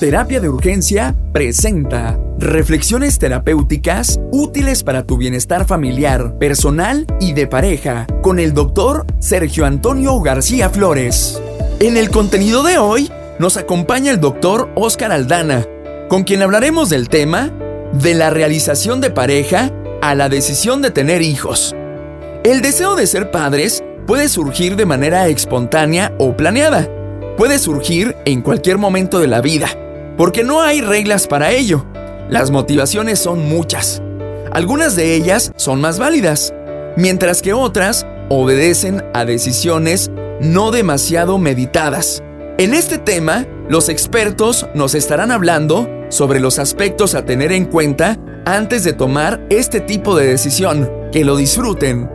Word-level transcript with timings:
Terapia 0.00 0.40
de 0.40 0.48
Urgencia 0.48 1.14
presenta 1.32 2.18
reflexiones 2.38 3.20
terapéuticas 3.20 4.18
útiles 4.32 4.82
para 4.82 5.04
tu 5.04 5.16
bienestar 5.16 5.66
familiar, 5.66 6.36
personal 6.36 7.06
y 7.20 7.32
de 7.32 7.46
pareja 7.46 8.08
con 8.20 8.40
el 8.40 8.54
doctor 8.54 9.06
Sergio 9.20 9.64
Antonio 9.64 10.20
García 10.20 10.68
Flores. 10.68 11.40
En 11.78 11.96
el 11.96 12.10
contenido 12.10 12.64
de 12.64 12.76
hoy 12.78 13.08
nos 13.38 13.56
acompaña 13.56 14.10
el 14.10 14.20
doctor 14.20 14.68
Oscar 14.74 15.12
Aldana, 15.12 15.64
con 16.08 16.24
quien 16.24 16.42
hablaremos 16.42 16.90
del 16.90 17.08
tema 17.08 17.52
de 17.92 18.14
la 18.14 18.30
realización 18.30 19.00
de 19.00 19.10
pareja 19.10 19.70
a 20.02 20.16
la 20.16 20.28
decisión 20.28 20.82
de 20.82 20.90
tener 20.90 21.22
hijos. 21.22 21.74
El 22.42 22.62
deseo 22.62 22.96
de 22.96 23.06
ser 23.06 23.30
padres 23.30 23.84
puede 24.08 24.28
surgir 24.28 24.74
de 24.74 24.86
manera 24.86 25.28
espontánea 25.28 26.12
o 26.18 26.36
planeada. 26.36 26.88
Puede 27.36 27.60
surgir 27.60 28.16
en 28.24 28.42
cualquier 28.42 28.76
momento 28.76 29.20
de 29.20 29.28
la 29.28 29.40
vida 29.40 29.68
porque 30.16 30.44
no 30.44 30.62
hay 30.62 30.80
reglas 30.80 31.26
para 31.26 31.50
ello. 31.52 31.86
Las 32.28 32.50
motivaciones 32.50 33.18
son 33.18 33.48
muchas. 33.48 34.02
Algunas 34.52 34.96
de 34.96 35.14
ellas 35.14 35.52
son 35.56 35.80
más 35.80 35.98
válidas, 35.98 36.54
mientras 36.96 37.42
que 37.42 37.52
otras 37.52 38.06
obedecen 38.28 39.04
a 39.12 39.24
decisiones 39.24 40.10
no 40.40 40.70
demasiado 40.70 41.38
meditadas. 41.38 42.22
En 42.58 42.72
este 42.72 42.98
tema, 42.98 43.46
los 43.68 43.88
expertos 43.88 44.66
nos 44.74 44.94
estarán 44.94 45.30
hablando 45.30 45.88
sobre 46.08 46.38
los 46.38 46.58
aspectos 46.58 47.14
a 47.14 47.24
tener 47.24 47.50
en 47.50 47.64
cuenta 47.64 48.18
antes 48.46 48.84
de 48.84 48.92
tomar 48.92 49.44
este 49.50 49.80
tipo 49.80 50.16
de 50.16 50.26
decisión. 50.26 50.90
Que 51.10 51.24
lo 51.24 51.36
disfruten. 51.36 52.10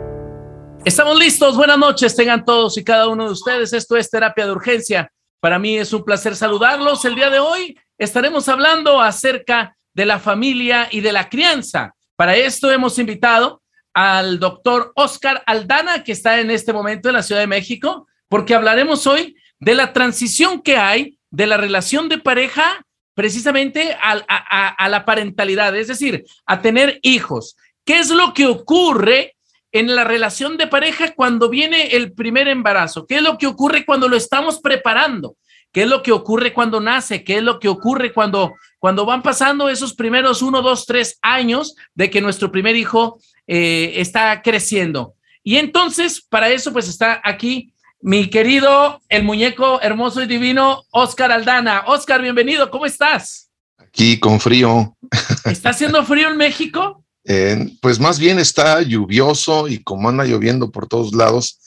Estamos 0.84 1.18
listos. 1.18 1.56
Buenas 1.56 1.78
noches. 1.78 2.16
Tengan 2.16 2.44
todos 2.44 2.76
y 2.78 2.84
cada 2.84 3.08
uno 3.08 3.26
de 3.26 3.32
ustedes. 3.32 3.72
Esto 3.72 3.96
es 3.96 4.08
Terapia 4.08 4.46
de 4.46 4.52
Urgencia. 4.52 5.12
Para 5.40 5.58
mí 5.58 5.76
es 5.76 5.92
un 5.92 6.04
placer 6.04 6.36
saludarlos 6.36 7.04
el 7.04 7.14
día 7.14 7.30
de 7.30 7.38
hoy 7.38 7.76
estaremos 8.00 8.48
hablando 8.48 9.00
acerca 9.00 9.76
de 9.92 10.06
la 10.06 10.18
familia 10.18 10.88
y 10.90 11.02
de 11.02 11.12
la 11.12 11.28
crianza. 11.28 11.94
Para 12.16 12.34
esto 12.34 12.72
hemos 12.72 12.98
invitado 12.98 13.62
al 13.92 14.40
doctor 14.40 14.92
Oscar 14.96 15.42
Aldana, 15.46 16.02
que 16.02 16.12
está 16.12 16.40
en 16.40 16.50
este 16.50 16.72
momento 16.72 17.08
en 17.08 17.14
la 17.14 17.22
Ciudad 17.22 17.42
de 17.42 17.46
México, 17.46 18.08
porque 18.28 18.54
hablaremos 18.54 19.06
hoy 19.06 19.36
de 19.58 19.74
la 19.74 19.92
transición 19.92 20.62
que 20.62 20.78
hay 20.78 21.18
de 21.30 21.46
la 21.46 21.58
relación 21.58 22.08
de 22.08 22.18
pareja 22.18 22.84
precisamente 23.14 23.94
a, 24.00 24.88
la 24.88 25.04
parentalidad, 25.04 25.76
es 25.76 25.88
decir, 25.88 26.24
a 26.46 26.62
tener 26.62 27.00
hijos. 27.02 27.56
¿Qué 27.84 27.98
es 27.98 28.08
lo 28.08 28.32
que 28.32 28.46
ocurre 28.46 29.36
en 29.72 29.94
la 29.94 30.04
relación 30.04 30.56
de 30.56 30.68
pareja 30.68 31.12
cuando 31.14 31.50
viene 31.50 31.88
el 31.96 32.12
primer 32.12 32.48
embarazo? 32.48 33.06
¿Qué 33.06 33.16
es 33.16 33.22
lo 33.22 33.36
que 33.36 33.46
ocurre 33.46 33.84
cuando 33.84 34.08
lo 34.08 34.16
estamos 34.16 34.60
preparando? 34.60 35.36
¿Qué 35.72 35.82
es 35.82 35.88
lo 35.88 36.02
que 36.02 36.12
ocurre 36.12 36.52
cuando 36.52 36.80
nace? 36.80 37.22
¿Qué 37.22 37.38
es 37.38 37.42
lo 37.42 37.60
que 37.60 37.68
ocurre 37.68 38.12
cuando, 38.12 38.54
cuando 38.78 39.06
van 39.06 39.22
pasando 39.22 39.68
esos 39.68 39.94
primeros 39.94 40.42
uno, 40.42 40.62
dos, 40.62 40.84
tres 40.86 41.18
años 41.22 41.76
de 41.94 42.10
que 42.10 42.20
nuestro 42.20 42.50
primer 42.50 42.76
hijo 42.76 43.20
eh, 43.46 43.92
está 43.96 44.42
creciendo? 44.42 45.14
Y 45.42 45.56
entonces, 45.56 46.20
para 46.20 46.50
eso, 46.50 46.72
pues 46.72 46.88
está 46.88 47.20
aquí 47.24 47.72
mi 48.02 48.28
querido, 48.28 49.00
el 49.08 49.24
muñeco 49.24 49.80
hermoso 49.82 50.22
y 50.22 50.26
divino, 50.26 50.84
Oscar 50.90 51.30
Aldana. 51.30 51.84
Oscar, 51.86 52.22
bienvenido, 52.22 52.70
¿cómo 52.70 52.86
estás? 52.86 53.50
Aquí 53.76 54.18
con 54.18 54.40
frío. 54.40 54.96
¿Está 55.44 55.70
haciendo 55.70 56.04
frío 56.04 56.28
en 56.28 56.36
México? 56.36 57.04
Eh, 57.24 57.76
pues 57.82 58.00
más 58.00 58.18
bien 58.18 58.38
está 58.38 58.80
lluvioso 58.80 59.68
y 59.68 59.82
como 59.82 60.08
anda 60.08 60.24
lloviendo 60.24 60.70
por 60.70 60.88
todos 60.88 61.14
lados, 61.14 61.58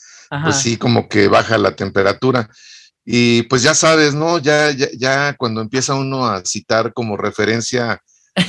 pues 0.42 0.56
sí, 0.56 0.76
como 0.76 1.08
que 1.08 1.28
baja 1.28 1.56
la 1.58 1.76
temperatura. 1.76 2.50
Y 3.04 3.42
pues 3.42 3.62
ya 3.62 3.74
sabes, 3.74 4.14
¿no? 4.14 4.38
Ya, 4.38 4.70
ya, 4.70 4.88
ya 4.96 5.34
cuando 5.36 5.60
empieza 5.60 5.94
uno 5.94 6.26
a 6.26 6.42
citar 6.44 6.92
como 6.94 7.16
referencia 7.16 8.00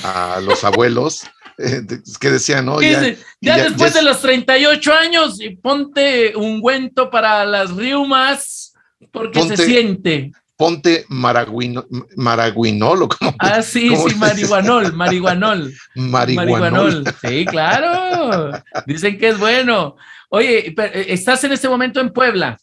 a 0.03 0.39
los 0.41 0.63
abuelos, 0.63 1.23
eh, 1.57 1.81
que 2.19 2.31
decían, 2.31 2.65
¿no? 2.65 2.81
Ya, 2.81 3.15
ya, 3.41 3.57
después 3.57 3.93
de 3.93 4.01
los 4.01 4.21
38 4.21 4.93
años, 4.93 5.41
y 5.41 5.55
ponte 5.55 6.35
ungüento 6.35 7.09
para 7.09 7.45
las 7.45 7.71
riumas, 7.71 8.73
porque 9.11 9.41
se 9.43 9.57
siente. 9.57 10.31
Ponte 10.57 11.05
maraguino, 11.09 11.85
maraguinol 12.15 13.03
o 13.03 13.09
como. 13.09 13.35
Ah, 13.39 13.61
sí, 13.61 13.93
sí, 13.93 14.15
marihuanol, 14.15 14.93
marihuanol. 14.93 15.73
marihuanol. 15.95 17.03
Sí, 17.21 17.45
claro. 17.45 18.51
Dicen 18.85 19.17
que 19.17 19.29
es 19.29 19.37
bueno. 19.37 19.97
Oye, 20.29 20.69
eh, 20.69 21.05
¿estás 21.09 21.43
en 21.43 21.51
este 21.51 21.67
momento 21.67 21.99
en 21.99 22.09
Puebla? 22.09 22.57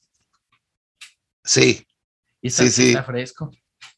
Sí. 1.44 1.86
sí, 2.42 2.70
sí. 2.70 2.88
está 2.88 3.04
fresco. 3.04 3.50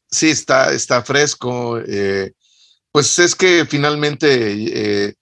Sí, 0.09 0.29
está, 0.29 0.73
está 0.73 1.03
fresco. 1.03 1.79
Eh, 1.79 2.31
pues 2.91 3.19
es 3.19 3.35
que 3.35 3.65
finalmente 3.65 5.07
eh, 5.09 5.15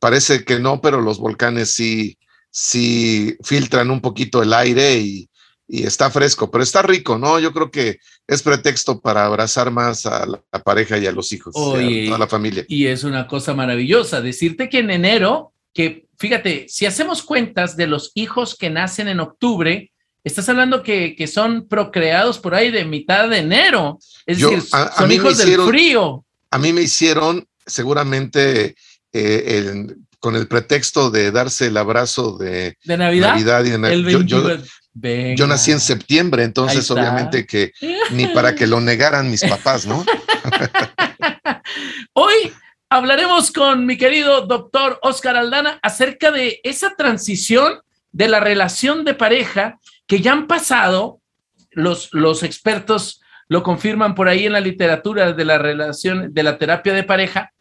parece 0.00 0.44
que 0.44 0.58
no, 0.58 0.80
pero 0.80 1.00
los 1.00 1.18
volcanes 1.18 1.72
sí, 1.72 2.18
sí 2.50 3.36
filtran 3.42 3.90
un 3.90 4.00
poquito 4.00 4.42
el 4.42 4.52
aire 4.52 4.98
y, 4.98 5.28
está 5.68 6.10
fresco, 6.10 6.50
pero 6.50 6.62
está 6.62 6.82
rico, 6.82 7.16
¿no? 7.16 7.38
Yo 7.38 7.50
creo 7.52 7.70
que 7.70 7.98
es 8.26 8.42
pretexto 8.42 9.00
para 9.00 9.24
abrazar 9.24 9.70
más 9.70 10.04
a 10.04 10.26
la, 10.26 10.42
pareja 10.62 10.98
y 10.98 11.06
a 11.06 11.12
los 11.12 11.32
hijos, 11.32 11.54
a 11.56 11.78
toda 12.06 12.18
la 12.18 12.26
familia. 12.26 12.66
Y 12.68 12.88
es 12.88 13.04
una 13.04 13.26
cosa 13.26 13.54
maravillosa 13.54 14.20
decirte 14.20 14.68
que 14.68 14.80
en 14.80 14.90
enero, 14.90 15.54
que 15.72 16.08
fíjate, 16.18 16.66
si 16.68 16.84
hacemos 16.84 17.22
cuentas 17.22 17.74
de 17.74 17.86
los 17.86 18.10
hijos 18.14 18.54
que 18.54 18.68
nacen 18.68 19.08
en 19.08 19.20
octubre, 19.20 19.91
Estás 20.24 20.48
hablando 20.48 20.82
que, 20.82 21.26
son 21.26 21.66
procreados 21.66 22.38
por 22.38 22.54
ahí 22.54 22.70
de 22.70 22.84
mitad 22.84 23.28
de 23.28 23.38
enero. 23.38 23.98
Es 24.26 24.38
decir, 24.38 24.62
son 24.62 25.10
hijos 25.10 25.38
del 25.38 25.60
frío. 25.62 26.24
A 26.50 26.58
mí 26.58 26.72
me 26.72 26.82
hicieron 26.82 27.46
seguramente 27.66 28.76
eh, 29.12 29.86
con 30.20 30.36
el 30.36 30.46
pretexto 30.46 31.10
de 31.10 31.32
darse 31.32 31.66
el 31.66 31.76
abrazo 31.76 32.38
de, 32.38 32.76
¿De 32.84 32.96
Navidad. 32.96 33.36
y 33.36 33.42
de 33.42 35.36
yo, 35.36 35.46
nací 35.46 35.72
en 35.72 35.80
septiembre, 35.80 36.44
entonces 36.44 36.88
obviamente 36.90 37.46
que 37.46 37.72
ni 38.10 38.26
para 38.28 38.54
que 38.54 38.66
lo 38.66 38.80
negaran 38.80 39.30
mis 39.30 39.42
papás, 39.42 39.86
¿no? 39.86 40.04
Hoy 42.12 42.52
hablaremos 42.90 43.50
con 43.50 43.86
mi 43.86 43.96
querido 43.96 44.46
doctor 44.46 44.98
Oscar 45.02 45.36
Aldana 45.36 45.80
acerca 45.82 46.30
de 46.30 46.60
esa 46.62 46.94
transición 46.94 47.80
de 48.12 48.28
la 48.28 48.38
relación 48.38 49.04
de 49.04 49.14
pareja 49.14 49.80
que 50.12 50.20
ya 50.20 50.32
han 50.32 50.46
pasado, 50.46 51.22
los, 51.70 52.12
los 52.12 52.42
expertos 52.42 53.22
lo 53.48 53.62
confirman 53.62 54.14
por 54.14 54.28
ahí 54.28 54.44
en 54.44 54.52
la 54.52 54.60
literatura 54.60 55.32
de 55.32 55.44
la 55.46 55.56
relación, 55.56 56.34
de 56.34 56.42
la 56.42 56.58
terapia 56.58 56.92
de 56.92 57.02
pareja, 57.02 57.54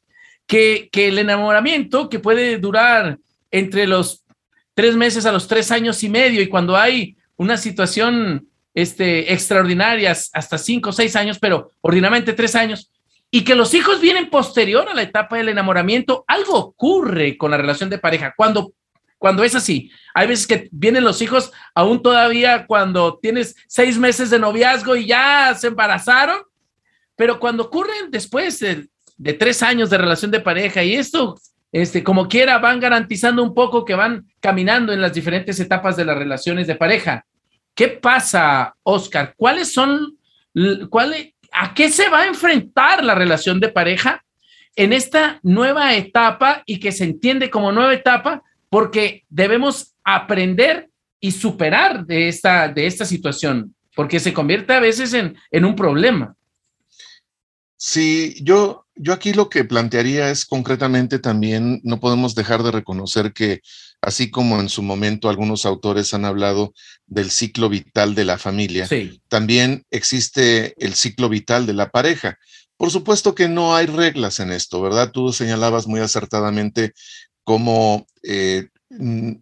que, 0.45 0.89
que 0.91 1.07
el 1.07 1.17
enamoramiento, 1.17 2.09
que 2.09 2.19
puede 2.19 2.57
durar 2.57 3.19
entre 3.51 3.87
los 3.87 4.25
tres 4.73 4.97
meses 4.97 5.25
a 5.25 5.31
los 5.31 5.47
tres 5.47 5.71
años 5.71 6.03
y 6.03 6.09
medio, 6.09 6.41
y 6.41 6.47
cuando 6.47 6.75
hay 6.75 7.15
una 7.37 7.55
situación 7.55 8.49
este, 8.73 9.31
extraordinaria, 9.31 10.11
hasta 10.11 10.57
cinco 10.57 10.89
o 10.89 10.91
seis 10.91 11.15
años, 11.15 11.39
pero 11.39 11.71
ordinariamente 11.79 12.33
tres 12.33 12.53
años, 12.55 12.91
y 13.31 13.45
que 13.45 13.55
los 13.55 13.73
hijos 13.73 14.01
vienen 14.01 14.29
posterior 14.29 14.89
a 14.89 14.93
la 14.93 15.03
etapa 15.03 15.37
del 15.37 15.47
enamoramiento, 15.47 16.25
algo 16.27 16.57
ocurre 16.57 17.37
con 17.37 17.51
la 17.51 17.57
relación 17.57 17.89
de 17.89 17.97
pareja. 17.97 18.33
Cuando 18.35 18.73
cuando 19.21 19.43
es 19.43 19.53
así. 19.53 19.91
Hay 20.15 20.25
veces 20.25 20.47
que 20.47 20.67
vienen 20.71 21.03
los 21.03 21.21
hijos 21.21 21.51
aún 21.75 22.01
todavía 22.01 22.65
cuando 22.65 23.19
tienes 23.21 23.55
seis 23.67 23.99
meses 23.99 24.31
de 24.31 24.39
noviazgo 24.39 24.95
y 24.95 25.05
ya 25.05 25.53
se 25.53 25.67
embarazaron, 25.67 26.39
pero 27.15 27.39
cuando 27.39 27.65
ocurren 27.65 28.09
después 28.09 28.59
de, 28.59 28.89
tres 29.37 29.61
años 29.61 29.91
de 29.91 29.99
relación 29.99 30.31
de 30.31 30.39
pareja 30.39 30.81
y 30.83 30.95
esto, 30.95 31.39
este, 31.71 32.03
como 32.03 32.27
quiera, 32.27 32.57
van 32.57 32.79
garantizando 32.79 33.43
un 33.43 33.53
poco 33.53 33.85
que 33.85 33.93
van 33.93 34.25
caminando 34.39 34.91
en 34.91 35.01
las 35.01 35.13
diferentes 35.13 35.59
etapas 35.59 35.95
de 35.95 36.05
las 36.05 36.17
relaciones 36.17 36.65
de 36.65 36.73
pareja. 36.73 37.23
¿Qué 37.75 37.89
pasa, 37.89 38.73
Oscar? 38.81 39.35
¿Cuáles 39.37 39.71
son, 39.71 40.17
cuál, 40.89 41.13
a 41.51 41.75
qué 41.75 41.91
se 41.91 42.09
va 42.09 42.21
a 42.21 42.27
enfrentar 42.27 43.03
la 43.03 43.13
relación 43.13 43.59
de 43.59 43.69
pareja 43.69 44.25
en 44.75 44.93
esta 44.93 45.39
nueva 45.43 45.93
etapa 45.93 46.63
y 46.65 46.79
que 46.79 46.91
se 46.91 47.03
entiende 47.03 47.51
como 47.51 47.71
nueva 47.71 47.93
etapa 47.93 48.41
porque 48.71 49.25
debemos 49.29 49.95
aprender 50.01 50.89
y 51.19 51.31
superar 51.33 52.05
de 52.05 52.29
esta, 52.29 52.69
de 52.69 52.87
esta 52.87 53.05
situación, 53.05 53.75
porque 53.95 54.19
se 54.19 54.33
convierte 54.33 54.73
a 54.73 54.79
veces 54.79 55.13
en, 55.13 55.35
en 55.51 55.65
un 55.65 55.75
problema. 55.75 56.35
Sí, 57.75 58.37
yo, 58.41 58.87
yo 58.95 59.11
aquí 59.11 59.33
lo 59.33 59.49
que 59.49 59.65
plantearía 59.65 60.31
es 60.31 60.45
concretamente 60.45 61.19
también, 61.19 61.81
no 61.83 61.99
podemos 61.99 62.33
dejar 62.33 62.63
de 62.63 62.71
reconocer 62.71 63.33
que 63.33 63.61
así 64.01 64.31
como 64.31 64.61
en 64.61 64.69
su 64.69 64.83
momento 64.83 65.29
algunos 65.29 65.65
autores 65.65 66.13
han 66.13 66.23
hablado 66.23 66.73
del 67.07 67.29
ciclo 67.29 67.67
vital 67.67 68.15
de 68.15 68.25
la 68.25 68.37
familia, 68.37 68.87
también 69.27 69.83
existe 69.91 70.75
el 70.77 70.93
ciclo 70.93 71.27
vital 71.27 71.65
de 71.65 71.73
la 71.73 71.89
pareja. 71.89 72.37
Por 72.77 72.89
supuesto 72.89 73.35
que 73.35 73.49
no 73.49 73.75
hay 73.75 73.85
reglas 73.85 74.39
en 74.39 74.51
esto, 74.51 74.81
¿verdad? 74.81 75.11
Tú 75.11 75.33
señalabas 75.33 75.87
muy 75.87 75.99
acertadamente 75.99 76.93
cómo 77.51 78.07
eh, 78.23 78.69
mm, 78.91 79.33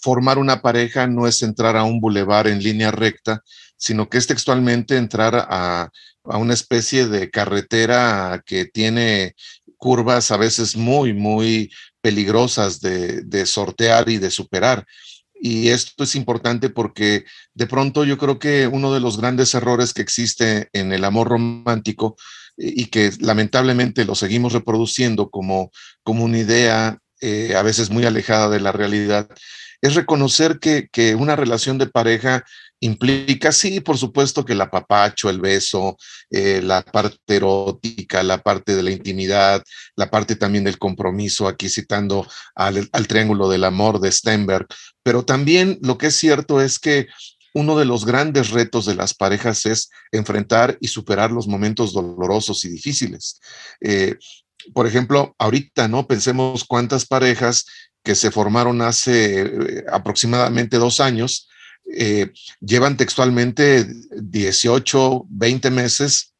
formar 0.00 0.38
una 0.38 0.62
pareja 0.62 1.06
no 1.06 1.26
es 1.26 1.42
entrar 1.42 1.76
a 1.76 1.84
un 1.84 2.00
bulevar 2.00 2.46
en 2.46 2.62
línea 2.62 2.90
recta, 2.90 3.42
sino 3.76 4.08
que 4.08 4.16
es 4.16 4.26
textualmente 4.26 4.96
entrar 4.96 5.34
a, 5.36 5.90
a 6.24 6.38
una 6.38 6.54
especie 6.54 7.08
de 7.08 7.30
carretera 7.30 8.42
que 8.46 8.64
tiene 8.64 9.34
curvas 9.76 10.30
a 10.30 10.38
veces 10.38 10.78
muy, 10.78 11.12
muy 11.12 11.70
peligrosas 12.00 12.80
de, 12.80 13.20
de 13.20 13.44
sortear 13.44 14.08
y 14.08 14.16
de 14.16 14.30
superar. 14.30 14.86
Y 15.34 15.68
esto 15.68 16.04
es 16.04 16.14
importante 16.14 16.70
porque 16.70 17.26
de 17.52 17.66
pronto 17.66 18.04
yo 18.04 18.16
creo 18.16 18.38
que 18.38 18.66
uno 18.66 18.94
de 18.94 19.00
los 19.00 19.18
grandes 19.18 19.52
errores 19.52 19.92
que 19.92 20.00
existe 20.00 20.70
en 20.72 20.90
el 20.94 21.04
amor 21.04 21.28
romántico 21.28 22.16
y 22.56 22.86
que 22.86 23.12
lamentablemente 23.20 24.06
lo 24.06 24.14
seguimos 24.14 24.54
reproduciendo 24.54 25.28
como, 25.28 25.70
como 26.02 26.24
una 26.24 26.38
idea 26.38 26.98
eh, 27.20 27.54
a 27.56 27.62
veces 27.62 27.90
muy 27.90 28.04
alejada 28.04 28.48
de 28.48 28.60
la 28.60 28.72
realidad, 28.72 29.28
es 29.82 29.94
reconocer 29.94 30.58
que, 30.58 30.88
que, 30.90 31.14
una 31.14 31.36
relación 31.36 31.78
de 31.78 31.86
pareja 31.86 32.44
implica, 32.80 33.52
sí, 33.52 33.80
por 33.80 33.98
supuesto 33.98 34.44
que 34.44 34.52
el 34.52 34.60
apapacho, 34.60 35.30
el 35.30 35.40
beso, 35.40 35.96
eh, 36.30 36.60
la 36.62 36.82
parte 36.82 37.18
erótica, 37.36 38.22
la 38.22 38.38
parte 38.42 38.74
de 38.74 38.82
la 38.82 38.90
intimidad, 38.90 39.62
la 39.96 40.10
parte 40.10 40.36
también 40.36 40.64
del 40.64 40.78
compromiso, 40.78 41.48
aquí 41.48 41.68
citando 41.68 42.26
al, 42.54 42.88
al 42.92 43.06
triángulo 43.06 43.48
del 43.48 43.64
amor 43.64 44.00
de 44.00 44.12
Stenberg, 44.12 44.66
pero 45.02 45.24
también 45.24 45.78
lo 45.82 45.98
que 45.98 46.08
es 46.08 46.16
cierto 46.16 46.60
es 46.60 46.78
que 46.78 47.06
uno 47.54 47.78
de 47.78 47.86
los 47.86 48.04
grandes 48.04 48.50
retos 48.50 48.84
de 48.84 48.94
las 48.94 49.14
parejas 49.14 49.64
es 49.64 49.88
enfrentar 50.12 50.76
y 50.78 50.88
superar 50.88 51.32
los 51.32 51.48
momentos 51.48 51.94
dolorosos 51.94 52.66
y 52.66 52.68
difíciles. 52.68 53.40
Eh, 53.80 54.16
por 54.74 54.86
ejemplo, 54.86 55.34
ahorita, 55.38 55.88
¿no? 55.88 56.06
Pensemos 56.06 56.64
cuántas 56.64 57.06
parejas 57.06 57.66
que 58.02 58.14
se 58.14 58.30
formaron 58.30 58.82
hace 58.82 59.42
eh, 59.42 59.84
aproximadamente 59.90 60.76
dos 60.78 61.00
años, 61.00 61.48
eh, 61.92 62.32
llevan 62.60 62.96
textualmente 62.96 63.86
18, 64.10 65.26
20 65.28 65.70
meses 65.70 66.32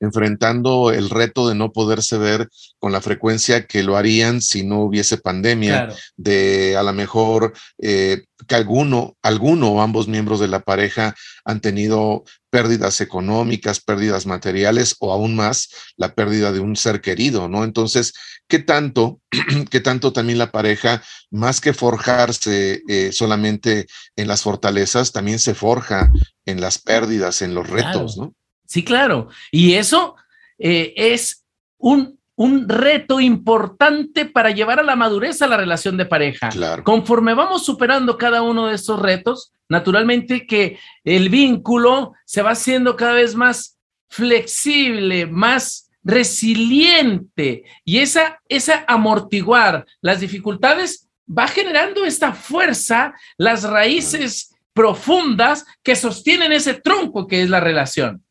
enfrentando 0.00 0.90
el 0.92 1.10
reto 1.10 1.48
de 1.48 1.54
no 1.54 1.72
poderse 1.72 2.18
ver 2.18 2.48
con 2.78 2.92
la 2.92 3.00
frecuencia 3.00 3.66
que 3.66 3.82
lo 3.82 3.96
harían 3.96 4.40
si 4.40 4.64
no 4.64 4.80
hubiese 4.80 5.18
pandemia, 5.18 5.88
de 6.16 6.76
a 6.76 6.82
lo 6.82 6.92
mejor 6.92 7.52
eh, 7.78 8.24
que 8.46 8.54
alguno, 8.54 9.16
alguno 9.22 9.70
o 9.70 9.80
ambos 9.80 10.06
miembros 10.06 10.38
de 10.40 10.48
la 10.48 10.60
pareja 10.60 11.14
han 11.44 11.60
tenido 11.60 12.24
pérdidas 12.50 13.00
económicas, 13.00 13.80
pérdidas 13.80 14.26
materiales 14.26 14.96
o 15.00 15.12
aún 15.12 15.34
más 15.34 15.68
la 15.96 16.14
pérdida 16.14 16.52
de 16.52 16.60
un 16.60 16.76
ser 16.76 17.00
querido, 17.00 17.48
¿no? 17.48 17.64
Entonces, 17.64 18.14
¿qué 18.46 18.58
tanto, 18.58 19.20
qué 19.70 19.80
tanto 19.80 20.12
también 20.12 20.38
la 20.38 20.52
pareja, 20.52 21.02
más 21.30 21.60
que 21.60 21.74
forjarse 21.74 22.82
eh, 22.88 23.10
solamente 23.12 23.86
en 24.16 24.28
las 24.28 24.42
fortalezas, 24.42 25.12
también 25.12 25.38
se 25.38 25.54
forja 25.54 26.10
en 26.46 26.60
las 26.60 26.78
pérdidas, 26.78 27.42
en 27.42 27.54
los 27.54 27.68
retos, 27.68 28.16
¿no? 28.16 28.34
Sí, 28.68 28.84
claro. 28.84 29.28
Y 29.50 29.74
eso 29.74 30.14
eh, 30.58 30.92
es 30.94 31.42
un, 31.78 32.20
un, 32.36 32.68
reto 32.68 33.18
importante 33.18 34.26
para 34.26 34.50
llevar 34.50 34.78
a 34.78 34.82
la 34.82 34.94
madurez 34.94 35.40
a 35.40 35.46
la 35.46 35.56
relación 35.56 35.96
de 35.96 36.04
pareja. 36.04 36.50
Claro. 36.50 36.84
Conforme 36.84 37.32
vamos 37.32 37.64
superando 37.64 38.18
cada 38.18 38.42
uno 38.42 38.66
de 38.66 38.74
estos 38.74 39.00
retos, 39.00 39.52
naturalmente 39.70 40.46
que 40.46 40.78
el 41.02 41.30
vínculo 41.30 42.12
se 42.26 42.42
va 42.42 42.50
haciendo 42.50 42.94
cada 42.94 43.14
vez 43.14 43.34
más 43.34 43.78
flexible, 44.10 45.26
más 45.26 45.88
resiliente 46.04 47.64
y 47.84 47.98
esa, 47.98 48.40
esa 48.48 48.84
amortiguar 48.86 49.86
las 50.02 50.20
dificultades 50.20 51.08
va 51.26 51.48
generando 51.48 52.04
esta 52.04 52.32
fuerza, 52.32 53.14
las 53.38 53.62
raíces 53.64 54.54
profundas 54.74 55.64
que 55.82 55.96
sostienen 55.96 56.52
ese 56.52 56.74
tronco 56.74 57.26
que 57.26 57.42
es 57.42 57.48
la 57.48 57.60
relación 57.60 58.22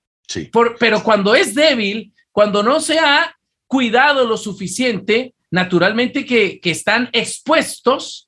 pero 0.80 1.04
cuando 1.04 1.36
es 1.36 1.56
débil, 1.56 2.14
cuando 2.32 2.64
no 2.64 2.80
se 2.80 3.00
ha 3.00 3.36
cuidado 3.66 4.26
lo 4.26 4.38
suficiente, 4.38 5.34
naturalmente 5.52 6.26
que, 6.26 6.60
que 6.60 6.72
están 6.72 7.10
expuestos 7.14 8.28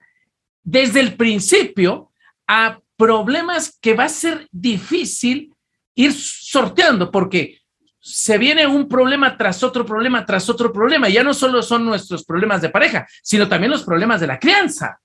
desde 0.64 1.00
el 1.00 1.16
principio 1.16 2.12
a 2.48 2.80
problemas 2.98 3.78
que 3.80 3.94
va 3.94 4.06
a 4.06 4.10
ser 4.10 4.48
difícil 4.52 5.54
ir 5.96 6.14
sorteando, 6.14 7.12
porque 7.12 7.60
se 8.00 8.38
viene 8.38 8.66
un 8.66 8.88
problema 8.88 9.38
tras 9.38 9.62
otro 9.64 9.86
problema, 9.86 10.26
tras 10.26 10.50
otro 10.50 10.72
problema. 10.72 11.10
Ya 11.10 11.24
no 11.24 11.34
solo 11.34 11.62
son 11.62 11.86
nuestros 11.86 12.24
problemas 12.24 12.62
de 12.62 12.70
pareja, 12.70 13.08
sino 13.22 13.48
también 13.48 13.72
los 13.72 13.84
problemas 13.84 14.22
de 14.22 14.28
la 14.28 14.40
crianza. 14.40 15.00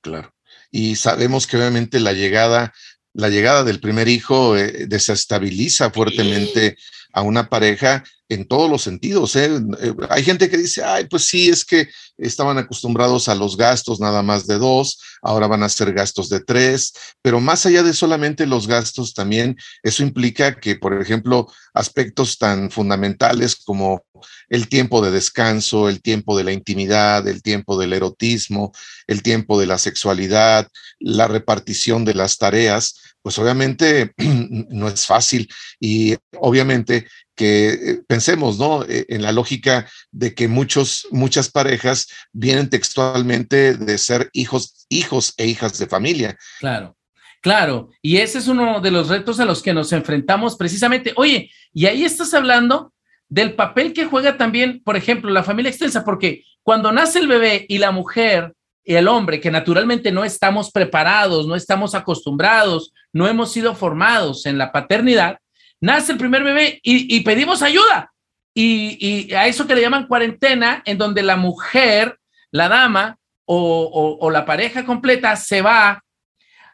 Claro. 0.00 0.34
Y 0.70 0.96
sabemos 0.96 1.46
que 1.46 1.56
obviamente 1.56 2.00
la 2.00 2.12
llegada 2.12 2.72
la 3.14 3.28
llegada 3.28 3.64
del 3.64 3.80
primer 3.80 4.08
hijo 4.08 4.56
eh, 4.56 4.86
desestabiliza 4.86 5.90
fuertemente 5.90 6.76
a 7.12 7.22
una 7.22 7.48
pareja 7.48 8.02
en 8.28 8.46
todos 8.46 8.68
los 8.68 8.82
sentidos. 8.82 9.36
¿eh? 9.36 9.50
Eh, 9.80 9.94
hay 10.10 10.24
gente 10.24 10.50
que 10.50 10.56
dice, 10.56 10.82
ay, 10.82 11.06
pues 11.06 11.26
sí, 11.26 11.48
es 11.48 11.64
que 11.64 11.88
estaban 12.18 12.58
acostumbrados 12.58 13.28
a 13.28 13.34
los 13.34 13.56
gastos 13.56 14.00
nada 14.00 14.22
más 14.22 14.46
de 14.46 14.58
dos, 14.58 15.00
ahora 15.22 15.46
van 15.46 15.62
a 15.62 15.68
ser 15.68 15.92
gastos 15.92 16.28
de 16.28 16.40
tres, 16.40 16.92
pero 17.22 17.40
más 17.40 17.64
allá 17.66 17.82
de 17.82 17.92
solamente 17.92 18.46
los 18.46 18.66
gastos, 18.66 19.14
también 19.14 19.56
eso 19.82 20.02
implica 20.02 20.58
que, 20.58 20.76
por 20.76 21.00
ejemplo, 21.00 21.46
aspectos 21.72 22.38
tan 22.38 22.70
fundamentales 22.70 23.56
como 23.56 24.04
el 24.48 24.68
tiempo 24.68 25.02
de 25.02 25.10
descanso, 25.10 25.88
el 25.88 26.02
tiempo 26.02 26.36
de 26.36 26.44
la 26.44 26.52
intimidad, 26.52 27.26
el 27.28 27.42
tiempo 27.42 27.78
del 27.78 27.92
erotismo, 27.92 28.72
el 29.06 29.22
tiempo 29.22 29.58
de 29.58 29.66
la 29.66 29.78
sexualidad, 29.78 30.68
la 30.98 31.28
repartición 31.28 32.04
de 32.04 32.14
las 32.14 32.38
tareas, 32.38 33.16
pues 33.22 33.38
obviamente 33.38 34.12
no 34.18 34.88
es 34.88 35.06
fácil 35.06 35.48
y 35.80 36.14
obviamente 36.38 37.06
que 37.34 37.68
eh, 37.68 38.02
pensemos, 38.06 38.58
¿no? 38.58 38.84
Eh, 38.84 39.06
en 39.08 39.22
la 39.22 39.32
lógica 39.32 39.88
de 40.12 40.34
que 40.34 40.46
muchos, 40.46 41.08
muchas 41.10 41.50
parejas 41.50 42.06
vienen 42.32 42.70
textualmente 42.70 43.74
de 43.74 43.98
ser 43.98 44.30
hijos, 44.32 44.86
hijos 44.88 45.34
e 45.36 45.46
hijas 45.46 45.78
de 45.78 45.86
familia. 45.86 46.38
Claro. 46.60 46.96
Claro, 47.40 47.90
y 48.00 48.16
ese 48.16 48.38
es 48.38 48.48
uno 48.48 48.80
de 48.80 48.90
los 48.90 49.08
retos 49.08 49.38
a 49.38 49.44
los 49.44 49.60
que 49.60 49.74
nos 49.74 49.92
enfrentamos 49.92 50.56
precisamente. 50.56 51.12
Oye, 51.16 51.50
y 51.74 51.84
ahí 51.84 52.02
estás 52.02 52.32
hablando 52.32 52.93
del 53.34 53.54
papel 53.54 53.92
que 53.92 54.04
juega 54.04 54.36
también, 54.36 54.80
por 54.84 54.96
ejemplo, 54.96 55.28
la 55.28 55.42
familia 55.42 55.68
extensa, 55.68 56.04
porque 56.04 56.44
cuando 56.62 56.92
nace 56.92 57.18
el 57.18 57.26
bebé 57.26 57.66
y 57.68 57.78
la 57.78 57.90
mujer 57.90 58.54
y 58.84 58.94
el 58.94 59.08
hombre, 59.08 59.40
que 59.40 59.50
naturalmente 59.50 60.12
no 60.12 60.22
estamos 60.22 60.70
preparados, 60.70 61.44
no 61.44 61.56
estamos 61.56 61.96
acostumbrados, 61.96 62.92
no 63.12 63.26
hemos 63.26 63.50
sido 63.50 63.74
formados 63.74 64.46
en 64.46 64.56
la 64.56 64.70
paternidad, 64.70 65.38
nace 65.80 66.12
el 66.12 66.18
primer 66.18 66.44
bebé 66.44 66.78
y, 66.84 67.20
pedimos 67.24 67.62
ayuda. 67.62 68.12
Y, 68.54 69.34
a 69.34 69.48
eso 69.48 69.66
que 69.66 69.74
le 69.74 69.80
llaman 69.80 70.06
cuarentena, 70.06 70.84
en 70.86 70.96
donde 70.96 71.24
la 71.24 71.34
mujer, 71.34 72.16
la 72.52 72.68
dama 72.68 73.18
o, 73.46 74.30
la 74.30 74.46
pareja 74.46 74.84
completa 74.84 75.34
se 75.34 75.60
va 75.60 76.04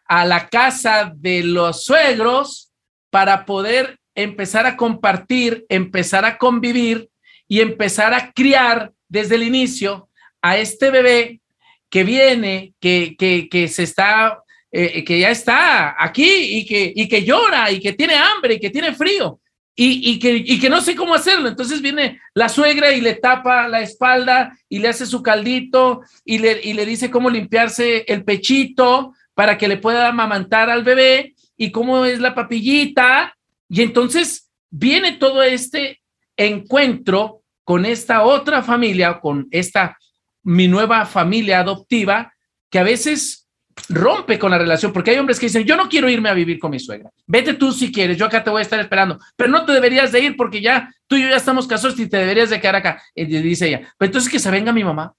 a 0.05 0.27
la 0.27 0.47
casa 0.51 1.11
de 1.17 1.43
los 1.43 1.85
suegros 1.85 2.71
para 3.09 3.47
poder 3.47 4.00
empezar 4.15 4.67
a 4.67 4.77
compartir, 4.77 5.67
empezar 5.69 6.25
a 6.25 6.39
convivir 6.39 7.09
y 7.49 7.61
empezar 7.61 8.15
a 8.15 8.33
criar 8.33 8.93
desde 9.09 9.35
el 9.37 9.43
inicio 9.43 10.09
a 10.43 10.59
este 10.59 10.91
bebé 10.91 11.41
que 11.89 12.05
viene, 12.05 12.75
que, 12.81 13.17
que, 13.19 13.49
que 13.49 13.69
se 13.69 13.83
está 13.83 14.43
eh, 14.73 15.03
que 15.03 15.19
ya 15.19 15.31
está 15.31 15.97
aquí 15.99 16.59
y 16.59 16.65
que, 16.65 16.93
y 16.95 17.09
que 17.09 17.25
llora 17.25 17.73
y 17.73 17.81
que 17.81 17.93
tiene 17.93 18.15
hambre 18.15 18.55
y 18.55 18.61
que 18.61 18.71
tiene 18.71 18.95
frío 18.95 19.41
y, 19.75 20.13
y, 20.13 20.19
que, 20.21 20.37
y 20.37 20.61
que 20.61 20.71
no 20.71 20.81
sé 20.81 20.95
cómo 20.95 21.13
hacerlo. 21.13 21.49
Entonces 21.49 21.83
viene 21.83 22.21
la 22.35 22.49
suegra 22.49 22.93
y 22.93 23.01
le 23.01 23.15
tapa 23.15 23.67
la 23.67 23.81
espalda 23.81 24.57
y 24.69 24.79
le 24.79 24.87
hace 24.87 25.07
su 25.07 25.25
caldito 25.25 26.03
y 26.25 26.39
le, 26.39 26.61
y 26.63 26.75
le 26.75 26.87
dice 26.87 27.11
cómo 27.11 27.31
limpiarse 27.31 28.05
el 28.07 28.23
pechito 28.23 29.15
para 29.35 29.59
que 29.59 29.67
le 29.67 29.77
pueda 29.77 30.07
amamantar 30.07 30.71
al 30.71 30.85
bebé 30.85 31.35
y 31.57 31.73
cómo 31.73 32.05
es 32.05 32.21
la 32.21 32.37
papillita. 32.37 33.37
Y 33.71 33.83
entonces 33.83 34.51
viene 34.69 35.13
todo 35.13 35.43
este 35.43 36.03
encuentro 36.37 37.43
con 37.65 37.87
esta 37.87 38.25
otra 38.25 38.63
familia, 38.63 39.21
con 39.21 39.47
esta 39.51 39.97
mi 40.43 40.69
nueva 40.69 41.07
familia 41.07 41.61
adoptiva, 41.61 42.35
que 42.69 42.81
a 42.81 42.83
veces 42.83 43.49
rompe 43.89 44.39
con 44.39 44.51
la 44.51 44.59
relación, 44.59 44.93
porque 44.93 45.13
hay 45.13 45.19
hombres 45.19 45.39
que 45.39 45.47
dicen, 45.47 45.65
yo 45.65 45.77
no 45.77 45.89
quiero 45.89 46.09
irme 46.11 46.29
a 46.29 46.35
vivir 46.35 46.59
con 46.59 46.71
mi 46.71 46.81
suegra, 46.81 47.11
vete 47.27 47.55
tú 47.55 47.73
si 47.73 47.93
quieres, 47.93 48.17
yo 48.17 48.27
acá 48.27 48.43
te 48.43 48.51
voy 48.51 48.59
a 48.59 48.63
estar 48.63 48.81
esperando, 48.81 49.19
pero 49.37 49.51
no 49.51 49.65
te 49.65 49.73
deberías 49.73 50.13
de 50.13 50.21
ir 50.21 50.37
porque 50.37 50.61
ya 50.61 50.93
tú 51.07 51.17
y 51.17 51.23
yo 51.23 51.29
ya 51.29 51.37
estamos 51.37 51.67
casados 51.67 51.99
y 51.99 52.09
te 52.09 52.17
deberías 52.17 52.51
de 52.51 52.61
quedar 52.61 52.77
acá. 52.77 53.03
Y 53.15 53.25
dice 53.25 53.69
ella, 53.69 53.95
pero 53.97 54.09
entonces 54.09 54.31
que 54.31 54.39
se 54.39 54.51
venga 54.51 54.73
mi 54.73 54.85
mamá. 54.85 55.15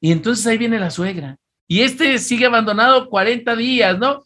Y 0.00 0.12
entonces 0.12 0.46
ahí 0.46 0.58
viene 0.58 0.78
la 0.78 0.90
suegra. 0.90 1.38
Y 1.68 1.80
este 1.80 2.18
sigue 2.18 2.46
abandonado 2.46 3.08
40 3.08 3.56
días, 3.56 3.98
¿no? 3.98 4.25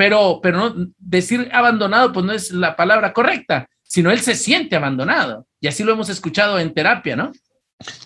Pero, 0.00 0.40
pero 0.42 0.56
no, 0.56 0.86
decir 0.96 1.50
abandonado, 1.52 2.10
pues 2.10 2.24
no 2.24 2.32
es 2.32 2.52
la 2.52 2.74
palabra 2.74 3.12
correcta, 3.12 3.68
sino 3.82 4.10
él 4.10 4.22
se 4.22 4.34
siente 4.34 4.74
abandonado. 4.74 5.46
Y 5.60 5.68
así 5.68 5.84
lo 5.84 5.92
hemos 5.92 6.08
escuchado 6.08 6.58
en 6.58 6.72
terapia, 6.72 7.16
¿no? 7.16 7.32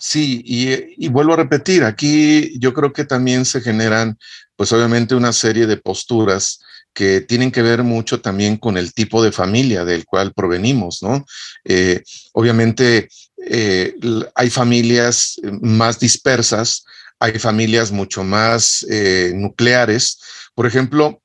Sí, 0.00 0.42
y, 0.44 1.06
vuelvo 1.06 1.34
a 1.34 1.36
repetir, 1.36 1.84
aquí 1.84 2.58
yo 2.58 2.74
creo 2.74 2.92
que 2.92 3.04
también 3.04 3.44
se 3.44 3.60
generan, 3.60 4.18
pues 4.56 4.72
obviamente, 4.72 5.14
una 5.14 5.32
serie 5.32 5.68
de 5.68 5.76
posturas 5.76 6.58
que 6.92 7.20
tienen 7.20 7.52
que 7.52 7.62
ver 7.62 7.84
mucho 7.84 8.20
también 8.20 8.56
con 8.56 8.76
el 8.76 8.92
tipo 8.92 9.22
de 9.22 9.30
familia 9.30 9.84
del 9.84 10.04
cual 10.04 10.32
provenimos, 10.34 11.00
¿no? 11.00 11.24
Eh, 11.62 12.02
obviamente 12.32 13.08
eh, 13.46 13.94
hay 14.34 14.50
familias 14.50 15.40
más 15.60 16.00
dispersas, 16.00 16.84
hay 17.20 17.38
familias 17.38 17.92
mucho 17.92 18.24
más 18.24 18.84
eh, 18.90 19.30
nucleares. 19.36 20.18
Por 20.56 20.66
ejemplo, 20.66 21.20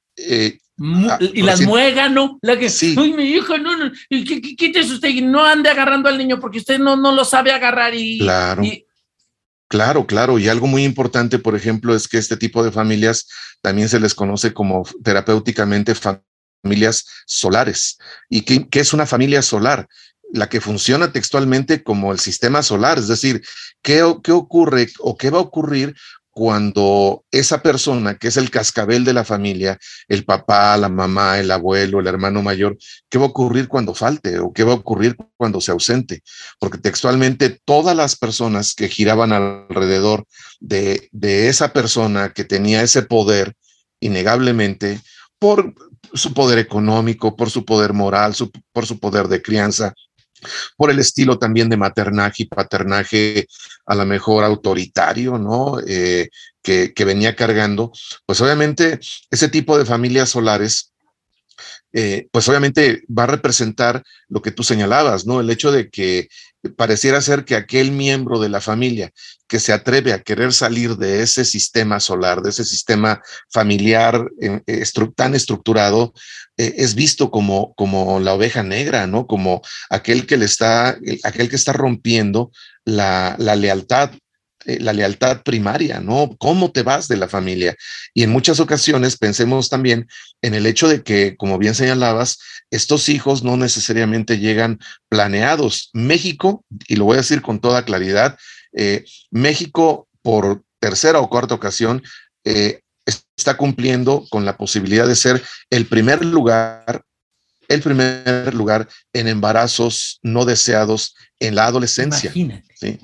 Ah, 0.82 1.20
y 1.20 1.42
las 1.42 1.62
muégano, 1.62 2.40
la 2.42 2.58
que, 2.58 2.70
sí. 2.70 2.96
uy, 2.98 3.12
mi 3.12 3.26
hijo, 3.26 3.58
no, 3.58 3.76
no, 3.76 3.92
quítese 4.10 4.94
usted 4.94 5.10
y 5.10 5.22
no 5.22 5.44
ande 5.44 5.70
agarrando 5.70 6.08
al 6.08 6.18
niño 6.18 6.40
porque 6.40 6.60
usted 6.60 6.80
no, 6.80 6.96
no 6.96 7.12
lo 7.12 7.26
sabe 7.26 7.52
agarrar 7.52 7.94
y... 7.94 8.20
Claro. 8.20 8.64
Claro, 9.68 10.08
claro. 10.08 10.40
Y 10.40 10.48
algo 10.48 10.68
muy 10.68 10.84
importante, 10.84 11.38
por 11.38 11.56
ejemplo, 11.56 11.94
es 11.94 12.08
que 12.08 12.18
este 12.18 12.38
tipo 12.38 12.64
de 12.64 12.72
familias 12.72 13.28
también 13.62 13.90
se 13.90 14.00
les 14.00 14.16
conoce 14.16 14.54
como 14.54 14.84
terapéuticamente 15.04 15.94
familias 15.94 17.06
solares. 17.28 18.00
¿Y 18.30 18.42
qué, 18.42 18.68
qué 18.68 18.80
es 18.80 18.94
una 18.94 19.06
familia 19.06 19.42
solar? 19.42 19.88
la 20.32 20.48
que 20.48 20.62
funciona 20.62 21.12
textualmente 21.12 21.84
como 21.84 22.12
el 22.12 22.20
sistema 22.20 22.62
solar, 22.62 23.00
es 23.00 23.08
decir, 23.08 23.42
¿qué, 23.82 24.16
¿qué, 24.24 24.32
ocurre 24.32 24.88
o 25.00 25.18
qué 25.18 25.30
va 25.30 25.40
a 25.40 25.42
ocurrir 25.42 25.96
cuando 26.31 27.25
esa 27.31 27.62
persona 27.62 28.15
que 28.15 28.27
es 28.27 28.38
el 28.38 28.50
cascabel 28.50 29.03
de 29.03 29.13
la 29.13 29.25
familia, 29.25 29.77
el 30.07 30.25
papá, 30.25 30.77
la 30.77 30.89
mamá, 30.89 31.39
el 31.39 31.51
abuelo, 31.51 32.00
el 32.00 32.07
hermano 32.07 32.41
mayor, 32.41 32.77
¿qué 33.09 33.17
va 33.17 33.25
a 33.25 33.29
ocurrir 33.29 33.67
cuando 33.67 33.93
falte 33.93 34.39
o 34.39 34.53
qué 34.53 34.63
va 34.63 34.74
a 34.74 34.75
ocurrir 34.75 35.15
cuando 35.38 35.59
se 35.59 35.71
ausente? 35.71 36.21
Porque 36.59 36.77
textualmente 36.77 37.59
todas 37.65 37.95
las 37.95 38.15
personas 38.15 38.74
que 38.74 38.89
giraban 38.89 39.33
alrededor 39.33 40.25
de, 40.59 41.09
esa 41.50 41.74
persona 41.74 42.31
que 42.33 42.43
tenía 42.43 42.83
ese 42.83 43.03
poder, 43.03 43.55
innegablemente, 44.00 45.01
por 45.39 45.74
su 46.13 46.33
poder 46.33 46.59
económico, 46.59 47.36
por 47.36 47.50
su 47.50 47.65
poder 47.65 47.93
moral, 47.93 48.33
por 48.71 48.86
su 48.86 49.00
poder 49.00 49.27
de 49.27 49.41
crianza, 49.41 49.93
por 50.77 50.91
el 50.91 51.00
estilo 51.00 51.38
también 51.38 51.69
de 51.69 51.77
maternaje 51.77 52.43
y 52.43 52.48
paternaje 52.48 53.48
a 53.86 53.96
lo 53.96 54.05
mejor 54.05 54.43
autoritario, 54.43 55.38
¿no? 55.38 55.79
Eh, 55.86 56.29
que, 56.62 56.93
venía 57.05 57.36
cargando, 57.36 57.91
pues 58.25 58.39
obviamente 58.41 59.00
ese 59.31 59.50
tipo 59.50 59.77
de 59.77 59.86
familias 59.86 60.29
solares, 60.29 60.93
eh, 61.93 62.27
pues 62.31 62.48
obviamente 62.48 63.03
va 63.10 63.24
a 63.24 63.27
representar 63.27 64.03
lo 64.27 64.41
que 64.43 64.51
tú 64.51 64.63
señalabas, 64.63 65.25
¿no? 65.25 65.39
El 65.39 65.50
hecho 65.50 65.72
de 65.72 65.89
que 65.89 66.29
pareciera 66.75 67.22
ser 67.22 67.46
que 67.46 67.55
aquel 67.55 67.91
miembro 67.91 68.39
de 68.39 68.50
la 68.50 68.62
familia 68.62 69.12
que 69.48 69.60
se 69.60 69.74
atreve 69.74 70.13
a 70.13 70.22
querer 70.22 70.53
salir 70.53 70.98
de 70.98 71.24
ese 71.24 71.46
sistema 71.46 72.00
solar, 72.00 72.41
de 72.41 72.50
ese 72.50 72.65
sistema 72.65 73.22
familiar 73.50 74.29
eh, 74.41 74.84
tan 75.15 75.34
estructurado, 75.34 76.13
es 76.60 76.96
visto 76.96 77.32
como, 77.32 77.74
como 77.75 78.20
la 78.20 78.34
oveja 78.34 78.63
negra, 78.63 79.08
¿no? 79.08 79.28
Como 79.28 79.62
aquel 79.89 80.25
que 80.25 80.38
le 80.38 80.46
está, 80.46 80.98
aquel 81.24 81.50
que 81.50 81.56
está 81.56 81.74
rompiendo 81.74 82.51
la, 82.86 83.36
la 83.39 83.56
lealtad 83.56 84.12
eh, 84.66 84.78
la 84.82 84.92
lealtad 84.92 85.42
primaria, 85.44 86.01
¿no? 86.01 86.36
¿Cómo 86.38 86.72
te 86.72 86.84
vas 86.84 87.08
de 87.08 87.16
la 87.16 87.30
familia? 87.30 87.78
Y 88.13 88.24
en 88.24 88.30
muchas 88.30 88.60
ocasiones 88.60 89.16
pensemos 89.18 89.70
también 89.70 90.06
en 90.42 90.54
el 90.54 90.66
hecho 90.66 90.89
de 90.89 91.01
que, 91.01 91.38
como 91.38 91.58
bien 91.58 91.75
señalabas, 91.75 92.39
estos 92.70 93.08
hijos 93.08 93.42
no 93.42 93.56
necesariamente 93.56 94.38
llegan 94.38 94.80
planeados. 95.08 95.92
México, 95.94 96.66
y 96.89 96.98
lo 96.98 97.06
voy 97.06 97.13
a 97.13 97.22
decir 97.22 97.42
con 97.42 97.62
toda 97.62 97.86
claridad, 97.86 98.38
eh, 98.74 99.06
México 99.32 100.10
por 100.22 100.62
tercera 100.82 101.20
o 101.20 101.30
cuarta 101.30 101.56
ocasión 101.56 102.04
eh, 102.44 102.82
está 103.06 103.58
cumpliendo 103.58 104.25
con 104.29 104.46
la 104.46 104.58
posibilidad 104.58 105.08
de 105.08 105.15
ser 105.15 105.44
el 105.70 105.86
primer 105.86 106.25
lugar 106.25 107.03
el 107.68 107.82
primer 107.82 108.51
lugar 108.56 108.89
en 109.13 109.27
embarazos 109.27 110.20
no 110.24 110.44
deseados 110.44 111.15
en 111.39 111.53
la 111.53 111.68
adolescencia. 111.68 112.34
¿sí? 112.34 113.00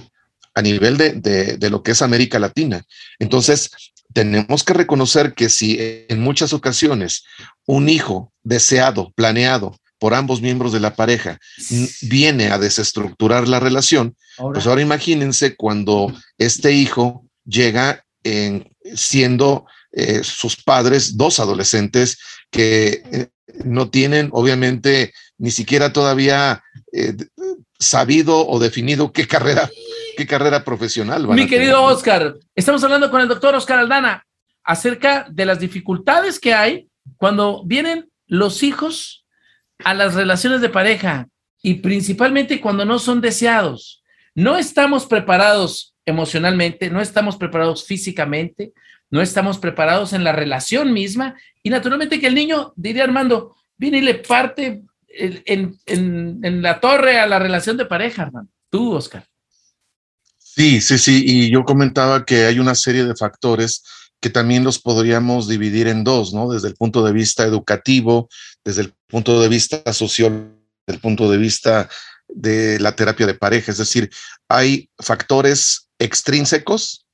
a 0.55 0.61
nivel 0.61 0.97
de, 0.97 1.11
de, 1.57 1.69
lo 1.69 1.83
que 1.83 1.91
es 1.91 2.01
América 2.01 2.39
Latina. 2.39 2.83
Entonces, 3.19 3.69
tenemos 4.13 4.63
que 4.63 4.73
reconocer 4.73 5.33
que 5.33 5.49
si 5.49 5.77
en 5.79 6.21
muchas 6.21 6.53
ocasiones 6.53 7.25
un 7.65 7.89
hijo 7.89 8.31
deseado, 8.41 9.11
planeado 9.15 9.77
por 9.99 10.13
ambos 10.13 10.41
miembros 10.41 10.71
de 10.71 10.79
la 10.79 10.95
pareja 10.95 11.39
viene 12.01 12.51
a 12.51 12.57
desestructurar 12.57 13.47
la 13.49 13.59
relación, 13.59 14.15
pues 14.37 14.65
ahora 14.65 14.81
imagínense 14.81 15.55
cuando 15.55 16.13
este 16.37 16.71
hijo 16.71 17.25
llega 17.43 18.05
en, 18.23 18.69
siendo 18.95 19.65
eh, 19.97 20.25
sus 20.25 20.61
padres 20.61 21.15
dos 21.15 21.39
adolescentes 21.39 22.19
que 22.51 23.01
eh, 23.11 23.27
no 23.63 23.89
tienen 23.89 24.27
obviamente 24.33 25.13
ni 25.37 25.51
siquiera 25.51 25.93
todavía 25.93 26.61
eh, 26.91 27.15
sabido 27.79 28.45
o 28.45 28.59
definido 28.59 29.13
qué 29.13 29.25
carrera 29.25 29.69
qué 30.17 30.27
carrera 30.27 30.65
profesional. 30.65 31.25
Mi 31.29 31.47
querido 31.47 31.81
Oscar, 31.81 32.35
estamos 32.55 32.83
hablando 32.83 33.09
con 33.09 33.21
el 33.21 33.29
doctor 33.29 33.55
Oscar 33.55 33.79
Aldana 33.79 34.25
acerca 34.65 35.27
de 35.31 35.45
las 35.45 35.59
dificultades 35.59 36.39
que 36.39 36.53
hay 36.53 36.89
cuando 37.15 37.63
vienen 37.65 38.09
los 38.27 38.63
hijos 38.63 39.25
a 39.79 39.93
las 39.93 40.13
relaciones 40.13 40.59
de 40.59 40.67
pareja 40.67 41.29
y 41.61 41.75
principalmente 41.75 42.59
cuando 42.59 42.83
no 42.83 42.99
son 42.99 43.21
deseados. 43.21 44.03
No 44.33 44.57
estamos 44.57 45.05
preparados 45.05 45.95
emocionalmente, 46.05 46.89
no 46.89 46.99
estamos 46.99 47.37
preparados 47.37 47.85
físicamente, 47.85 48.73
no 49.09 49.21
estamos 49.21 49.57
preparados 49.57 50.13
en 50.13 50.23
la 50.23 50.31
relación 50.31 50.93
misma 50.93 51.35
y 51.63 51.69
naturalmente 51.69 52.19
que 52.19 52.27
el 52.27 52.35
niño, 52.35 52.73
diría 52.75 53.03
Armando, 53.03 53.55
viene 53.77 53.99
y 53.99 54.01
le 54.01 54.15
parte 54.15 54.83
en, 55.07 55.79
en 55.85 56.61
la 56.61 56.79
torre 56.79 57.19
a 57.19 57.27
la 57.27 57.39
relación 57.39 57.77
de 57.77 57.85
pareja, 57.85 58.23
Armando. 58.23 58.51
Tú, 58.69 58.93
Oscar. 58.93 59.25
Sí, 60.55 60.79
sí, 60.79 60.97
sí. 60.97 61.23
Y 61.25 61.49
yo 61.49 61.65
comentaba 61.65 62.25
que 62.25 62.45
hay 62.45 62.59
una 62.59 62.75
serie 62.75 63.03
de 63.03 63.15
factores 63.15 63.83
que 64.21 64.29
también 64.29 64.63
los 64.63 64.79
podríamos 64.79 65.47
dividir 65.47 65.87
en 65.87 66.03
dos, 66.03 66.33
¿no? 66.33 66.49
Desde 66.49 66.69
el 66.69 66.75
punto 66.75 67.05
de 67.05 67.11
vista 67.11 67.43
educativo, 67.43 68.29
desde 68.63 68.83
el 68.83 68.93
punto 69.07 69.41
de 69.41 69.49
vista 69.49 69.93
social, 69.93 70.55
desde 70.87 70.95
el 70.95 71.01
punto 71.01 71.29
de 71.29 71.37
vista 71.37 71.89
de 72.27 72.79
la 72.79 72.95
terapia 72.95 73.27
de 73.27 73.35
pareja. 73.35 73.71
Es 73.71 73.77
decir, 73.77 74.09
hay 74.47 74.89
factores 74.97 75.89
extrínsecos 75.99 77.04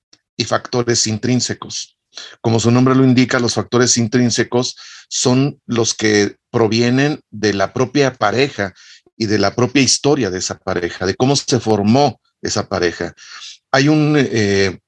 y 0.42 0.46
factores 0.46 1.08
intrínsecos. 1.08 1.98
Como 2.42 2.60
su 2.60 2.72
nombre 2.72 2.96
lo 2.96 3.06
indica, 3.06 3.40
los 3.40 3.54
factores 3.54 3.98
intrínsecos 3.98 4.76
son 5.08 5.62
los 5.66 5.94
que 5.94 6.36
provienen 6.50 7.22
de 7.30 7.54
la 7.54 7.74
propia 7.74 8.14
pareja 8.14 8.74
y 9.16 9.28
de 9.28 9.38
la 9.38 9.56
propia 9.56 9.82
historia 9.82 10.30
de 10.30 10.40
esa 10.40 10.58
pareja, 10.58 11.06
de 11.06 11.16
cómo 11.16 11.36
se 11.36 11.60
formó 11.60 12.20
esa 12.42 12.68
pareja. 12.68 13.14
Hay 13.72 13.88
un, 13.88 14.16
eh, 14.18 14.80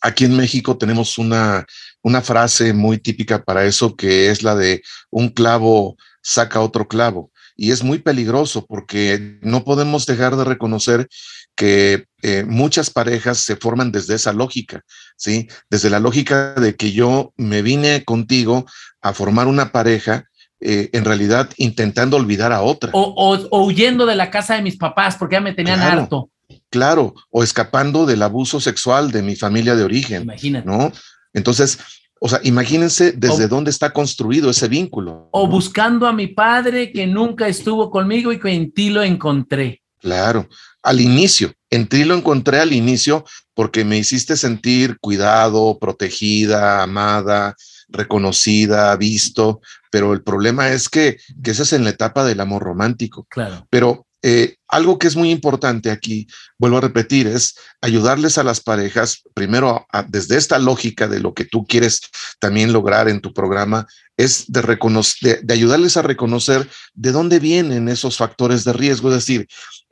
aquí 0.00 0.24
en 0.24 0.36
México 0.36 0.76
tenemos 0.76 1.16
una, 1.16 1.64
una 2.02 2.20
frase 2.20 2.72
muy 2.72 2.98
típica 2.98 3.42
para 3.42 3.64
eso 3.64 3.96
que 3.96 4.30
es 4.30 4.42
la 4.42 4.54
de 4.54 4.82
un 5.10 5.30
clavo 5.30 5.96
saca 6.22 6.60
otro 6.60 6.88
clavo. 6.88 7.30
Y 7.60 7.72
es 7.72 7.82
muy 7.82 7.98
peligroso 7.98 8.64
porque 8.66 9.38
no 9.42 9.64
podemos 9.64 10.06
dejar 10.06 10.36
de 10.36 10.44
reconocer 10.44 11.08
que 11.56 12.04
eh, 12.22 12.44
muchas 12.46 12.88
parejas 12.88 13.38
se 13.38 13.56
forman 13.56 13.90
desde 13.90 14.14
esa 14.14 14.32
lógica, 14.32 14.82
¿sí? 15.16 15.48
Desde 15.68 15.90
la 15.90 15.98
lógica 15.98 16.54
de 16.54 16.76
que 16.76 16.92
yo 16.92 17.32
me 17.36 17.62
vine 17.62 18.04
contigo 18.04 18.64
a 19.02 19.12
formar 19.12 19.48
una 19.48 19.72
pareja 19.72 20.26
eh, 20.60 20.90
en 20.92 21.04
realidad 21.04 21.50
intentando 21.56 22.16
olvidar 22.16 22.52
a 22.52 22.62
otra. 22.62 22.90
O, 22.94 23.36
huyendo 23.50 24.06
de 24.06 24.14
la 24.14 24.30
casa 24.30 24.54
de 24.54 24.62
mis 24.62 24.76
papás 24.76 25.16
porque 25.16 25.34
ya 25.34 25.40
me 25.40 25.52
tenían 25.52 25.80
harto. 25.80 26.30
Claro, 26.70 27.14
o 27.30 27.42
escapando 27.42 28.06
del 28.06 28.22
abuso 28.22 28.60
sexual 28.60 29.10
de 29.10 29.22
mi 29.22 29.34
familia 29.34 29.74
de 29.74 29.82
origen. 29.82 30.22
Imagínate. 30.22 30.66
¿No? 30.66 30.92
Entonces, 31.32 31.78
o 32.20 32.28
sea, 32.28 32.40
imagínense 32.42 33.12
desde 33.12 33.48
dónde 33.48 33.70
está 33.70 33.92
construido 33.92 34.50
ese 34.50 34.68
vínculo. 34.68 35.28
O 35.32 35.46
buscando 35.46 36.06
a 36.06 36.12
mi 36.12 36.28
padre 36.28 36.92
que 36.92 37.06
nunca 37.06 37.48
estuvo 37.48 37.90
conmigo 37.90 38.32
y 38.32 38.40
que 38.40 38.50
en 38.50 38.72
ti 38.72 38.90
lo 38.90 39.02
encontré. 39.02 39.82
Claro, 40.00 40.48
al 40.82 41.00
inicio, 41.00 41.52
en 41.70 41.88
ti 41.88 42.04
lo 42.04 42.14
encontré 42.14 42.60
al 42.60 42.72
inicio 42.72 43.24
porque 43.54 43.84
me 43.84 43.98
hiciste 43.98 44.36
sentir 44.36 44.98
cuidado, 45.00 45.78
protegida, 45.78 46.82
amada, 46.82 47.56
reconocida, 47.88 48.94
visto, 48.96 49.60
pero 49.90 50.12
el 50.12 50.22
problema 50.22 50.70
es 50.70 50.88
que, 50.88 51.18
que 51.42 51.50
esa 51.50 51.62
es 51.62 51.72
en 51.72 51.84
la 51.84 51.90
etapa 51.90 52.24
del 52.24 52.40
amor 52.40 52.62
romántico. 52.62 53.26
Claro. 53.28 53.66
Pero 53.70 54.06
eh, 54.22 54.56
algo 54.66 54.98
que 54.98 55.06
es 55.06 55.14
muy 55.14 55.30
importante 55.30 55.90
aquí, 55.90 56.26
vuelvo 56.58 56.78
a 56.78 56.82
repetir, 56.82 57.28
es 57.28 57.54
ayudarles 57.80 58.36
a 58.36 58.42
las 58.42 58.60
parejas, 58.60 59.22
primero 59.32 59.86
desde 60.08 60.36
esta 60.36 60.58
lógica 60.58 61.06
de 61.06 61.20
lo 61.20 61.34
que 61.34 61.44
tú 61.44 61.64
quieres 61.66 62.00
también 62.40 62.72
lograr 62.72 63.08
en 63.08 63.20
tu 63.20 63.32
programa, 63.32 63.86
es 64.16 64.44
de, 64.48 64.60
reconocer, 64.62 65.42
de, 65.42 65.54
ayudarles 65.54 65.96
a 65.96 66.02
reconocer 66.02 66.68
de 66.94 67.12
dónde 67.12 67.38
vienen 67.38 67.88
esos 67.88 68.16
factores 68.16 68.64
de 68.64 68.72
riesgo. 68.72 69.08
Es 69.10 69.16
decir, 69.16 69.46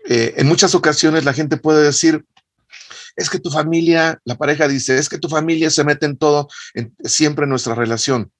eh, 0.08 0.34
en 0.36 0.48
muchas 0.48 0.74
ocasiones 0.74 1.24
la 1.24 1.32
gente 1.32 1.56
puede 1.56 1.84
decir, 1.84 2.24
es 3.14 3.30
que 3.30 3.38
tu 3.38 3.50
familia, 3.50 4.20
la 4.24 4.36
pareja 4.36 4.66
dice, 4.66 4.98
es 4.98 5.08
que 5.08 5.18
tu 5.18 5.28
familia 5.28 5.70
se 5.70 5.84
mete 5.84 6.04
en 6.04 6.18
todo, 6.18 6.48
siempre 7.04 7.44
en 7.44 7.50
nuestra 7.50 7.74
relación. 7.74 8.30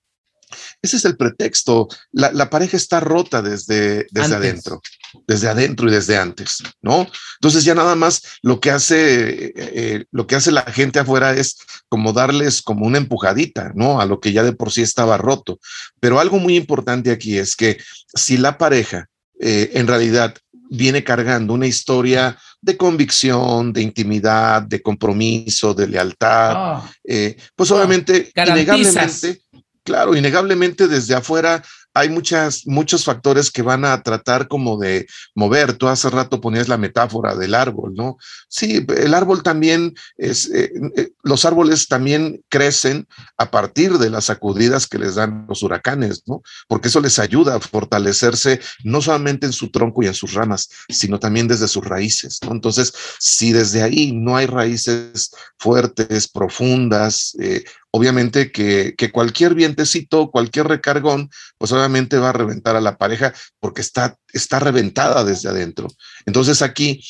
Ese 0.82 0.96
es 0.96 1.04
el 1.04 1.16
pretexto. 1.16 1.88
La, 2.12 2.50
pareja 2.50 2.76
está 2.76 3.00
rota 3.00 3.42
desde, 3.42 4.06
desde 4.10 4.34
adentro, 4.34 4.80
desde 5.26 5.48
adentro 5.48 5.88
y 5.88 5.92
desde 5.92 6.16
antes, 6.16 6.62
¿no? 6.82 7.06
Entonces 7.40 7.64
ya 7.64 7.74
nada 7.74 7.94
más 7.94 8.22
lo 8.42 8.60
que 8.60 8.70
hace, 8.70 9.52
eh, 9.56 10.04
lo 10.10 10.26
que 10.26 10.36
hace 10.36 10.52
la 10.52 10.62
gente 10.62 10.98
afuera 10.98 11.32
es 11.32 11.58
como 11.88 12.12
darles 12.12 12.62
como 12.62 12.86
una 12.86 12.98
empujadita, 12.98 13.72
¿no? 13.74 14.00
A 14.00 14.06
lo 14.06 14.20
que 14.20 14.32
ya 14.32 14.42
de 14.42 14.52
por 14.52 14.72
sí 14.72 14.82
estaba 14.82 15.16
roto. 15.16 15.58
Pero 16.00 16.20
algo 16.20 16.38
muy 16.38 16.56
importante 16.56 17.10
aquí 17.10 17.36
es 17.36 17.56
que 17.56 17.78
si 18.14 18.36
la 18.36 18.58
pareja 18.58 19.08
eh, 19.40 19.72
en 19.74 19.86
realidad 19.86 20.34
viene 20.70 21.04
cargando 21.04 21.54
una 21.54 21.66
historia 21.66 22.36
de 22.60 22.76
convicción, 22.76 23.72
de 23.72 23.82
intimidad, 23.82 24.62
de 24.62 24.82
compromiso, 24.82 25.74
de 25.74 25.86
lealtad, 25.86 26.52
ah. 26.56 26.90
eh, 27.04 27.36
pues 27.54 27.70
obviamente, 27.70 28.30
innegablemente, 28.34 29.42
claro, 29.84 30.16
innegablemente 30.16 30.88
desde 30.88 31.14
afuera 31.14 31.62
hay 31.96 32.10
muchas, 32.10 32.66
muchos 32.66 33.04
factores 33.04 33.50
que 33.50 33.62
van 33.62 33.86
a 33.86 34.02
tratar 34.02 34.48
como 34.48 34.76
de 34.76 35.06
mover. 35.34 35.72
Tú 35.72 35.88
hace 35.88 36.10
rato 36.10 36.42
ponías 36.42 36.68
la 36.68 36.76
metáfora 36.76 37.34
del 37.34 37.54
árbol, 37.54 37.94
¿no? 37.94 38.18
Sí, 38.48 38.84
el 38.96 39.14
árbol 39.14 39.42
también 39.42 39.94
es, 40.18 40.50
eh, 40.52 40.70
eh, 40.96 41.12
los 41.22 41.46
árboles 41.46 41.88
también 41.88 42.44
crecen 42.50 43.08
a 43.38 43.50
partir 43.50 43.96
de 43.96 44.10
las 44.10 44.26
sacudidas 44.26 44.86
que 44.86 44.98
les 44.98 45.14
dan 45.14 45.46
los 45.48 45.62
huracanes, 45.62 46.22
¿no? 46.26 46.42
Porque 46.68 46.88
eso 46.88 47.00
les 47.00 47.18
ayuda 47.18 47.56
a 47.56 47.60
fortalecerse 47.60 48.60
no 48.84 49.00
solamente 49.00 49.46
en 49.46 49.52
su 49.52 49.70
tronco 49.70 50.02
y 50.02 50.06
en 50.06 50.14
sus 50.14 50.34
ramas, 50.34 50.68
sino 50.90 51.18
también 51.18 51.48
desde 51.48 51.66
sus 51.66 51.84
raíces, 51.84 52.40
¿no? 52.42 52.52
Entonces, 52.52 52.92
si 53.18 53.52
desde 53.52 53.82
ahí 53.82 54.12
no 54.12 54.36
hay 54.36 54.44
raíces 54.44 55.30
fuertes, 55.58 56.28
profundas, 56.28 57.34
eh, 57.40 57.64
obviamente 57.96 58.52
que, 58.52 58.94
cualquier 59.10 59.54
vientecito, 59.54 60.30
cualquier 60.30 60.68
recargón, 60.68 61.30
pues 61.56 61.72
obviamente 61.72 62.18
va 62.18 62.28
a 62.28 62.34
reventar 62.34 62.76
a 62.76 62.80
la 62.82 62.98
pareja 62.98 63.32
porque 63.58 63.80
está, 63.80 64.18
está 64.34 64.58
reventada 64.60 65.24
desde 65.24 65.48
adentro. 65.48 65.88
Entonces 66.26 66.60
aquí, 66.60 67.02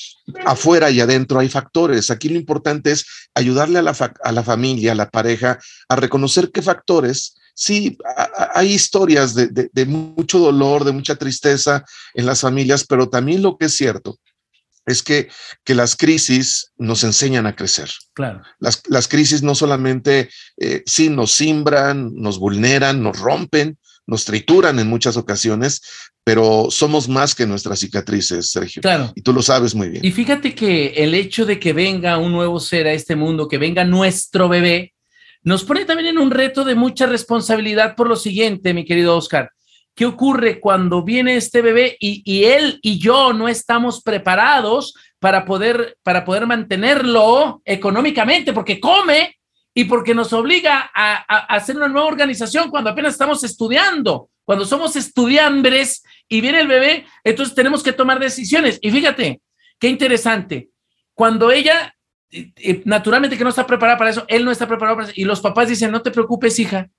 afuera 0.44 0.88
y 0.90 1.00
adentro 1.00 1.40
hay 1.40 1.48
factores. 1.48 2.10
Aquí 2.10 2.28
lo 2.28 2.36
importante 2.36 2.92
es 2.92 3.04
ayudarle 3.34 3.80
a 3.80 3.82
la, 3.82 3.96
a 4.22 4.32
la 4.32 4.42
familia, 4.44 4.92
a 4.92 4.94
la 4.94 5.10
pareja, 5.10 5.58
a 5.88 5.96
reconocer 5.96 6.52
qué 6.52 6.62
factores 6.62 7.34
sí, 7.52 7.96
hay 8.54 8.74
historias 8.74 9.34
de, 9.34 9.48
de, 9.48 9.86
mucho 9.86 10.38
dolor, 10.38 10.84
de 10.84 10.92
mucha 10.92 11.16
tristeza 11.16 11.84
en 12.14 12.26
las 12.26 12.42
familias, 12.42 12.84
pero 12.86 13.08
también 13.08 13.42
lo 13.42 13.56
que 13.56 13.66
es 13.66 13.74
cierto 13.74 14.18
es 14.86 15.02
que, 15.02 15.28
que 15.64 15.74
las 15.74 15.96
crisis 15.96 16.72
nos 16.78 17.02
enseñan 17.04 17.46
a 17.46 17.56
crecer. 17.56 17.90
Claro. 18.14 18.42
Las, 18.60 18.82
las 18.88 19.08
crisis 19.08 19.42
no 19.42 19.54
solamente, 19.54 20.30
eh, 20.56 20.82
sí, 20.86 21.10
nos 21.10 21.32
simbran, 21.32 22.14
nos 22.14 22.38
vulneran, 22.38 23.02
nos 23.02 23.18
rompen, 23.18 23.78
nos 24.06 24.24
trituran 24.24 24.78
en 24.78 24.88
muchas 24.88 25.16
ocasiones, 25.16 25.82
pero 26.22 26.68
somos 26.70 27.08
más 27.08 27.34
que 27.34 27.46
nuestras 27.46 27.80
cicatrices, 27.80 28.50
Sergio. 28.50 28.80
Claro. 28.80 29.12
Y 29.16 29.22
tú 29.22 29.32
lo 29.32 29.42
sabes 29.42 29.74
muy 29.74 29.88
bien. 29.88 30.04
Y 30.04 30.12
fíjate 30.12 30.54
que 30.54 30.88
el 30.96 31.14
hecho 31.14 31.44
de 31.44 31.58
que 31.58 31.72
venga 31.72 32.16
un 32.18 32.32
nuevo 32.32 32.60
ser 32.60 32.86
a 32.86 32.92
este 32.92 33.16
mundo, 33.16 33.48
que 33.48 33.58
venga 33.58 33.84
nuestro 33.84 34.48
bebé, 34.48 34.94
nos 35.42 35.64
pone 35.64 35.84
también 35.84 36.08
en 36.08 36.18
un 36.18 36.30
reto 36.30 36.64
de 36.64 36.74
mucha 36.74 37.06
responsabilidad 37.06 37.94
por 37.96 38.08
lo 38.08 38.16
siguiente, 38.16 38.74
mi 38.74 38.84
querido 38.84 39.16
Oscar. 39.16 39.50
¿Qué 39.96 40.04
ocurre 40.04 40.60
cuando 40.60 41.02
viene 41.02 41.36
este 41.36 41.62
bebé 41.62 41.96
y, 41.98 42.44
él 42.44 42.78
y 42.82 42.98
yo 42.98 43.32
no 43.32 43.48
estamos 43.48 44.02
preparados 44.02 44.94
para 45.18 45.46
poder, 45.46 45.96
para 46.02 46.22
poder 46.22 46.46
mantenerlo 46.46 47.62
económicamente? 47.64 48.52
Porque 48.52 48.78
come 48.78 49.38
y 49.72 49.84
porque 49.84 50.14
nos 50.14 50.34
obliga 50.34 50.90
a, 50.94 51.16
hacer 51.46 51.78
una 51.78 51.88
nueva 51.88 52.08
organización 52.08 52.68
cuando 52.68 52.90
apenas 52.90 53.14
estamos 53.14 53.42
estudiando, 53.42 54.28
cuando 54.44 54.66
somos 54.66 54.96
estudiantes 54.96 56.04
y 56.28 56.42
viene 56.42 56.60
el 56.60 56.68
bebé, 56.68 57.06
entonces 57.24 57.54
tenemos 57.54 57.82
que 57.82 57.94
tomar 57.94 58.20
decisiones. 58.20 58.78
Y 58.82 58.90
fíjate, 58.90 59.40
qué 59.78 59.88
interesante, 59.88 60.68
cuando 61.14 61.50
ella, 61.50 61.96
naturalmente 62.84 63.38
que 63.38 63.44
no 63.44 63.50
está 63.50 63.66
preparada 63.66 63.96
para 63.96 64.10
eso, 64.10 64.26
él 64.28 64.44
no 64.44 64.50
está 64.50 64.68
preparado 64.68 64.98
para 64.98 65.08
eso, 65.08 65.18
y 65.18 65.24
los 65.24 65.40
papás 65.40 65.70
dicen, 65.70 65.90
no 65.90 66.02
te 66.02 66.10
preocupes, 66.10 66.58
hija, 66.58 66.90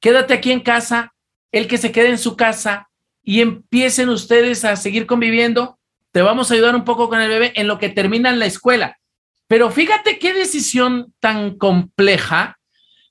quédate 0.00 0.32
aquí 0.32 0.50
en 0.50 0.60
casa, 0.60 1.12
el 1.58 1.68
que 1.68 1.78
se 1.78 1.92
quede 1.92 2.10
en 2.10 2.18
su 2.18 2.36
casa 2.36 2.90
y 3.22 3.40
empiecen 3.40 4.08
ustedes 4.08 4.64
a 4.64 4.76
seguir 4.76 5.06
conviviendo, 5.06 5.78
te 6.12 6.22
vamos 6.22 6.50
a 6.50 6.54
ayudar 6.54 6.74
un 6.74 6.84
poco 6.84 7.08
con 7.08 7.20
el 7.20 7.28
bebé 7.28 7.52
en 7.56 7.66
lo 7.66 7.78
que 7.78 7.88
terminan 7.88 8.38
la 8.38 8.46
escuela. 8.46 8.98
Pero 9.48 9.70
fíjate 9.70 10.18
qué 10.18 10.34
decisión 10.34 11.14
tan 11.18 11.56
compleja 11.56 12.58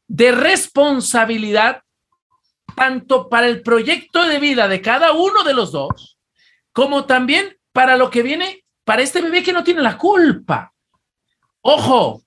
de 0.08 0.32
responsabilidad, 0.32 1.82
tanto 2.76 3.30
para 3.30 3.48
el 3.48 3.64
proyecto 3.64 4.24
de 4.28 4.40
vida 4.40 4.68
de 4.68 4.82
cada 4.82 5.14
uno 5.14 5.44
de 5.44 5.54
los 5.54 5.72
dos, 5.72 6.18
como 6.72 7.06
también 7.06 7.58
para 7.72 7.98
lo 7.98 8.10
que 8.10 8.22
viene 8.22 8.64
para 8.84 9.02
este 9.02 9.22
bebé 9.22 9.42
que 9.42 9.54
no 9.54 9.64
tiene 9.64 9.82
la 9.82 9.98
culpa. 9.98 10.72
Ojo, 11.62 12.22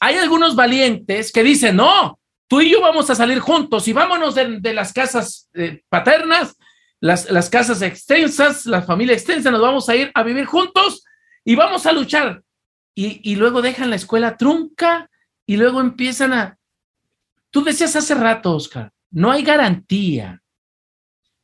hay 0.00 0.16
algunos 0.16 0.56
valientes 0.56 1.30
que 1.30 1.44
dicen, 1.44 1.76
no, 1.76 2.18
tú 2.48 2.60
y 2.60 2.70
yo 2.70 2.80
vamos 2.80 3.10
a 3.10 3.14
salir 3.14 3.38
juntos 3.40 3.88
y 3.88 3.92
vámonos 3.92 4.34
de, 4.34 4.72
las 4.72 4.92
casas 4.92 5.48
eh, 5.54 5.82
paternas, 5.88 6.56
las, 7.00 7.30
las 7.30 7.50
casas 7.50 7.82
extensas, 7.82 8.66
la 8.66 8.82
familia 8.82 9.14
extensa, 9.14 9.50
nos 9.50 9.60
vamos 9.60 9.88
a 9.88 9.96
ir 9.96 10.10
a 10.14 10.22
vivir 10.22 10.46
juntos 10.46 11.04
y 11.44 11.54
vamos 11.54 11.86
a 11.86 11.92
luchar. 11.92 12.42
Y, 12.94 13.20
y 13.30 13.36
luego 13.36 13.62
dejan 13.62 13.90
la 13.90 13.96
escuela 13.96 14.36
trunca 14.36 15.10
y 15.44 15.56
luego 15.56 15.80
empiezan 15.80 16.32
a... 16.32 16.58
Tú 17.50 17.62
decías 17.62 17.94
hace 17.96 18.14
rato, 18.14 18.54
Oscar, 18.54 18.92
no 19.10 19.30
hay 19.30 19.42
garantía, 19.42 20.42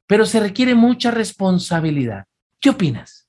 pero 0.06 0.26
se 0.26 0.40
requiere 0.40 0.74
mucha 0.74 1.10
responsabilidad. 1.10 2.24
¿Qué 2.60 2.70
opinas? 2.70 3.26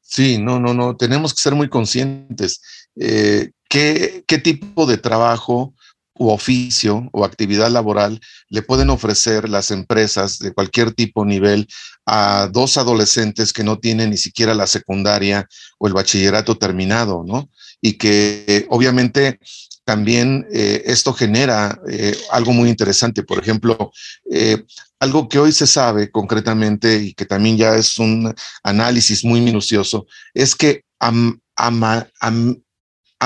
Sí, 0.00 0.38
no, 0.38 0.60
no, 0.60 0.72
no, 0.74 0.96
tenemos 0.96 1.34
que 1.34 1.40
ser 1.40 1.54
muy 1.54 1.68
conscientes. 1.68 2.88
Eh, 2.96 3.50
¿qué, 3.68 4.24
¿Qué 4.26 4.38
tipo 4.38 4.86
de 4.86 4.98
trabajo 4.98 5.74
u 6.18 6.30
oficio 6.30 7.08
o 7.12 7.24
actividad 7.24 7.70
laboral 7.70 8.20
le 8.48 8.62
pueden 8.62 8.90
ofrecer 8.90 9.48
las 9.48 9.70
empresas 9.70 10.38
de 10.38 10.52
cualquier 10.52 10.92
tipo 10.92 11.24
nivel 11.24 11.66
a 12.06 12.48
dos 12.52 12.76
adolescentes 12.76 13.52
que 13.52 13.64
no 13.64 13.78
tienen 13.78 14.10
ni 14.10 14.16
siquiera 14.16 14.54
la 14.54 14.66
secundaria 14.66 15.48
o 15.78 15.86
el 15.86 15.94
bachillerato 15.94 16.56
terminado, 16.56 17.24
¿no? 17.26 17.50
Y 17.80 17.94
que 17.94 18.66
obviamente 18.70 19.38
también 19.86 20.46
eh, 20.52 20.82
esto 20.86 21.12
genera 21.12 21.80
eh, 21.88 22.16
algo 22.32 22.52
muy 22.52 22.68
interesante. 22.68 23.22
Por 23.22 23.38
ejemplo, 23.38 23.92
eh, 24.30 24.64
algo 24.98 25.28
que 25.28 25.38
hoy 25.38 25.52
se 25.52 25.66
sabe 25.66 26.10
concretamente 26.10 26.96
y 26.96 27.14
que 27.14 27.24
también 27.24 27.56
ya 27.56 27.76
es 27.76 27.98
un 27.98 28.34
análisis 28.64 29.24
muy 29.24 29.40
minucioso, 29.40 30.06
es 30.34 30.56
que 30.56 30.82
a 30.98 31.12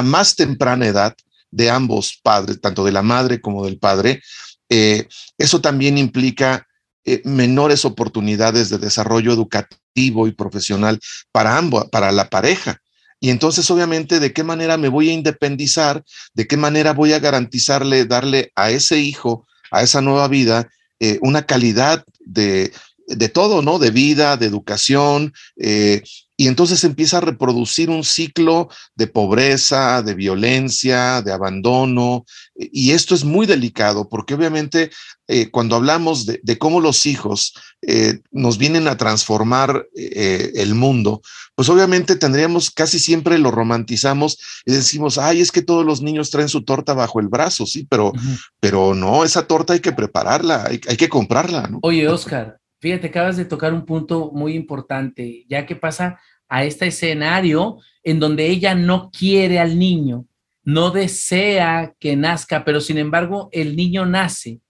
más 0.03 0.37
temprana 0.37 0.87
edad, 0.87 1.15
de 1.51 1.71
ambos 1.71 2.21
padres, 2.23 2.61
tanto 2.61 2.85
de 2.85 2.93
la 2.93 3.03
madre 3.03 3.41
como 3.41 3.65
del 3.65 3.79
padre, 3.79 4.23
eh, 4.69 5.09
eso 5.37 5.61
también 5.61 5.99
implica 5.99 6.67
eh, 7.05 7.23
menores 7.25 7.85
oportunidades 7.85 8.71
de 8.71 8.79
desarrollo 8.79 9.33
educativo 9.33 10.27
y 10.27 10.33
profesional 10.33 11.01
para 11.33 11.57
ambos, 11.57 11.89
para 11.91 12.13
la 12.13 12.29
pareja. 12.29 12.81
Y 13.19 13.31
entonces, 13.31 13.71
obviamente, 13.71 14.21
¿de 14.21 14.33
qué 14.33 14.45
manera 14.45 14.77
me 14.77 14.89
voy 14.89 15.11
a 15.11 15.13
independizar? 15.13 16.03
¿De 16.35 16.47
qué 16.47 16.57
manera 16.57 16.93
voy 16.93 17.13
a 17.13 17.19
garantizarle, 17.19 18.07
darle 18.07 18.53
a 18.55 18.71
ese 18.71 18.99
hijo, 18.99 19.47
a 19.71 19.83
esa 19.83 20.01
nueva 20.01 20.29
vida, 20.29 20.69
eh, 21.01 21.19
una 21.21 21.47
calidad 21.47 22.05
de, 22.21 22.73
de 23.11 23.29
todo, 23.29 23.63
¿no? 23.63 23.79
De 23.79 23.91
vida, 23.91 24.37
de 24.37 24.47
educación, 24.47 25.33
eh, 25.57 26.03
y 26.37 26.49
entonces 26.49 26.85
empieza 26.85 27.19
a 27.19 27.21
reproducir 27.21 27.91
un 27.91 28.03
ciclo 28.03 28.71
de 28.95 29.07
pobreza, 29.09 30.03
de 30.03 30.15
violencia, 30.15 31.21
de 31.21 31.33
abandono, 31.33 32.25
y 32.55 32.93
esto 32.93 33.15
es 33.15 33.25
muy 33.25 33.47
delicado 33.47 34.09
porque 34.09 34.33
obviamente 34.33 34.91
eh, 35.29 35.51
cuando 35.51 35.77
hablamos 35.77 36.25
de, 36.25 36.59
cómo 36.59 36.81
los 36.81 37.05
hijos 37.05 37.53
eh, 37.83 38.21
nos 38.31 38.57
vienen 38.57 38.89
a 38.89 38.97
transformar 38.97 39.87
el 39.95 40.75
mundo, 40.75 41.21
pues 41.55 41.69
obviamente 41.69 42.17
tendríamos, 42.17 42.71
casi 42.71 42.99
siempre 42.99 43.39
lo 43.39 43.51
romantizamos 43.51 44.39
y 44.65 44.73
decimos, 44.73 45.19
ay, 45.19 45.43
es 45.43 45.53
que 45.53 45.61
todos 45.61 45.85
los 45.85 46.01
niños 46.01 46.31
traen 46.31 46.49
su 46.49 46.65
torta 46.65 46.95
bajo 46.95 47.21
el 47.21 47.29
brazo, 47.29 47.67
sí, 47.67 47.87
pero, 47.89 48.13
pero 48.61 48.95
no, 48.95 49.25
esa 49.25 49.47
torta 49.47 49.75
hay 49.75 49.81
que 49.81 49.93
prepararla, 49.93 50.65
hay, 50.65 50.81
hay 50.89 50.97
que 50.97 51.11
comprarla, 51.11 51.69
¿no? 51.69 51.81
Oye, 51.83 52.09
Oscar, 52.09 52.60
Fíjate, 52.81 53.09
acabas 53.09 53.37
de 53.37 53.45
tocar 53.45 53.75
un 53.75 53.85
punto 53.85 54.31
muy 54.33 54.55
importante, 54.55 55.45
ya 55.49 55.67
que 55.67 55.77
pasa 55.77 56.21
a 56.49 56.65
este 56.65 56.87
escenario 56.87 57.79
en 58.03 58.19
donde 58.19 58.47
ella 58.47 58.75
no 58.75 59.11
quiere 59.11 59.59
al 59.59 59.79
niño, 59.79 60.27
no 60.63 60.91
desea 60.91 61.95
que 61.99 62.17
nazca, 62.17 62.65
pero 62.65 62.81
sin 62.81 62.99
embargo 62.99 63.49
el 63.53 63.77
niño 63.77 64.07
nace. 64.07 64.61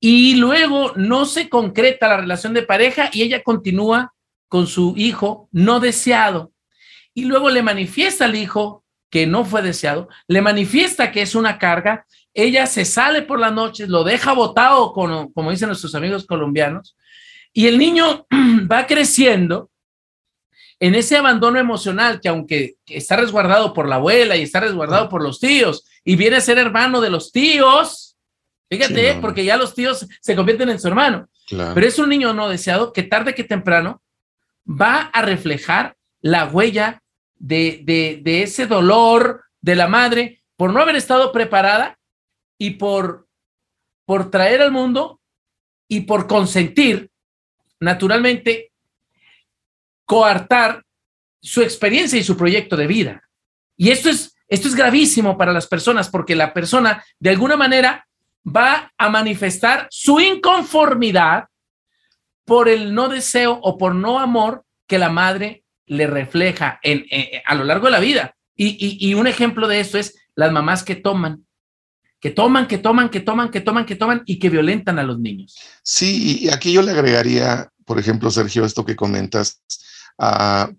Y 0.00 0.36
luego 0.36 0.92
no 0.96 1.24
se 1.24 1.48
concreta 1.48 2.08
la 2.08 2.18
relación 2.18 2.54
de 2.54 2.62
pareja 2.62 3.10
y 3.12 3.22
ella 3.22 3.42
continúa 3.42 4.14
con 4.48 4.66
su 4.66 4.94
hijo 4.96 5.48
no 5.52 5.80
deseado. 5.80 6.52
Y 7.14 7.24
luego 7.24 7.50
le 7.50 7.62
manifiesta 7.62 8.26
al 8.26 8.36
hijo 8.36 8.84
que 9.10 9.26
no 9.26 9.44
fue 9.44 9.62
deseado, 9.62 10.08
le 10.26 10.42
manifiesta 10.42 11.10
que 11.10 11.22
es 11.22 11.34
una 11.34 11.58
carga, 11.58 12.06
ella 12.34 12.66
se 12.66 12.84
sale 12.84 13.22
por 13.22 13.40
las 13.40 13.52
noches, 13.52 13.88
lo 13.88 14.04
deja 14.04 14.32
botado, 14.32 14.92
como, 14.92 15.50
dicen 15.50 15.68
nuestros 15.68 15.94
amigos 15.94 16.26
colombianos, 16.26 16.96
y 17.52 17.66
el 17.66 17.78
niño 17.78 18.26
va 18.70 18.86
creciendo 18.86 19.70
en 20.80 20.94
ese 20.94 21.16
abandono 21.16 21.58
emocional 21.58 22.20
que 22.20 22.28
aunque 22.28 22.76
está 22.86 23.16
resguardado 23.16 23.74
por 23.74 23.88
la 23.88 23.96
abuela 23.96 24.36
y 24.36 24.42
está 24.42 24.60
resguardado 24.60 25.08
por 25.08 25.22
los 25.22 25.40
tíos 25.40 25.84
y 26.04 26.16
viene 26.16 26.36
a 26.36 26.40
ser 26.40 26.58
hermano 26.58 27.00
de 27.00 27.10
los 27.10 27.32
tíos, 27.32 28.16
fíjate, 28.70 29.18
porque 29.20 29.44
ya 29.44 29.56
los 29.56 29.74
tíos 29.74 30.06
se 30.20 30.36
convierten 30.36 30.68
en 30.68 30.78
su 30.78 30.88
hermano, 30.88 31.28
pero 31.48 31.86
es 31.86 31.98
un 31.98 32.08
niño 32.08 32.32
no 32.32 32.48
deseado 32.48 32.92
que 32.92 33.02
tarde 33.02 33.34
que 33.34 33.44
temprano 33.44 34.02
va 34.68 35.10
a 35.12 35.22
reflejar 35.22 35.96
la 36.20 36.46
huella 36.46 37.02
de, 37.36 37.80
de, 37.84 38.20
de 38.22 38.42
ese 38.42 38.66
dolor 38.66 39.44
de 39.60 39.74
la 39.74 39.88
madre 39.88 40.42
por 40.56 40.72
no 40.72 40.80
haber 40.80 40.96
estado 40.96 41.32
preparada 41.32 41.98
y 42.58 42.70
por, 42.70 43.28
por 44.04 44.30
traer 44.30 44.60
al 44.60 44.72
mundo 44.72 45.20
y 45.88 46.00
por 46.02 46.26
consentir, 46.26 47.10
naturalmente, 47.80 48.72
coartar 50.04 50.84
su 51.40 51.62
experiencia 51.62 52.18
y 52.18 52.24
su 52.24 52.36
proyecto 52.36 52.76
de 52.76 52.86
vida. 52.86 53.22
Y 53.76 53.90
esto 53.90 54.10
es, 54.10 54.36
esto 54.48 54.68
es 54.68 54.74
gravísimo 54.74 55.36
para 55.38 55.52
las 55.52 55.66
personas 55.66 56.08
porque 56.08 56.34
la 56.34 56.52
persona, 56.52 57.04
de 57.18 57.30
alguna 57.30 57.56
manera, 57.56 58.06
va 58.44 58.92
a 58.96 59.08
manifestar 59.08 59.86
su 59.90 60.20
inconformidad 60.20 61.48
por 62.44 62.68
el 62.68 62.94
no 62.94 63.08
deseo 63.08 63.58
o 63.62 63.76
por 63.76 63.94
no 63.94 64.18
amor 64.18 64.64
que 64.86 64.98
la 64.98 65.10
madre 65.10 65.64
le 65.86 66.06
refleja 66.06 66.80
en, 66.82 67.04
a 67.44 67.54
lo 67.54 67.64
largo 67.64 67.86
de 67.86 67.92
la 67.92 68.00
vida. 68.00 68.34
Y, 68.56 69.14
un 69.14 69.28
ejemplo 69.28 69.68
de 69.68 69.78
esto 69.78 69.98
es 69.98 70.18
las 70.34 70.50
mamás 70.50 70.82
que 70.82 70.96
toman, 70.96 71.46
que 72.20 72.30
toman, 72.30 72.66
que 72.66 72.78
toman, 72.78 73.10
que 73.10 73.20
toman, 73.20 73.50
que 73.50 73.60
toman, 73.60 73.86
que 73.86 73.96
toman 73.96 74.22
y 74.26 74.38
que 74.38 74.50
violentan 74.50 74.98
a 74.98 75.02
los 75.02 75.18
niños. 75.18 75.56
Sí, 75.82 76.40
y 76.42 76.48
aquí 76.48 76.72
yo 76.72 76.82
le 76.82 76.92
agregaría, 76.92 77.70
por 77.84 77.98
ejemplo, 77.98 78.30
Sergio, 78.30 78.64
esto 78.64 78.84
que 78.84 78.96
comentas, 78.96 79.62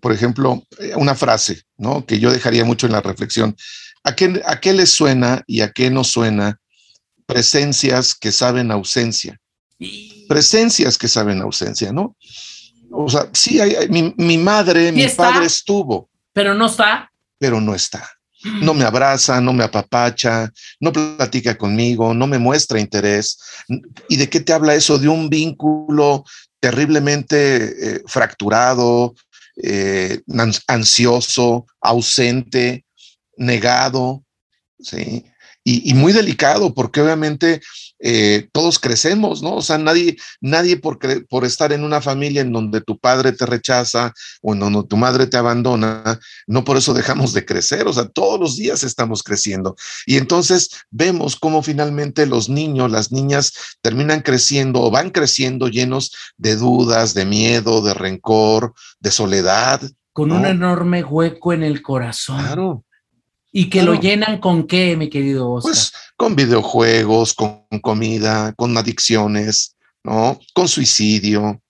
por 0.00 0.12
ejemplo, 0.12 0.62
una 0.96 1.14
frase, 1.14 1.62
¿no? 1.78 2.04
Que 2.04 2.18
yo 2.18 2.30
dejaría 2.30 2.64
mucho 2.64 2.86
en 2.86 2.92
la 2.92 3.00
reflexión. 3.00 3.56
¿A 4.04 4.14
qué, 4.14 4.40
¿A 4.44 4.60
qué 4.60 4.72
le 4.72 4.86
suena 4.86 5.42
y 5.46 5.62
a 5.62 5.72
qué 5.72 5.90
no 5.90 6.04
suena 6.04 6.58
presencias 7.26 8.14
que 8.14 8.32
saben 8.32 8.70
ausencia? 8.70 9.40
Presencias 10.28 10.98
que 10.98 11.08
saben 11.08 11.40
ausencia, 11.40 11.92
¿no? 11.92 12.16
O 12.92 13.08
sea, 13.08 13.30
sí, 13.32 13.60
hay, 13.60 13.88
mi, 13.88 14.38
madre, 14.38 14.92
mi 14.92 15.06
padre 15.08 15.46
estuvo. 15.46 16.10
Pero 16.32 16.54
no 16.54 16.66
está. 16.66 17.10
Pero 17.38 17.60
no 17.60 17.74
está. 17.74 18.06
No 18.62 18.74
me 18.74 18.84
abraza, 18.84 19.40
no 19.40 19.52
me 19.52 19.64
apapacha, 19.64 20.50
no 20.80 20.92
platica 20.92 21.58
conmigo, 21.58 22.14
no 22.14 22.26
me 22.26 22.38
muestra 22.38 22.80
interés. 22.80 23.38
¿Y 24.08 24.16
de 24.16 24.28
qué 24.28 24.40
te 24.40 24.52
habla 24.52 24.74
eso? 24.74 24.98
De 24.98 25.08
un 25.08 25.28
vínculo 25.28 26.24
terriblemente 26.58 27.96
eh, 27.96 28.02
fracturado, 28.06 29.14
eh, 29.62 30.20
ansioso, 30.66 31.66
ausente, 31.80 32.84
negado, 33.36 34.24
¿sí? 34.78 35.24
Y, 35.70 35.94
muy 35.94 36.12
delicado, 36.12 36.74
porque 36.74 37.00
obviamente 37.00 37.60
eh, 37.98 38.48
todos 38.52 38.78
crecemos, 38.78 39.42
¿no? 39.42 39.56
O 39.56 39.62
sea, 39.62 39.78
nadie, 39.78 40.16
nadie 40.40 40.76
por, 40.76 40.98
por 41.28 41.44
estar 41.44 41.72
en 41.72 41.84
una 41.84 42.00
familia 42.00 42.40
en 42.40 42.52
donde 42.52 42.80
tu 42.80 42.98
padre 42.98 43.32
te 43.32 43.46
rechaza 43.46 44.12
o 44.42 44.54
en 44.54 44.60
donde 44.60 44.84
tu 44.88 44.96
madre 44.96 45.26
te 45.26 45.36
abandona, 45.36 46.18
no 46.46 46.64
por 46.64 46.76
eso 46.76 46.94
dejamos 46.94 47.32
de 47.32 47.44
crecer, 47.44 47.86
o 47.86 47.92
sea, 47.92 48.08
todos 48.08 48.40
los 48.40 48.56
días 48.56 48.82
estamos 48.84 49.22
creciendo. 49.22 49.76
Y 50.06 50.16
entonces 50.16 50.70
vemos 50.90 51.36
cómo 51.36 51.62
finalmente 51.62 52.26
los 52.26 52.48
niños, 52.48 52.90
las 52.90 53.12
niñas 53.12 53.52
terminan 53.82 54.22
creciendo 54.22 54.80
o 54.82 54.90
van 54.90 55.10
creciendo 55.10 55.68
llenos 55.68 56.12
de 56.36 56.56
dudas, 56.56 57.14
de 57.14 57.26
miedo, 57.26 57.82
de 57.82 57.94
rencor, 57.94 58.74
de 58.98 59.10
soledad. 59.10 59.80
Con 60.12 60.32
un 60.32 60.46
enorme 60.46 61.04
hueco 61.04 61.52
en 61.52 61.62
el 61.62 61.82
corazón. 61.82 62.38
Claro. 62.38 62.84
¿Y 63.52 63.68
que 63.68 63.82
lo 63.82 63.94
llenan 63.94 64.38
con 64.38 64.66
qué, 64.66 64.96
mi 64.96 65.08
querido 65.08 65.50
Oscar? 65.50 65.72
Pues 65.72 65.92
con 66.16 66.36
videojuegos, 66.36 67.34
con 67.34 67.64
comida, 67.82 68.52
con 68.56 68.76
adicciones, 68.76 69.76
¿no? 70.04 70.38
Con 70.54 70.68
suicidio. 70.68 71.60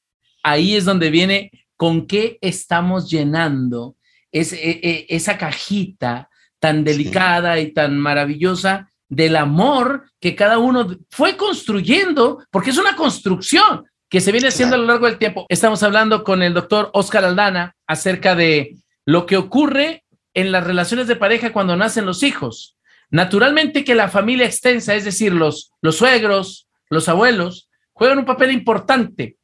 Ahí 0.43 0.77
es 0.77 0.85
donde 0.85 1.11
viene 1.11 1.51
con 1.77 2.07
qué 2.07 2.39
estamos 2.43 3.11
llenando 3.11 3.97
e, 4.31 4.43
e, 4.43 5.07
esa 5.09 5.39
cajita 5.39 6.29
tan 6.59 6.85
delicada 6.85 7.59
y 7.59 7.73
tan 7.73 7.99
maravillosa 7.99 8.91
del 9.09 9.37
amor 9.37 10.05
que 10.21 10.37
cada 10.37 10.59
uno 10.59 10.97
fue 11.11 11.37
construyendo, 11.37 12.45
porque 12.51 12.71
es 12.71 12.79
una 12.79 12.95
construcción 12.95 13.85
que 14.09 14.21
se 14.21 14.33
viene 14.33 14.49
haciendo 14.49 14.77
a 14.77 14.79
lo 14.79 14.85
largo 14.85 15.07
del 15.07 15.19
tiempo. 15.19 15.47
Estamos 15.49 15.83
hablando 15.83 16.23
con 16.23 16.43
el 16.43 16.53
doctor 16.53 16.91
Oscar 16.93 17.25
Aldana 17.25 17.75
acerca 17.87 18.35
de 18.35 18.77
lo 19.07 19.25
que 19.25 19.37
ocurre 19.37 20.00
en 20.35 20.53
las 20.53 20.65
relaciones 20.65 21.07
de 21.07 21.17
pareja 21.17 21.53
cuando 21.53 21.77
nacen 21.77 22.07
los 22.07 22.23
hijos. 22.23 22.77
Naturalmente 23.11 23.85
que 23.85 23.95
la 23.95 24.09
familia 24.09 24.47
extensa, 24.47 24.95
es 24.95 25.05
decir, 25.05 25.33
los, 25.33 25.73
los 25.83 25.97
suegros, 25.97 26.69
los 26.89 27.09
abuelos, 27.09 27.69
juegan 27.93 28.19
un 28.19 28.25
papel 28.25 28.53
importante. 28.53 29.37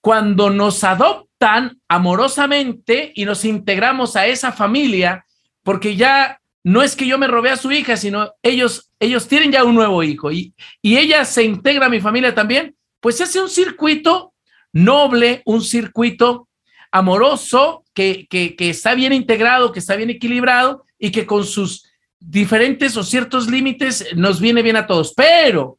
Cuando 0.00 0.50
nos 0.50 0.84
adoptan 0.84 1.80
amorosamente 1.88 3.12
y 3.14 3.24
nos 3.24 3.44
integramos 3.44 4.16
a 4.16 4.26
esa 4.26 4.52
familia, 4.52 5.24
porque 5.62 5.96
ya 5.96 6.40
no 6.62 6.82
es 6.82 6.94
que 6.94 7.06
yo 7.06 7.18
me 7.18 7.26
robé 7.26 7.50
a 7.50 7.56
su 7.56 7.72
hija, 7.72 7.96
sino 7.96 8.32
ellos, 8.42 8.90
ellos 9.00 9.28
tienen 9.28 9.52
ya 9.52 9.64
un 9.64 9.74
nuevo 9.74 10.02
hijo 10.02 10.30
y, 10.30 10.54
y 10.82 10.98
ella 10.98 11.24
se 11.24 11.44
integra 11.44 11.86
a 11.86 11.90
mi 11.90 12.00
familia 12.00 12.34
también, 12.34 12.76
pues 13.00 13.20
hace 13.20 13.40
un 13.40 13.48
circuito 13.48 14.34
noble, 14.72 15.42
un 15.46 15.62
circuito 15.62 16.48
amoroso 16.90 17.84
que, 17.96 18.56
está 18.58 18.94
bien 18.94 19.12
integrado, 19.12 19.72
que 19.72 19.78
está 19.78 19.96
bien 19.96 20.10
equilibrado 20.10 20.84
y 20.98 21.10
que 21.10 21.24
con 21.24 21.44
sus 21.44 21.90
diferentes 22.20 22.96
o 22.96 23.02
ciertos 23.02 23.50
límites 23.50 24.14
nos 24.14 24.38
viene 24.40 24.62
bien 24.62 24.76
a 24.76 24.86
todos. 24.86 25.14
Pero 25.14 25.78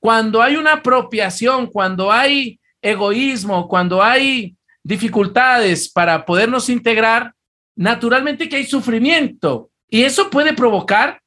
cuando 0.00 0.42
hay 0.42 0.56
una 0.56 0.74
apropiación, 0.74 1.68
cuando 1.68 2.10
hay 2.10 2.58
egoísmo, 2.82 3.68
cuando 3.68 4.02
hay 4.02 4.56
dificultades 4.82 5.88
para 5.88 6.26
podernos 6.26 6.68
integrar, 6.68 7.34
naturalmente 7.76 8.48
que 8.48 8.56
hay 8.56 8.66
sufrimiento 8.66 9.70
y 9.88 10.02
eso 10.02 10.30
puede 10.30 10.52
provocar 10.54 11.22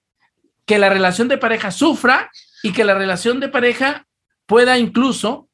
que 0.66 0.78
la 0.78 0.90
relación 0.90 1.28
de 1.30 1.38
pareja 1.38 1.72
sufra 1.72 2.30
y 2.64 2.74
que 2.74 2.84
la 2.84 2.94
relación 2.94 3.40
de 3.40 3.48
pareja 3.48 4.06
pueda 4.46 4.78
incluso 4.78 5.48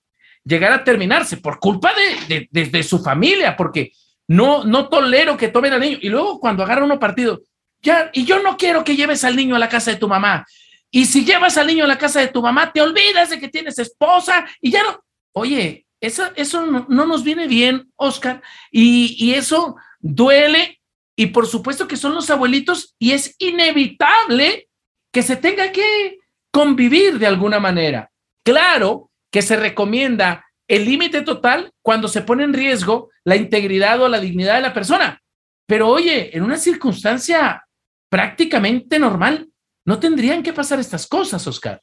llegar 0.44 0.72
a 0.72 0.84
terminarse 0.84 1.38
por 1.38 1.60
culpa 1.60 1.92
de, 2.28 2.84
su 2.84 3.04
familia, 3.04 3.56
porque 3.56 3.92
no, 4.28 4.64
no 4.64 4.90
tolero 4.90 5.38
que 5.38 5.48
tomen 5.48 5.74
al 5.74 5.82
niño. 5.82 5.98
Y 6.02 6.10
luego 6.10 6.40
cuando 6.40 6.64
agarra 6.64 6.86
uno 6.86 7.00
partido, 7.00 7.42
ya, 7.82 8.10
y 8.14 8.26
yo 8.26 8.42
no 8.42 8.58
quiero 8.58 8.84
que 8.84 8.96
lleves 8.96 9.24
al 9.24 9.36
niño 9.36 9.56
a 9.56 9.60
la 9.60 9.70
casa 9.70 9.92
de 9.92 9.98
tu 9.98 10.08
mamá. 10.08 10.46
Y 10.92 11.06
si 11.06 11.26
llevas 11.26 11.58
al 11.58 11.68
niño 11.68 11.84
a 11.84 11.88
la 11.88 11.98
casa 11.98 12.20
de 12.20 12.28
tu 12.28 12.42
mamá, 12.42 12.72
te 12.72 12.82
olvidas 12.82 13.30
de 13.30 13.40
que 13.40 13.50
tienes 13.50 13.78
esposa 13.80 14.48
y 14.62 14.72
ya 14.72 14.84
no. 14.84 15.04
Oye, 15.34 15.86
eso, 16.00 16.24
eso 16.36 16.66
no, 16.66 16.86
nos 16.88 17.24
viene 17.24 17.48
bien, 17.48 17.92
Oscar, 17.96 18.42
y, 18.72 19.16
y 19.24 19.34
eso 19.34 19.76
duele. 20.00 20.82
Y 21.16 21.28
por 21.28 21.48
supuesto 21.48 21.88
que 21.88 21.98
son 21.98 22.14
los 22.14 22.30
abuelitos 22.30 22.96
y 23.00 23.12
es 23.12 23.36
inevitable 23.40 24.70
que 25.12 25.24
se 25.24 25.36
tenga 25.36 25.72
que 25.72 26.20
convivir 26.52 27.20
de 27.20 27.28
alguna 27.28 27.60
manera. 27.60 28.12
Claro 28.44 29.12
que 29.32 29.42
se 29.42 29.56
recomienda 29.56 30.47
el 30.68 30.86
límite 30.86 31.22
total 31.22 31.72
cuando 31.82 32.08
se 32.08 32.22
pone 32.22 32.44
en 32.44 32.54
riesgo 32.54 33.10
la 33.24 33.36
integridad 33.36 34.02
o 34.02 34.10
la 34.10 34.20
dignidad 34.20 34.56
de 34.56 34.62
la 34.62 34.74
persona. 34.74 35.22
Pero 35.66 35.90
oye, 35.90 36.36
en 36.36 36.44
una 36.44 36.58
circunstancia 36.58 37.66
prácticamente 38.10 39.00
normal, 39.00 39.50
no 39.86 40.00
tendrían 40.00 40.44
que 40.44 40.54
pasar 40.54 40.80
estas 40.80 41.08
cosas, 41.08 41.46
Oscar. 41.48 41.82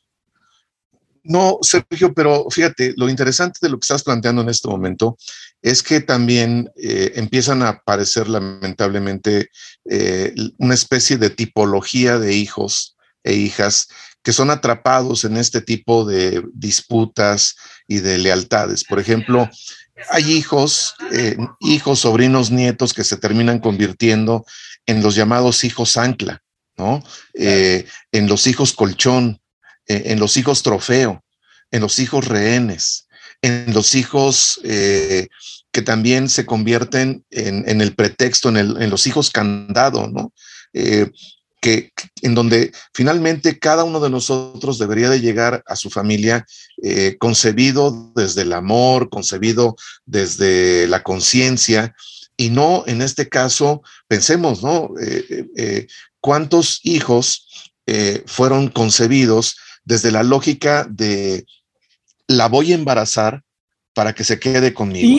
No, 1.22 1.58
Sergio, 1.62 2.12
pero 2.12 2.46
fíjate, 2.50 2.92
lo 2.98 3.08
interesante 3.08 3.58
de 3.62 3.70
lo 3.70 3.78
que 3.78 3.84
estás 3.84 4.02
planteando 4.02 4.42
en 4.42 4.50
este 4.50 4.68
momento 4.68 5.16
es 5.62 5.82
que 5.82 6.00
también 6.00 6.70
eh, 6.76 7.12
empiezan 7.14 7.62
a 7.62 7.70
aparecer 7.70 8.28
lamentablemente 8.28 9.48
eh, 9.88 10.34
una 10.58 10.74
especie 10.74 11.16
de 11.16 11.30
tipología 11.30 12.18
de 12.18 12.34
hijos 12.34 12.96
e 13.22 13.32
hijas 13.32 13.88
que 14.22 14.34
son 14.34 14.50
atrapados 14.50 15.24
en 15.24 15.38
este 15.38 15.62
tipo 15.62 16.04
de 16.04 16.42
disputas 16.52 17.56
y 17.86 17.98
de 17.98 18.18
lealtades. 18.18 18.84
Por 18.84 18.98
ejemplo, 18.98 19.50
hay 20.10 20.32
hijos, 20.32 20.94
eh, 21.12 21.36
hijos, 21.60 22.00
sobrinos, 22.00 22.50
nietos 22.50 22.92
que 22.92 23.04
se 23.04 23.16
terminan 23.16 23.60
convirtiendo 23.60 24.44
en 24.86 25.02
los 25.02 25.14
llamados 25.14 25.64
hijos 25.64 25.96
ancla, 25.96 26.42
¿no? 26.76 27.02
Eh, 27.34 27.86
en 28.12 28.26
los 28.26 28.46
hijos 28.46 28.72
colchón, 28.72 29.40
eh, 29.86 30.02
en 30.06 30.18
los 30.18 30.36
hijos 30.36 30.62
trofeo, 30.62 31.24
en 31.70 31.80
los 31.80 31.98
hijos 31.98 32.26
rehenes, 32.26 33.06
en 33.42 33.72
los 33.72 33.94
hijos 33.94 34.60
que 34.62 35.82
también 35.82 36.28
se 36.28 36.46
convierten 36.46 37.24
en, 37.30 37.80
el 37.80 37.94
pretexto, 37.94 38.48
en, 38.48 38.56
en, 38.56 38.90
los 38.90 39.06
hijos 39.06 39.30
candado, 39.30 40.08
¿no? 40.08 40.32
Que, 41.64 41.92
en 42.20 42.34
donde 42.34 42.72
finalmente 42.92 43.58
cada 43.58 43.84
uno 43.84 43.98
de 43.98 44.10
nosotros 44.10 44.78
debería 44.78 45.08
de 45.08 45.22
llegar 45.22 45.62
a 45.66 45.76
su 45.76 45.88
familia 45.88 46.44
eh, 46.82 47.16
concebido 47.18 48.12
desde 48.14 48.42
el 48.42 48.52
amor, 48.52 49.08
concebido 49.08 49.74
desde 50.04 50.86
la 50.88 51.02
conciencia, 51.02 51.94
y 52.36 52.50
no 52.50 52.84
en 52.86 53.00
este 53.00 53.30
caso, 53.30 53.82
pensemos, 54.06 54.62
¿no? 54.62 54.90
Eh, 55.00 55.46
eh, 55.56 55.86
¿Cuántos 56.20 56.80
hijos 56.82 57.48
fueron 58.26 58.68
concebidos 58.68 59.56
desde 59.84 60.10
la 60.10 60.22
lógica 60.22 60.86
de 60.90 61.44
la 62.26 62.48
voy 62.48 62.72
a 62.72 62.76
embarazar 62.76 63.42
para 63.94 64.14
que 64.14 64.24
se 64.24 64.38
quede 64.38 64.74
conmigo? 64.74 65.18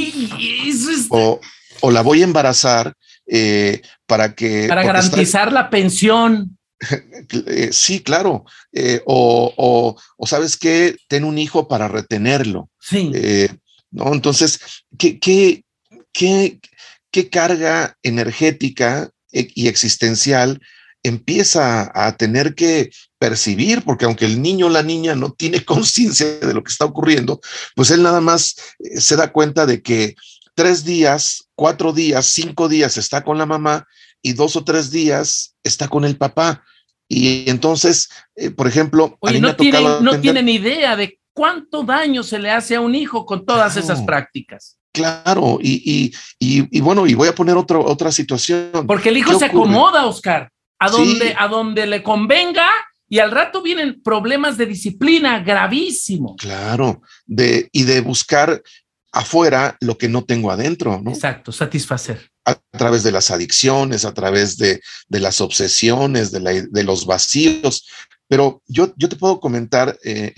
o, 1.10 1.39
o, 1.81 1.91
la 1.91 2.01
voy 2.01 2.21
a 2.21 2.25
embarazar 2.25 2.95
eh, 3.27 3.81
para 4.06 4.36
que... 4.36 4.68
Para 4.68 4.84
garantizar 4.84 5.52
la 5.52 5.70
pensión. 5.70 6.58
Eh, 7.48 7.70
sí, 7.72 8.02
claro. 8.02 8.44
Eh, 8.74 9.02
o, 9.06 9.96
o, 10.18 10.28
sabes 10.28 10.58
qué, 10.58 10.98
ten 11.08 11.24
un 11.24 11.38
hijo 11.38 11.70
para 11.70 11.88
retenerlo. 11.88 12.70
Sí. 12.80 13.12
¿no? 13.89 14.13
Entonces, 14.13 14.60
¿qué, 15.00 15.18
qué, 15.18 15.63
qué, 16.12 16.60
qué 17.12 17.30
carga 17.30 17.98
energética 18.04 19.10
y 19.32 19.68
existencial 19.70 20.62
empieza 21.06 21.91
a 21.94 22.18
tener 22.18 22.56
que 22.56 22.89
percibir, 23.20 23.84
porque 23.84 24.06
aunque 24.06 24.26
el 24.26 24.41
niño 24.41 24.65
o 24.65 24.70
la 24.70 24.82
niña 24.82 25.15
no 25.15 25.32
tiene 25.32 25.63
conciencia 25.65 26.39
de 26.39 26.54
lo 26.54 26.63
que 26.63 26.72
está 26.72 26.86
ocurriendo, 26.86 27.39
pues 27.76 27.91
él 27.91 28.02
nada 28.02 28.22
más 28.22 28.56
se 28.98 29.15
da 29.15 29.32
cuenta 29.32 29.65
de 29.65 29.82
que 29.82 30.15
tres 30.56 30.84
días, 30.84 31.44
cuatro 31.56 31.94
días, 31.94 32.26
cinco 32.28 32.68
días 32.68 32.98
está 32.98 33.24
con 33.24 33.38
la 33.38 33.46
mamá 33.46 33.88
y 34.22 34.34
dos 34.34 34.56
o 34.56 34.63
tres 34.63 34.91
días 34.91 35.56
está 35.63 35.88
con 35.88 36.06
el 36.06 36.18
papá. 36.18 36.63
Y 37.08 37.50
entonces, 37.50 38.10
eh, 38.36 38.50
por 38.50 38.68
ejemplo, 38.68 39.18
no, 39.22 39.56
tienen, 39.56 40.04
no 40.04 40.20
tienen 40.20 40.50
idea 40.50 40.96
de 40.96 41.20
cuánto 41.34 41.84
daño 41.84 42.24
se 42.24 42.39
le 42.39 42.50
hace 42.50 42.76
a 42.76 42.82
un 42.82 42.96
hijo 42.96 43.26
con 43.26 43.46
todas 43.46 43.78
esas 43.78 44.02
prácticas. 44.02 44.78
Claro, 44.91 45.60
y, 45.62 46.13
y, 46.39 46.80
bueno, 46.80 47.06
y 47.06 47.13
voy 47.13 47.28
a 47.28 47.36
poner 47.36 47.58
otro, 47.58 47.84
otra 47.86 48.12
situación. 48.12 48.88
Porque 48.88 49.10
el 49.10 49.18
hijo 49.18 49.38
se 49.38 49.46
acomoda, 49.46 50.06
Oscar, 50.06 50.50
a 50.80 50.89
donde, 50.89 51.36
a 51.38 51.48
donde 51.50 51.86
le 51.86 52.02
convenga 52.02 52.70
y 53.08 53.20
al 53.20 53.32
rato 53.32 53.62
vienen 53.62 54.02
problemas 54.02 54.58
de 54.58 54.65
disciplina 54.65 55.39
gravísimo. 55.39 56.36
Claro, 56.38 57.02
de, 57.26 57.70
y 57.72 57.84
de 57.84 58.02
buscar 58.02 58.63
afuera 59.15 59.78
lo 59.80 59.97
que 59.97 60.10
no 60.10 60.25
tengo 60.25 60.51
adentro, 60.51 61.01
¿no? 61.01 61.12
Exacto, 61.12 61.51
satisfacer. 61.51 62.30
A 62.43 62.60
través 62.78 63.01
de 63.04 63.13
las 63.13 63.32
adicciones, 63.32 64.04
a 64.04 64.13
través 64.13 64.58
de, 64.58 64.82
las 65.10 65.41
obsesiones, 65.41 66.32
de, 66.32 66.84
los 66.84 67.06
vacíos. 67.06 67.88
Pero 68.28 68.62
yo, 68.67 68.93
yo 68.97 69.08
te 69.08 69.15
puedo 69.15 69.39
comentar, 69.39 69.97
eh, 70.04 70.34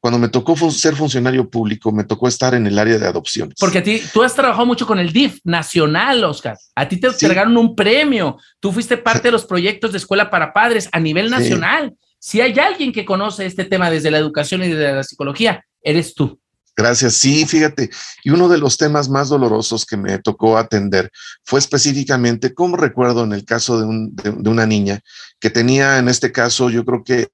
cuando 0.00 0.18
me 0.18 0.28
tocó 0.28 0.56
ser 0.70 0.94
funcionario 0.94 1.50
público, 1.50 1.90
me 1.90 2.04
tocó 2.04 2.28
estar 2.28 2.54
en 2.54 2.66
el 2.66 2.78
área 2.78 2.96
de 2.96 3.06
adopciones. 3.06 3.56
Porque 3.58 3.78
a 3.78 3.82
ti, 3.82 4.00
tú 4.12 4.22
has 4.22 4.34
trabajado 4.34 4.66
mucho 4.66 4.86
con 4.86 4.98
el 4.98 5.12
DIF 5.12 5.40
nacional, 5.42 6.22
Oscar. 6.24 6.56
A 6.76 6.88
ti 6.88 6.98
te 6.98 7.08
entregaron 7.08 7.56
un 7.56 7.74
premio. 7.74 8.38
Tú 8.60 8.70
fuiste 8.70 8.96
parte 8.96 9.28
de 9.28 9.32
los 9.32 9.46
proyectos 9.46 9.92
de 9.92 9.98
escuela 9.98 10.30
para 10.30 10.52
padres 10.52 10.88
a 10.92 11.00
nivel 11.00 11.28
nacional. 11.28 11.94
Si 12.20 12.40
hay 12.40 12.56
alguien 12.58 12.92
que 12.92 13.04
conoce 13.04 13.46
este 13.46 13.64
tema 13.64 13.90
desde 13.90 14.10
la 14.10 14.18
educación 14.18 14.62
y 14.62 14.68
desde 14.68 14.94
la 14.94 15.04
psicología, 15.04 15.64
eres 15.82 16.14
tú. 16.14 16.38
Gracias. 16.76 17.14
Sí, 17.14 17.46
fíjate. 17.46 17.88
Y 18.22 18.30
uno 18.30 18.48
de 18.48 18.58
los 18.58 18.76
temas 18.76 19.08
más 19.08 19.30
dolorosos 19.30 19.86
que 19.86 19.96
me 19.96 20.18
tocó 20.18 20.58
atender 20.58 21.10
fue 21.42 21.58
específicamente, 21.58 22.52
como 22.52 22.76
recuerdo 22.76 23.24
en 23.24 23.32
el 23.32 23.46
caso 23.46 23.80
de, 23.80 24.50
una 24.50 24.66
niña 24.66 25.00
que 25.40 25.48
tenía, 25.48 25.98
en 25.98 26.08
este 26.08 26.32
caso, 26.32 26.68
yo 26.68 26.84
creo 26.84 27.02
que 27.02 27.28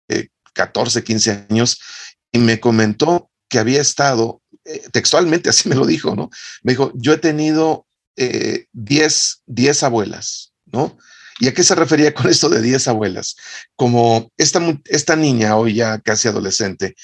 14, 0.53 1.01
eh, 1.01 1.03
15 1.03 1.47
años, 1.51 1.81
y 2.31 2.39
me 2.39 2.61
comentó 2.61 3.31
que 3.49 3.59
había 3.59 3.81
estado, 3.81 4.41
eh, 4.65 4.85
textualmente 4.93 5.51
así 5.51 5.69
me 5.69 5.75
lo 5.75 5.87
dijo, 5.87 6.15
¿no? 6.15 6.31
Me 6.63 6.73
dijo, 6.73 6.93
yo 6.95 7.13
he 7.13 7.19
tenido 7.19 7.85
10, 8.17 9.43
eh, 9.49 9.73
abuelas, 9.83 10.53
¿no? 10.67 10.97
¿Y 11.41 11.49
a 11.49 11.55
qué 11.55 11.65
se 11.65 11.75
refería 11.75 12.15
con 12.15 12.29
esto 12.29 12.49
de 12.49 12.63
10 12.63 12.87
abuelas? 12.87 13.35
Como 13.75 14.31
esta, 14.37 14.61
esta 14.85 15.17
niña, 15.17 15.57
hoy 15.57 15.75
ya 15.75 15.99
casi 15.99 16.29
adolescente, 16.29 16.95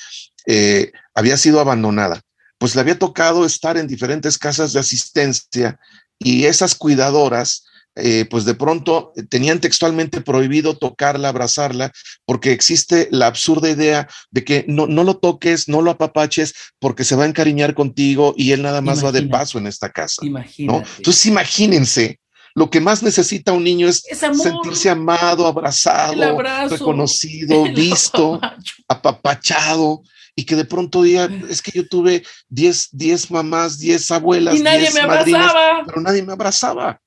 había 1.14 1.36
sido 1.36 1.60
abandonada 1.60 2.22
pues 2.58 2.74
le 2.74 2.80
había 2.80 2.98
tocado 2.98 3.46
estar 3.46 3.76
en 3.76 3.86
diferentes 3.86 4.36
casas 4.36 4.72
de 4.72 4.80
asistencia 4.80 5.78
y 6.18 6.44
esas 6.44 6.74
cuidadoras, 6.74 7.64
eh, 7.94 8.26
pues 8.28 8.44
de 8.44 8.54
pronto 8.54 9.12
tenían 9.28 9.60
textualmente 9.60 10.20
prohibido 10.20 10.76
tocarla, 10.76 11.28
abrazarla, 11.28 11.92
porque 12.26 12.52
existe 12.52 13.08
la 13.10 13.26
absurda 13.26 13.70
idea 13.70 14.08
de 14.30 14.44
que 14.44 14.64
no, 14.68 14.86
no 14.86 15.04
lo 15.04 15.16
toques, 15.16 15.68
no 15.68 15.82
lo 15.82 15.92
apapaches, 15.92 16.54
porque 16.78 17.04
se 17.04 17.16
va 17.16 17.24
a 17.24 17.28
encariñar 17.28 17.74
contigo 17.74 18.34
y 18.36 18.52
él 18.52 18.62
nada 18.62 18.80
más 18.80 19.04
va 19.04 19.12
de 19.12 19.22
paso 19.22 19.58
en 19.58 19.66
esta 19.66 19.90
casa. 19.90 20.22
Entonces 20.24 21.26
imagínense 21.26 22.20
lo 22.54 22.70
que 22.70 22.80
más 22.80 23.04
necesita 23.04 23.52
un 23.52 23.62
niño 23.62 23.88
es, 23.88 24.02
sentirse 24.10 24.90
amado, 24.90 25.46
abrazado, 25.46 26.42
reconocido, 26.68 27.64
visto, 27.74 28.40
apapachado 28.88 30.02
y 30.38 30.44
que 30.44 30.54
de 30.54 30.64
pronto 30.64 31.02
diga, 31.02 31.28
es 31.50 31.60
que 31.60 31.72
yo 31.72 31.88
tuve 31.88 32.22
10, 32.48 32.90
10 32.92 33.32
mamás, 33.32 33.76
10 33.80 34.08
abuelas, 34.12 34.54
y 34.54 34.62
nadie 34.62 34.88
me 34.92 35.00
abrazaba. 35.00 35.82
pero 35.84 36.00
nadie 36.00 36.22
me 36.22 36.32
abrazaba. 36.32 37.02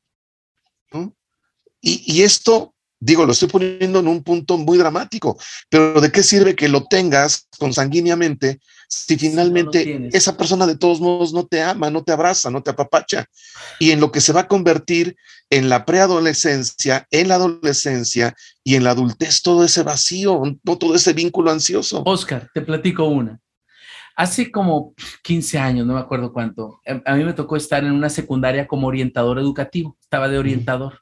Y, 1.79 2.03
y, 2.13 2.23
esto, 2.23 2.75
digo, 2.99 3.25
lo 3.25 3.31
estoy 3.31 3.47
poniendo 3.47 3.99
en 3.99 4.09
un 4.09 4.21
punto 4.21 4.57
muy 4.57 4.77
dramático, 4.77 5.39
pero 5.69 6.01
¿de 6.01 6.11
qué 6.11 6.23
sirve 6.23 6.57
que 6.57 6.67
lo 6.67 6.83
tengas 6.87 7.47
consanguíneamente 7.57 8.59
si 8.91 9.17
finalmente 9.17 10.09
esa 10.11 10.35
persona 10.35 10.67
de 10.67 10.77
todos 10.77 10.99
modos 10.99 11.31
no 11.31 11.47
te 11.47 11.61
ama, 11.61 11.89
no 11.89 12.03
te 12.03 12.11
abraza, 12.11 12.51
no 12.51 12.61
te 12.61 12.71
apapacha? 12.71 13.25
Y 13.79 13.91
en 13.91 14.01
lo 14.01 14.11
que 14.11 14.19
se 14.19 14.33
va 14.33 14.41
a 14.41 14.47
convertir 14.49 15.15
en 15.49 15.69
la 15.69 15.85
preadolescencia, 15.85 17.07
en 17.09 17.29
la 17.29 17.35
adolescencia 17.35 18.35
y 18.65 18.75
en 18.75 18.83
la 18.83 18.91
adultez 18.91 19.41
todo 19.41 19.63
ese 19.63 19.83
vacío, 19.83 20.41
todo 20.77 20.93
ese 20.93 21.13
vínculo 21.13 21.51
ansioso. 21.51 22.03
Oscar, 22.05 22.49
te 22.53 22.61
platico 22.61 23.05
una. 23.05 23.39
Hace 24.17 24.51
como 24.51 24.93
15 25.23 25.57
años, 25.57 25.87
no 25.87 25.93
me 25.93 26.01
acuerdo 26.01 26.33
cuánto, 26.33 26.81
em, 26.83 27.01
a 27.05 27.15
mí 27.15 27.23
me 27.23 27.33
tocó 27.33 27.55
estar 27.55 27.81
en 27.85 27.93
una 27.93 28.09
secundaria 28.09 28.67
como 28.67 28.87
orientador 28.87 29.39
educativo, 29.39 29.97
estaba 30.01 30.27
de 30.27 30.37
orientador. 30.37 30.99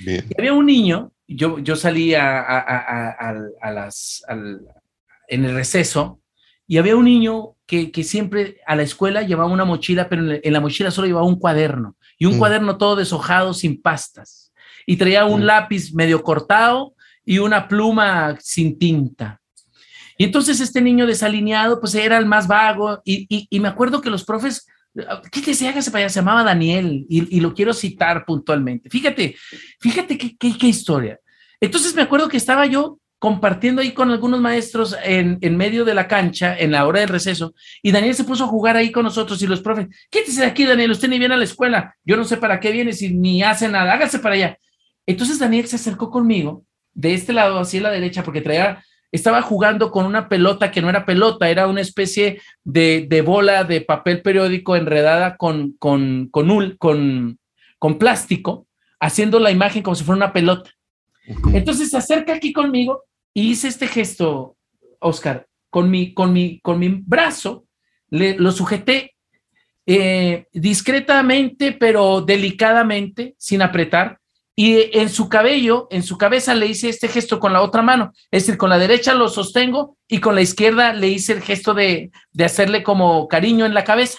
Bien. 0.00 0.26
Y 0.28 0.38
había 0.38 0.52
un 0.52 0.66
niño, 0.66 1.12
yo, 1.26 1.58
yo 1.60 1.76
salí 1.76 2.14
a, 2.14 3.32
las, 3.62 4.22
en 5.28 5.44
el 5.46 5.54
receso 5.54 6.21
y 6.72 6.78
había 6.78 6.96
un 6.96 7.04
niño 7.04 7.54
que, 7.66 7.92
siempre 8.02 8.62
a 8.66 8.74
la 8.74 8.82
escuela 8.82 9.20
llevaba 9.20 9.52
una 9.52 9.66
mochila, 9.66 10.08
pero 10.08 10.22
en 10.42 10.52
la 10.54 10.58
mochila 10.58 10.90
solo 10.90 11.06
llevaba 11.06 11.26
un 11.26 11.38
cuaderno 11.38 11.98
y 12.18 12.24
un 12.24 12.36
mm. 12.36 12.38
cuaderno 12.38 12.78
todo 12.78 12.96
deshojado 12.96 13.52
sin 13.52 13.82
pastas. 13.82 14.54
Y 14.86 14.96
traía 14.96 15.26
un 15.26 15.42
mm. 15.42 15.44
lápiz 15.44 15.92
medio 15.92 16.22
cortado 16.22 16.94
y 17.26 17.40
una 17.40 17.68
pluma 17.68 18.38
sin 18.40 18.78
tinta. 18.78 19.38
Y 20.16 20.24
entonces 20.24 20.62
este 20.62 20.80
niño 20.80 21.06
desalineado, 21.06 21.78
pues 21.78 21.94
era 21.94 22.16
el 22.16 22.24
más 22.24 22.48
vago. 22.48 23.02
Y, 23.04 23.46
me 23.60 23.68
acuerdo 23.68 24.00
que 24.00 24.08
los 24.08 24.24
profes, 24.24 24.66
¿qué 25.30 25.42
te 25.42 25.50
decía 25.50 25.74
que 25.74 25.82
se 25.82 26.08
llamaba 26.08 26.42
Daniel 26.42 27.04
y, 27.06 27.38
lo 27.40 27.52
quiero 27.52 27.74
citar 27.74 28.24
puntualmente. 28.24 28.88
Fíjate, 28.88 29.36
fíjate 29.78 30.16
qué, 30.16 30.34
qué 30.38 30.66
historia. 30.68 31.20
Entonces 31.60 31.94
me 31.94 32.00
acuerdo 32.00 32.30
que 32.30 32.38
estaba 32.38 32.64
yo 32.64 32.98
compartiendo 33.22 33.82
ahí 33.82 33.92
con 33.92 34.10
algunos 34.10 34.40
maestros 34.40 34.96
en, 35.04 35.38
en, 35.42 35.56
medio 35.56 35.84
de 35.84 35.94
la 35.94 36.08
cancha, 36.08 36.58
en 36.58 36.72
la 36.72 36.84
hora 36.88 36.98
del 36.98 37.08
receso, 37.08 37.54
y 37.80 37.92
Daniel 37.92 38.16
se 38.16 38.24
puso 38.24 38.42
a 38.42 38.48
jugar 38.48 38.76
ahí 38.76 38.90
con 38.90 39.04
nosotros 39.04 39.40
y 39.40 39.46
los 39.46 39.60
profes, 39.60 39.86
quítese 40.10 40.40
de 40.40 40.48
aquí, 40.48 40.64
Daniel, 40.64 40.90
usted 40.90 41.08
ni 41.08 41.20
viene 41.20 41.36
a 41.36 41.38
la 41.38 41.44
escuela, 41.44 41.94
yo 42.04 42.16
no 42.16 42.24
sé 42.24 42.36
para 42.36 42.58
qué 42.58 42.72
viene, 42.72 42.92
si 42.92 43.14
ni 43.14 43.44
hace 43.44 43.68
nada, 43.68 43.92
hágase 43.92 44.18
para 44.18 44.34
allá. 44.34 44.58
Entonces 45.06 45.38
Daniel 45.38 45.68
se 45.68 45.76
acercó 45.76 46.10
conmigo, 46.10 46.64
de 46.94 47.14
este 47.14 47.32
lado 47.32 47.60
hacia 47.60 47.82
la 47.82 47.92
derecha, 47.92 48.24
porque 48.24 48.40
traía, 48.40 48.84
estaba 49.12 49.40
jugando 49.40 49.92
con 49.92 50.04
una 50.04 50.28
pelota 50.28 50.72
que 50.72 50.82
no 50.82 50.90
era 50.90 51.06
pelota, 51.06 51.48
era 51.48 51.68
una 51.68 51.80
especie 51.80 52.42
de, 52.64 53.06
de 53.08 53.22
bola 53.22 53.62
de 53.62 53.82
papel 53.82 54.22
periódico 54.22 54.74
enredada 54.74 55.36
con, 55.36 55.76
con, 55.78 56.28
con, 56.32 56.76
con, 56.76 57.38
con 57.78 57.98
plástico, 57.98 58.66
haciendo 58.98 59.38
la 59.38 59.52
imagen 59.52 59.84
como 59.84 59.94
si 59.94 60.02
fuera 60.02 60.16
una 60.16 60.32
pelota. 60.32 60.70
Entonces 61.52 61.88
se 61.88 61.96
acerca 61.96 62.34
aquí 62.34 62.52
conmigo 62.52 63.04
y 63.34 63.50
hice 63.50 63.68
este 63.68 63.86
gesto, 63.86 64.56
Oscar, 65.00 65.46
con 65.70 65.90
mi, 65.90 66.12
con 66.14 66.32
mi, 66.32 66.60
con 66.60 66.78
mi 66.78 66.88
brazo, 66.88 67.66
le, 68.10 68.36
lo 68.36 68.52
sujeté 68.52 69.14
eh, 69.86 70.46
discretamente, 70.52 71.72
pero 71.72 72.20
delicadamente, 72.20 73.34
sin 73.38 73.62
apretar, 73.62 74.18
y 74.54 74.98
en 74.98 75.08
su 75.08 75.30
cabello, 75.30 75.88
en 75.90 76.02
su 76.02 76.18
cabeza 76.18 76.54
le 76.54 76.66
hice 76.66 76.90
este 76.90 77.08
gesto 77.08 77.40
con 77.40 77.54
la 77.54 77.62
otra 77.62 77.80
mano, 77.80 78.12
es 78.30 78.44
decir, 78.44 78.58
con 78.58 78.68
la 78.68 78.78
derecha 78.78 79.14
lo 79.14 79.28
sostengo 79.28 79.96
y 80.06 80.20
con 80.20 80.34
la 80.34 80.42
izquierda 80.42 80.92
le 80.92 81.08
hice 81.08 81.32
el 81.32 81.40
gesto 81.40 81.72
de, 81.72 82.10
de 82.32 82.44
hacerle 82.44 82.82
como 82.82 83.26
cariño 83.28 83.64
en 83.64 83.74
la 83.74 83.84
cabeza. 83.84 84.18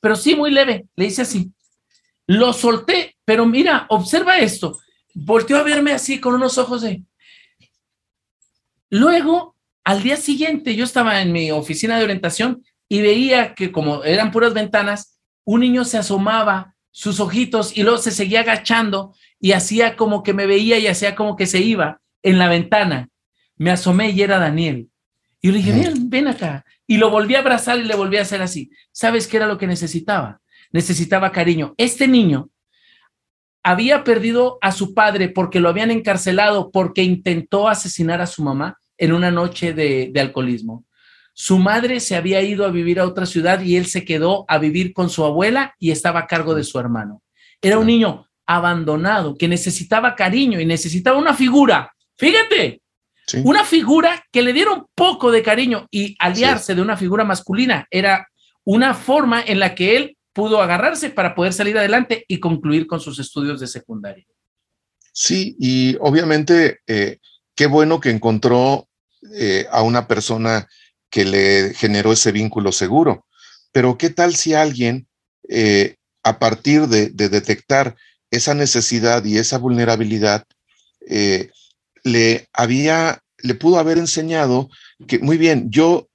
Pero 0.00 0.16
sí, 0.16 0.34
muy 0.34 0.50
leve, 0.50 0.86
le 0.96 1.06
hice 1.06 1.22
así. 1.22 1.52
Lo 2.26 2.52
solté, 2.52 3.16
pero 3.24 3.46
mira, 3.46 3.86
observa 3.88 4.38
esto. 4.38 4.78
volteó 5.14 5.58
a 5.58 5.62
verme 5.62 5.92
así 5.92 6.20
con 6.20 6.34
unos 6.34 6.58
ojos 6.58 6.82
de... 6.82 7.02
Luego, 8.94 9.56
al 9.82 10.04
día 10.04 10.16
siguiente, 10.16 10.76
yo 10.76 10.84
estaba 10.84 11.20
en 11.20 11.32
mi 11.32 11.50
oficina 11.50 11.98
de 11.98 12.04
orientación 12.04 12.62
y 12.88 13.02
veía 13.02 13.56
que 13.56 13.72
como 13.72 14.04
eran 14.04 14.30
puras 14.30 14.54
ventanas, 14.54 15.18
un 15.44 15.62
niño 15.62 15.84
se 15.84 15.98
asomaba 15.98 16.76
sus 16.92 17.18
ojitos 17.18 17.76
y 17.76 17.82
luego 17.82 17.98
se 17.98 18.12
seguía 18.12 18.42
agachando 18.42 19.12
y 19.40 19.50
hacía 19.50 19.96
como 19.96 20.22
que 20.22 20.32
me 20.32 20.46
veía 20.46 20.78
y 20.78 20.86
hacía 20.86 21.16
como 21.16 21.34
que 21.34 21.46
se 21.46 21.58
iba 21.58 22.00
en 22.22 22.38
la 22.38 22.48
ventana. 22.48 23.08
Me 23.56 23.72
asomé 23.72 24.10
y 24.10 24.22
era 24.22 24.38
Daniel. 24.38 24.88
Y 25.40 25.50
le 25.50 25.58
dije, 25.58 25.72
ven, 25.72 26.08
ven 26.08 26.28
acá. 26.28 26.64
Y 26.86 26.98
lo 26.98 27.10
volví 27.10 27.34
a 27.34 27.40
abrazar 27.40 27.80
y 27.80 27.82
le 27.82 27.96
volví 27.96 28.18
a 28.18 28.22
hacer 28.22 28.42
así. 28.42 28.70
¿Sabes 28.92 29.26
qué 29.26 29.38
era 29.38 29.48
lo 29.48 29.58
que 29.58 29.66
necesitaba? 29.66 30.40
Necesitaba 30.70 31.32
cariño. 31.32 31.74
Este 31.78 32.06
niño 32.06 32.48
había 33.64 34.04
perdido 34.04 34.56
a 34.60 34.70
su 34.70 34.94
padre 34.94 35.30
porque 35.30 35.58
lo 35.58 35.68
habían 35.68 35.90
encarcelado 35.90 36.70
porque 36.70 37.02
intentó 37.02 37.68
asesinar 37.68 38.20
a 38.20 38.28
su 38.28 38.44
mamá 38.44 38.78
en 39.04 39.12
una 39.12 39.30
noche 39.30 39.72
de, 39.72 40.12
alcoholismo. 40.18 40.84
Su 41.32 41.58
madre 41.58 42.00
se 42.00 42.16
había 42.16 42.40
ido 42.42 42.64
a 42.64 42.70
vivir 42.70 43.00
a 43.00 43.06
otra 43.06 43.26
ciudad 43.26 43.60
y 43.60 43.76
él 43.76 43.86
se 43.86 44.04
quedó 44.04 44.44
a 44.48 44.58
vivir 44.58 44.92
con 44.92 45.10
su 45.10 45.24
abuela 45.24 45.74
y 45.78 45.90
estaba 45.90 46.20
a 46.20 46.26
cargo 46.26 46.54
de 46.54 46.64
su 46.64 46.78
hermano. 46.78 47.22
Era 47.60 47.78
un 47.78 47.86
niño 47.86 48.26
abandonado 48.46 49.36
que 49.36 49.48
necesitaba 49.48 50.14
cariño 50.14 50.60
y 50.60 50.66
necesitaba 50.66 51.18
una 51.18 51.34
figura. 51.34 51.92
Fíjate, 52.16 52.82
una 53.42 53.64
figura 53.64 54.22
que 54.30 54.42
le 54.42 54.52
diera 54.52 54.72
un 54.72 54.86
poco 54.94 55.32
de 55.32 55.42
cariño 55.42 55.88
y 55.90 56.14
aliarse 56.18 56.74
de 56.74 56.82
una 56.82 56.96
figura 56.96 57.24
masculina 57.24 57.86
era 57.90 58.28
una 58.64 58.94
forma 58.94 59.42
en 59.42 59.58
la 59.58 59.74
que 59.74 59.96
él 59.96 60.16
pudo 60.32 60.60
agarrarse 60.60 61.10
para 61.10 61.34
poder 61.34 61.52
salir 61.52 61.78
adelante 61.78 62.24
y 62.28 62.38
concluir 62.38 62.86
con 62.86 63.00
sus 63.00 63.18
estudios 63.18 63.60
de 63.60 63.66
secundaria. 63.66 64.26
Sí, 65.12 65.56
y 65.58 65.96
obviamente 66.00 66.80
eh, 66.86 67.18
qué 67.54 67.66
bueno 67.66 68.00
que 68.00 68.10
encontró 68.10 68.88
eh, 69.32 69.66
a 69.70 69.82
una 69.82 70.06
persona 70.06 70.68
que 71.10 71.24
le 71.24 71.74
generó 71.74 72.12
ese 72.12 72.32
vínculo 72.32 72.72
seguro. 72.72 73.26
Pero 73.72 73.98
qué 73.98 74.10
tal 74.10 74.34
si 74.34 74.54
alguien, 74.54 75.06
eh, 75.48 75.96
a 76.22 76.38
partir 76.38 76.88
de, 76.88 77.10
detectar 77.10 77.96
esa 78.30 78.54
necesidad 78.54 79.24
y 79.24 79.38
esa 79.38 79.58
vulnerabilidad, 79.58 80.44
le 82.02 82.48
había, 82.52 83.20
le 83.38 83.54
pudo 83.54 83.78
haber 83.78 83.98
enseñado 83.98 84.70
que, 85.06 85.18
muy 85.18 85.36
bien, 85.36 85.70
yo 85.70 86.08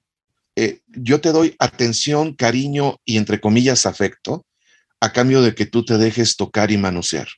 eh, 0.56 0.80
yo 0.88 1.20
te 1.22 1.32
doy 1.32 1.54
atención, 1.58 2.34
cariño 2.34 2.96
y 3.04 3.16
entre 3.16 3.40
comillas 3.40 3.86
afecto 3.86 4.44
a 5.00 5.12
cambio 5.12 5.40
de 5.40 5.54
que 5.54 5.64
tú 5.64 5.86
te 5.86 5.96
dejes 5.96 6.36
tocar 6.36 6.70
y 6.70 6.76
manosear. 6.76 7.28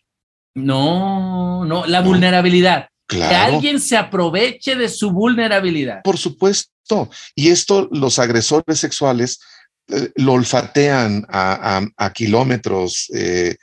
No, 0.54 1.64
no, 1.64 1.86
la 1.86 2.00
vulnerabilidad. 2.00 2.88
Que 3.06 3.22
alguien 3.22 3.80
se 3.80 3.96
aproveche 3.96 4.74
de 4.74 4.88
su 4.88 5.10
vulnerabilidad. 5.10 6.02
Por 6.02 6.16
supuesto. 6.16 7.10
Y 7.34 7.48
esto 7.48 7.88
los 7.92 8.18
agresores 8.18 8.78
sexuales 8.78 9.40
eh, 9.88 10.10
lo 10.16 10.34
olfatean 10.34 11.26
a, 11.28 12.12
kilómetros 12.14 13.10
eh, 13.14 13.56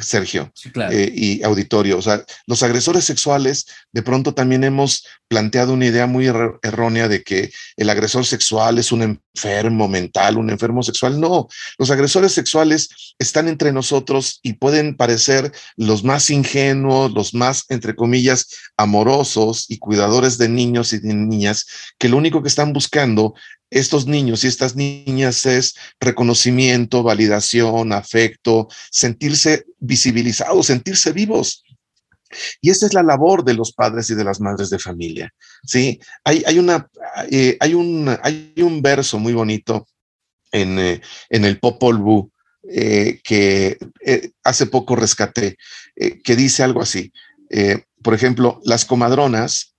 Sergio, 0.00 0.52
eh, 0.90 1.12
y 1.14 1.42
auditorio. 1.42 1.98
O 1.98 2.02
sea, 2.02 2.24
los 2.46 2.62
agresores 2.62 3.04
sexuales, 3.04 3.66
de 3.92 4.02
pronto 4.02 4.34
también 4.34 4.64
hemos 4.64 5.04
planteado 5.28 5.74
una 5.74 5.86
idea 5.86 6.06
muy 6.06 6.26
errónea 6.26 7.08
de 7.08 7.22
que 7.22 7.50
el 7.76 7.90
agresor 7.90 8.24
sexual 8.24 8.78
es 8.78 8.92
un 8.92 9.02
enfermo 9.02 9.88
mental, 9.88 10.38
un 10.38 10.50
enfermo 10.50 10.82
sexual. 10.82 11.20
No, 11.20 11.48
los 11.78 11.90
agresores 11.90 12.32
sexuales 12.32 13.14
están 13.18 13.48
entre 13.48 13.72
nosotros 13.72 14.40
y 14.42 14.54
pueden 14.54 14.96
parecer 14.96 15.52
los 15.76 16.04
más 16.04 16.30
ingenuos, 16.30 17.12
los 17.12 17.34
más, 17.34 17.64
entre 17.68 17.94
comillas, 17.94 18.48
amorosos 18.76 19.66
y 19.68 19.78
cuidadores 19.78 20.38
de 20.38 20.48
niños 20.48 20.92
y 20.92 20.98
de 20.98 21.14
niñas, 21.14 21.66
que 21.98 22.08
lo 22.08 22.16
único 22.16 22.42
que 22.42 22.48
están 22.48 22.72
buscando 22.72 23.34
estos 23.70 24.06
niños 24.06 24.44
y 24.44 24.46
estas 24.48 24.76
niñas 24.76 25.44
es 25.46 25.74
reconocimiento, 26.00 27.02
validación, 27.02 27.92
afecto, 27.92 28.68
sentirse 28.90 29.64
visibilizados, 29.78 30.66
sentirse 30.66 31.12
vivos. 31.12 31.64
Y 32.60 32.70
esta 32.70 32.86
es 32.86 32.94
la 32.94 33.02
labor 33.02 33.44
de 33.44 33.54
los 33.54 33.72
padres 33.72 34.10
y 34.10 34.14
de 34.14 34.24
las 34.24 34.40
madres 34.40 34.70
de 34.70 34.78
familia. 34.78 35.32
¿sí? 35.64 36.00
Hay, 36.24 36.42
hay 36.46 36.58
una, 36.58 36.88
eh, 37.30 37.56
hay, 37.60 37.74
un, 37.74 38.16
hay 38.22 38.52
un 38.56 38.82
verso 38.82 39.18
muy 39.18 39.32
bonito 39.32 39.86
en, 40.52 40.78
eh, 40.78 41.00
en 41.30 41.44
el 41.44 41.58
Popol 41.58 41.98
Vuh 41.98 42.30
eh, 42.70 43.20
que 43.22 43.78
hace 44.42 44.66
poco 44.66 44.94
rescaté, 44.94 45.56
que 45.94 46.36
dice 46.36 46.62
algo 46.62 46.82
así. 46.82 47.12
por 48.02 48.14
ejemplo, 48.14 48.60
las 48.64 48.84
comadronas, 48.84 49.74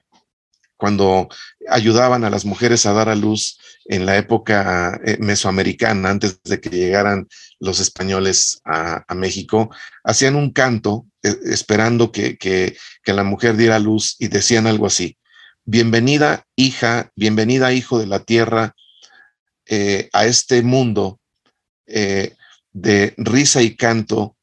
cuando 0.79 1.27
ayudaban 1.67 2.23
a 2.23 2.29
las 2.29 2.45
mujeres 2.45 2.85
a 2.85 2.93
dar 2.93 3.09
a 3.09 3.15
luz, 3.15 3.59
en 3.89 4.05
la 4.05 4.17
época 4.17 5.01
eh, 5.03 5.17
mesoamericana, 5.19 6.09
antes 6.09 6.41
de 6.43 6.61
que 6.61 6.69
llegaran 6.69 7.27
los 7.59 7.79
españoles 7.79 8.61
a, 8.63 9.03
México, 9.15 9.71
hacían 10.03 10.35
un 10.35 10.51
canto 10.51 11.07
eh, 11.21 11.35
esperando 11.45 12.11
que, 12.11 12.77
la 13.05 13.23
mujer 13.23 13.57
diera 13.57 13.79
luz 13.79 14.15
y 14.19 14.27
decían 14.27 14.67
algo 14.67 14.85
así, 14.85 15.17
bienvenida 15.65 16.45
hija, 16.55 17.11
bienvenida 17.15 17.73
hijo 17.73 17.97
de 17.97 18.05
la 18.05 18.19
tierra 18.19 18.75
eh, 19.65 20.09
a 20.13 20.27
este 20.27 20.61
mundo 20.61 21.19
de 21.87 23.15
risa 23.17 23.63
y 23.63 23.75
canto, 23.75 24.37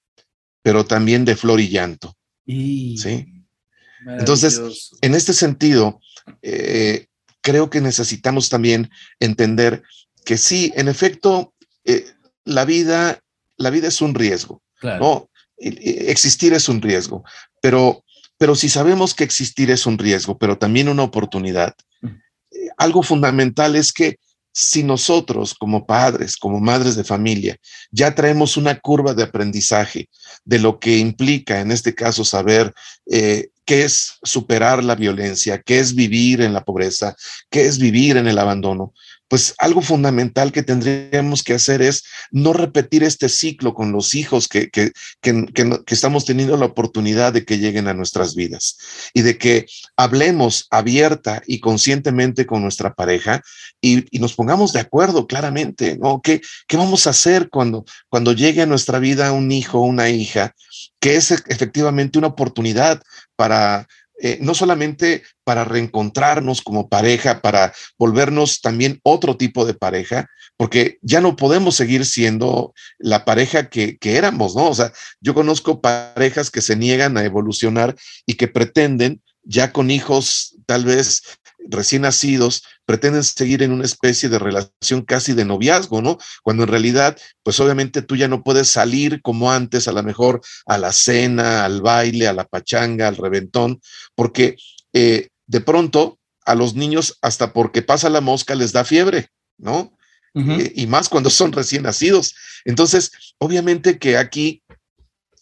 pero 0.62 0.85
también 0.85 1.25
de 1.25 1.37
flor 1.37 1.61
y 1.61 1.68
llanto. 1.68 2.16
¿Sí? 2.44 3.44
Entonces, 4.05 4.90
en 5.01 5.14
este 5.14 5.33
sentido, 5.33 6.01
creo 7.46 7.70
que 7.70 7.80
necesitamos 7.80 8.48
también 8.48 8.90
entender 9.20 9.84
que 10.24 10.36
sí, 10.36 10.72
en 10.74 10.88
efecto, 10.88 11.54
eh, 11.84 12.04
la 12.44 12.64
vida, 12.64 13.20
la 13.56 13.70
vida 13.70 13.86
es 13.86 14.00
un 14.00 14.14
riesgo, 14.14 14.60
¿no? 14.82 15.30
Existir 15.56 16.52
es 16.52 16.68
un 16.68 16.82
riesgo, 16.82 17.22
pero, 17.62 18.04
pero 18.36 18.56
si 18.56 18.68
sabemos 18.68 19.14
que 19.14 19.22
existir 19.22 19.70
es 19.70 19.86
un 19.86 19.96
riesgo, 19.96 20.36
pero 20.36 20.58
también 20.58 20.88
una 20.88 21.04
oportunidad, 21.04 21.74
eh, 22.02 22.68
algo 22.76 23.04
fundamental 23.04 23.76
es 23.76 23.92
que 23.92 24.18
si 24.52 24.82
nosotros 24.82 25.54
como 25.54 25.86
padres, 25.86 26.36
como 26.36 26.58
madres 26.58 26.96
de 26.96 27.04
familia, 27.04 27.56
ya 27.92 28.14
traemos 28.14 28.56
una 28.56 28.80
curva 28.80 29.14
de 29.14 29.22
aprendizaje 29.22 30.08
de 30.44 30.58
lo 30.58 30.80
que 30.80 30.98
implica, 30.98 31.60
en 31.60 31.70
este 31.70 31.94
caso, 31.94 32.24
saber 32.24 32.74
eh, 33.06 33.50
qué 33.66 33.83
es 33.85 34.18
superar 34.22 34.83
la 34.83 34.94
violencia, 34.94 35.61
qué 35.61 35.81
es 35.81 35.94
vivir 35.94 36.40
en 36.40 36.55
la 36.55 36.64
pobreza, 36.64 37.16
qué 37.50 37.66
es 37.66 37.79
vivir 37.79 38.16
en 38.16 38.29
el 38.29 38.38
abandono, 38.38 38.94
pues 39.28 39.54
algo 39.58 39.82
fundamental 39.82 40.52
que 40.52 40.62
tendríamos 40.62 41.42
que 41.42 41.54
hacer 41.54 41.82
es 41.82 42.04
no 42.30 42.52
repetir 42.52 43.02
este 43.02 43.28
ciclo 43.28 43.74
con 43.74 43.92
los 43.92 44.14
hijos 44.14 44.48
que, 44.48 44.70
que, 44.70 44.92
estamos 45.88 46.24
teniendo 46.24 46.56
la 46.56 46.66
oportunidad 46.66 47.32
de 47.32 47.44
que 47.44 47.58
lleguen 47.58 47.88
a 47.88 47.94
nuestras 47.94 48.34
vidas 48.34 48.78
y 49.14 49.22
de 49.22 49.36
que 49.38 49.66
hablemos 49.96 50.66
abierta 50.70 51.42
y 51.46 51.60
conscientemente 51.60 52.46
con 52.46 52.62
nuestra 52.62 52.94
pareja 52.94 53.42
y, 53.80 54.04
nos 54.18 54.34
pongamos 54.34 54.72
de 54.72 54.80
acuerdo 54.80 55.26
claramente, 55.26 55.98
¿no? 55.98 56.20
¿Qué, 56.22 56.40
¿Qué, 56.66 56.76
vamos 56.76 57.06
a 57.06 57.10
hacer 57.10 57.48
cuando, 57.50 57.84
cuando 58.08 58.32
llegue 58.32 58.62
a 58.62 58.66
nuestra 58.66 58.98
vida 58.98 59.32
un 59.32 59.52
hijo 59.52 59.78
o 59.78 59.84
una 59.84 60.08
hija 60.08 60.54
que 61.00 61.16
es 61.16 61.30
efectivamente 61.30 62.18
una 62.18 62.28
oportunidad 62.28 63.02
para 63.36 63.86
eh, 64.22 64.38
no 64.40 64.55
solamente 64.55 65.22
para 65.44 65.64
reencontrarnos 65.64 66.62
como 66.62 66.88
pareja, 66.88 67.42
para 67.42 67.72
volvernos 67.98 68.61
también 68.61 69.00
otro 69.02 69.37
tipo 69.37 69.64
de 69.66 69.74
pareja, 69.74 70.29
porque 70.57 70.98
ya 71.02 71.20
no 71.20 71.37
podemos 71.37 71.76
seguir 71.76 72.07
siendo 72.07 72.72
la 72.98 73.24
pareja 73.24 73.68
que, 73.68 73.98
que 73.98 74.16
éramos, 74.16 74.57
¿no? 74.57 74.70
O 74.70 74.74
sea, 74.74 74.92
yo 75.20 75.35
conozco 75.35 75.81
parejas 75.81 76.50
que 76.50 76.62
se 76.62 76.76
niegan 76.76 77.16
a 77.18 77.24
evolucionar 77.24 77.94
y 78.24 78.35
que 78.35 78.48
pretenden 78.48 79.20
ya 79.46 79.72
con 79.72 79.90
hijos 79.90 80.56
tal 80.66 80.85
vez 80.85 81.22
recién 81.68 82.02
nacidos, 82.02 82.64
pretenden 82.85 83.24
seguir 83.24 83.62
en 83.62 83.72
una 83.72 83.85
especie 83.85 84.28
de 84.28 84.38
relación 84.38 85.02
casi 85.02 85.32
de 85.32 85.44
noviazgo, 85.44 86.03
¿no? 86.03 86.18
Cuando 86.42 86.62
en 86.62 86.68
realidad, 86.68 87.18
pues 87.42 87.59
obviamente 87.61 88.03
tú 88.03 88.16
ya 88.16 88.28
no 88.28 88.42
puedes 88.42 88.68
salir 88.68 89.20
como 89.22 89.51
antes, 89.51 89.88
a 89.88 89.92
lo 89.92 90.03
mejor 90.03 90.40
a 90.66 90.78
la 90.78 90.92
cena, 90.92 91.64
al 91.64 91.80
baile, 91.80 92.28
a 92.28 92.32
la 92.32 92.44
pachanga, 92.44 93.09
al 93.09 93.16
reventón, 93.16 93.80
porque 94.14 94.57
eh, 94.92 95.28
de 95.47 95.61
pronto 95.61 96.18
a 96.44 96.55
los 96.55 96.74
niños, 96.74 97.18
hasta 97.22 97.53
porque 97.53 97.82
pasa 97.82 98.09
la 98.09 98.20
mosca, 98.20 98.55
les 98.55 98.72
da 98.72 98.84
fiebre, 98.84 99.30
¿no? 99.59 99.92
Eh, 100.34 100.72
y 100.76 100.86
más 100.86 101.09
cuando 101.09 101.30
son 101.30 101.51
recién 101.51 101.84
nacidos. 101.84 102.34
Entonces, 102.66 103.11
obviamente 103.38 103.99
que 103.99 104.18
aquí 104.18 104.62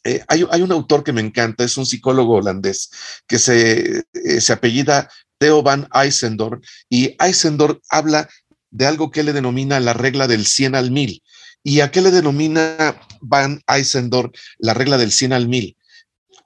eh, 0.04 0.22
hay, 0.28 0.62
un 0.62 0.72
autor 0.72 1.02
que 1.02 1.12
me 1.12 1.20
encanta, 1.20 1.64
es 1.64 1.76
un 1.76 1.86
psicólogo 1.86 2.34
holandés 2.34 2.90
que 3.26 3.38
se, 3.38 4.04
se 4.40 4.52
apellida 4.52 5.08
Theo 5.38 5.62
van 5.62 5.88
Eisendorf, 5.92 6.62
y 6.88 7.16
Eisendorf 7.18 7.78
habla 7.90 8.28
de 8.70 8.86
algo 8.86 9.10
que 9.10 9.22
le 9.22 9.32
denomina 9.32 9.80
la 9.80 9.94
regla 9.94 10.26
del 10.26 10.46
100 10.46 10.74
al 10.74 10.90
1000. 10.90 11.22
¿Y 11.62 11.80
a 11.80 11.90
qué 11.90 12.02
le 12.02 12.10
denomina 12.10 13.00
Van 13.20 13.62
Eisendorf 13.66 14.32
la 14.58 14.74
regla 14.74 14.98
del 14.98 15.12
100 15.12 15.32
al 15.32 15.48
1000? 15.48 15.76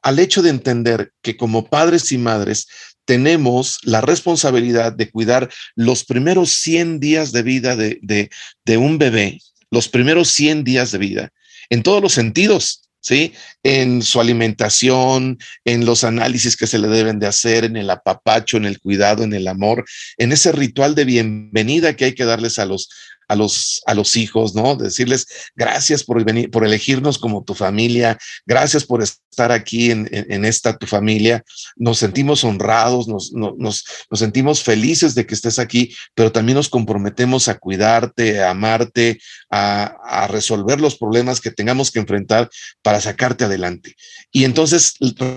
al 0.02 0.18
hecho 0.18 0.42
de 0.42 0.50
entender 0.50 1.12
que 1.22 1.36
como 1.36 1.68
padres 1.68 2.12
y 2.12 2.18
madres 2.18 2.66
tenemos 3.04 3.78
la 3.82 4.00
responsabilidad 4.00 4.92
de 4.92 5.10
cuidar 5.10 5.50
los 5.74 6.04
primeros 6.04 6.50
100 6.50 7.00
días 7.00 7.32
de 7.32 7.42
vida 7.42 7.74
de, 7.74 7.98
de, 8.02 8.76
un 8.76 8.98
bebé, 8.98 9.40
los 9.70 9.88
primeros 9.88 10.28
100 10.28 10.64
días 10.64 10.92
de 10.92 10.98
vida, 10.98 11.32
en 11.70 11.82
todos 11.82 12.02
los 12.02 12.12
sentidos, 12.12 12.87
¿sí? 13.00 13.32
En 13.62 14.02
su 14.02 14.20
alimentación, 14.20 15.38
en 15.64 15.84
los 15.84 16.04
análisis 16.04 16.56
que 16.56 16.66
se 16.66 16.78
le 16.78 16.88
deben 16.88 17.18
de 17.18 17.26
hacer, 17.26 17.64
en 17.64 17.76
el 17.76 17.90
apapacho, 17.90 18.56
en 18.56 18.64
el 18.64 18.80
cuidado, 18.80 19.24
en 19.24 19.34
el 19.34 19.48
amor, 19.48 19.84
en 20.16 20.32
ese 20.32 20.52
ritual 20.52 20.94
de 20.94 21.04
bienvenida 21.04 21.96
que 21.96 22.06
hay 22.06 22.14
que 22.14 22.24
darles 22.24 22.58
a 22.58 22.66
los, 22.66 22.88
a 23.28 23.36
los, 23.36 23.82
a 23.86 23.94
los 23.94 24.16
hijos, 24.16 24.54
¿no? 24.54 24.74
Decirles 24.74 25.26
gracias 25.54 26.02
por, 26.02 26.24
venir, 26.24 26.50
por 26.50 26.64
elegirnos 26.64 27.18
como 27.18 27.44
tu 27.44 27.54
familia, 27.54 28.18
gracias 28.46 28.84
por 28.84 29.02
estar 29.02 29.52
aquí 29.52 29.90
en, 29.90 30.08
en, 30.10 30.44
esta 30.44 30.76
tu 30.76 30.86
familia. 30.86 31.44
Nos 31.76 31.98
sentimos 31.98 32.42
honrados, 32.42 33.06
nos, 33.06 33.32
nos, 33.32 33.56
nos, 33.58 33.84
sentimos 34.14 34.62
felices 34.62 35.14
de 35.14 35.26
que 35.26 35.34
estés 35.34 35.58
aquí, 35.58 35.94
pero 36.14 36.32
también 36.32 36.56
nos 36.56 36.68
comprometemos 36.68 37.48
a 37.48 37.58
cuidarte, 37.58 38.42
a 38.42 38.50
amarte, 38.50 39.20
a, 39.50 39.94
a 40.02 40.26
resolver 40.26 40.80
los 40.80 40.96
problemas 40.96 41.40
que 41.40 41.50
tengamos 41.50 41.90
que 41.90 42.00
enfrentar 42.00 42.48
para 42.82 43.00
sacarte 43.00 43.44
adelante. 43.44 43.94
Y 44.32 44.44
entonces, 44.44 44.94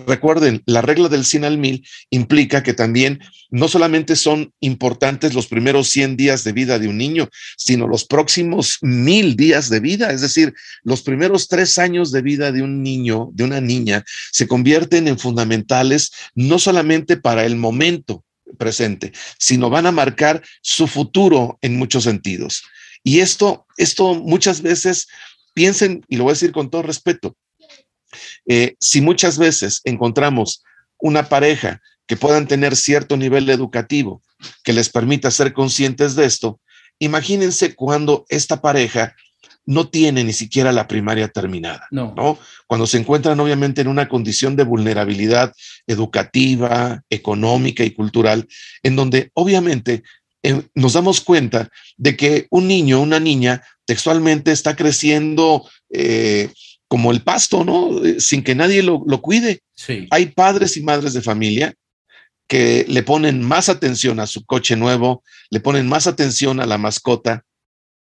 recuerden, 0.08 0.64
la 0.66 0.82
regla 0.82 1.10
del 1.10 1.26
100 1.26 1.46
al 1.46 1.58
1000 1.58 1.86
implica 2.10 2.64
que 2.64 2.74
también 2.74 3.20
no 3.52 3.68
solamente 3.68 4.16
son 4.16 4.54
importantes 4.62 5.34
los 5.34 5.48
primeros 5.48 5.90
100 5.90 6.18
días 6.18 6.44
de 6.44 6.54
vida 6.54 6.80
de 6.80 6.88
un 6.88 6.98
niño, 6.98 7.30
sino 7.58 7.81
los 7.88 8.06
próximos 8.06 8.78
mil 8.82 9.36
días 9.36 9.70
de 9.70 9.80
vida, 9.80 10.12
es 10.12 10.22
decir, 10.22 10.54
los 10.84 11.02
primeros 11.02 11.48
tres 11.48 11.78
años 11.78 12.12
de 12.12 12.22
vida 12.22 12.52
de 12.52 12.62
un 12.62 12.84
niño, 12.84 13.30
de 13.34 13.44
una 13.44 13.62
niña, 13.62 14.04
se 14.32 14.48
convierten 14.48 15.08
en 15.08 15.20
fundamentales 15.20 16.12
no 16.36 16.60
solamente 16.60 17.18
para 17.18 17.46
el 17.46 17.56
momento 17.56 18.24
presente, 18.58 19.12
sino 19.38 19.70
van 19.70 19.86
a 19.86 19.92
marcar 19.92 20.42
su 20.62 20.88
futuro 20.88 21.58
en 21.62 21.78
muchos 21.78 22.04
sentidos. 22.04 22.64
Y 23.04 23.20
esto, 23.20 23.66
esto 23.78 24.16
muchas 24.16 24.62
veces 24.62 25.08
piensen, 25.54 26.06
y 26.08 26.18
lo 26.18 26.24
voy 26.24 26.32
a 26.32 26.34
decir 26.34 26.52
con 26.52 26.70
todo 26.70 26.84
respeto, 26.84 27.36
eh, 28.46 28.76
si 28.80 29.02
muchas 29.02 29.38
veces 29.38 29.82
encontramos 29.84 30.64
una 30.98 31.30
pareja 31.30 31.82
que 32.08 32.18
puedan 32.18 32.48
tener 32.48 32.76
cierto 32.76 33.18
nivel 33.18 33.50
educativo 33.50 34.22
que 34.64 34.74
les 34.74 34.90
permita 34.90 35.32
ser 35.32 35.54
conscientes 35.54 36.16
de 36.16 36.26
esto, 36.26 36.60
imagínense 37.02 37.76
cuando 37.76 38.26
esta 38.30 38.62
pareja 38.62 39.16
no 39.66 39.90
tiene 39.90 40.24
ni 40.24 40.34
siquiera 40.34 40.72
la 40.72 40.88
primaria 40.88 41.28
terminada, 41.28 41.88
no. 41.92 42.40
Cuando 42.68 42.88
se 42.88 42.98
encuentran 42.98 43.40
obviamente 43.40 43.82
en 43.82 43.88
una 43.88 44.08
condición 44.08 44.56
de 44.56 44.64
vulnerabilidad 44.64 45.54
educativa, 45.88 47.04
económica 47.10 47.84
y 47.84 47.92
cultural, 47.92 48.48
en 48.84 48.96
donde 48.96 49.30
obviamente 49.34 50.04
eh, 50.44 50.64
nos 50.74 50.94
damos 50.94 51.22
cuenta 51.22 51.70
de 51.98 52.18
que 52.18 52.48
un 52.50 52.68
niño, 52.68 53.02
una 53.02 53.20
niña, 53.20 53.64
textualmente 53.86 54.52
está 54.52 54.76
creciendo 54.76 55.68
eh, 55.92 56.50
como 56.88 57.12
el 57.12 57.22
pasto, 57.22 57.64
¿no? 57.64 58.04
Eh, 58.04 58.20
sin 58.20 58.44
que 58.44 58.56
nadie 58.56 58.82
lo, 58.84 59.04
lo 59.06 59.22
cuide. 59.22 59.62
Sí. 59.76 60.08
Hay 60.12 60.28
padres 60.28 60.76
y 60.78 60.82
madres 60.82 61.14
de 61.14 61.22
familia 61.22 61.74
que 62.52 62.84
le 62.90 63.02
ponen 63.02 63.42
más 63.42 63.70
atención 63.70 64.20
a 64.20 64.28
su 64.28 64.46
coche 64.46 64.76
nuevo, 64.76 65.24
le 65.52 65.62
ponen 65.62 65.88
más 65.88 66.06
atención 66.06 66.60
a 66.60 66.66
la 66.66 66.78
mascota, 66.78 67.46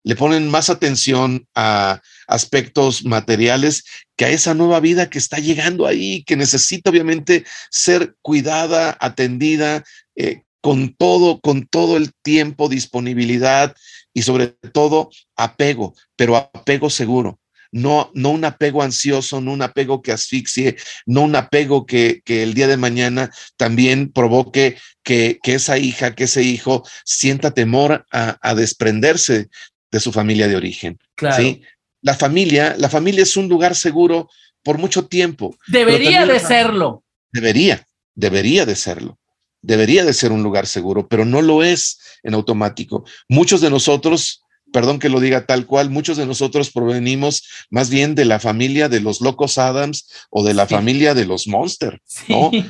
le 0.05 0.15
ponen 0.15 0.49
más 0.49 0.71
atención 0.71 1.49
a 1.57 2.01
aspectos 2.29 3.05
materiales 3.05 3.83
que 4.15 4.27
a 4.27 4.29
esa 4.29 4.55
nueva 4.55 4.79
vida 4.79 5.11
que 5.11 5.19
está 5.19 5.39
llegando 5.39 5.85
ahí, 5.85 6.23
que 6.23 6.37
necesita 6.37 6.91
obviamente 6.91 7.45
ser 7.73 8.15
cuidada, 8.23 8.97
atendida, 9.01 9.83
eh, 10.15 10.43
con 10.61 10.95
todo, 10.95 11.41
con 11.41 11.67
todo 11.67 11.97
el 11.97 12.13
tiempo, 12.23 12.69
disponibilidad 12.69 13.75
y 14.15 14.23
sobre 14.23 14.55
todo 14.73 15.11
apego, 15.35 15.97
pero 16.15 16.37
apego 16.37 16.89
seguro 16.89 17.41
no, 17.77 18.11
no 18.15 18.31
un 18.31 18.45
apego 18.47 18.83
ansioso, 18.83 19.43
no 19.43 19.53
un 19.53 19.61
apego 19.61 20.01
que 20.01 20.11
asfixie, 20.11 20.77
no 21.05 21.23
un 21.23 21.37
apego 21.37 21.85
que, 21.85 22.23
el 22.27 22.55
día 22.55 22.69
de 22.69 22.79
mañana 22.79 23.31
también 23.59 24.11
provoque 24.11 24.79
que, 25.03 25.39
esa 25.45 25.77
hija, 25.77 26.15
que 26.15 26.25
ese 26.25 26.43
hijo 26.43 26.85
sienta 27.05 27.51
temor 27.53 28.07
a, 28.11 28.55
desprenderse 28.55 29.51
de 29.91 30.01
su 30.01 30.11
familia 30.11 30.49
de 30.49 30.57
origen. 30.57 30.99
¿sí? 31.37 31.61
La 32.01 32.15
familia, 32.15 32.75
la 32.79 32.89
familia 32.89 33.23
es 33.23 33.37
un 33.37 33.47
lugar 33.47 33.75
seguro 33.75 34.31
por 34.63 34.79
mucho 34.79 35.07
tiempo. 35.07 35.55
Debería 35.67 36.25
de 36.25 36.41
serlo. 36.41 37.05
Debería, 37.31 37.87
debería 38.15 38.65
de 38.65 38.75
serlo 38.75 39.19
debería 39.63 40.05
de 40.05 40.13
ser 40.13 40.31
un 40.31 40.45
lugar 40.45 40.69
seguro, 40.69 41.09
pero 41.09 41.25
no 41.25 41.43
lo 41.43 41.65
es 41.65 41.99
en 42.23 42.35
automático. 42.35 43.05
Muchos 43.29 43.61
de 43.61 43.69
nosotros 43.69 44.45
perdón 44.77 44.99
que 44.99 45.09
lo 45.09 45.21
diga 45.21 45.47
tal 45.47 45.65
cual, 45.65 45.89
muchos 45.89 46.19
de 46.19 46.27
nosotros 46.27 46.71
provenimos 46.71 47.49
más 47.71 47.89
bien 47.89 48.15
de 48.15 48.27
la 48.27 48.39
familia 48.39 48.91
de 48.91 49.01
los 49.01 49.23
locos 49.23 49.57
Adams 49.57 50.07
o 50.29 50.45
de 50.45 50.53
la 50.53 50.67
familia 50.67 51.15
de 51.15 51.25
los 51.25 51.49
Monster, 51.49 52.03
¿no? 52.29 52.51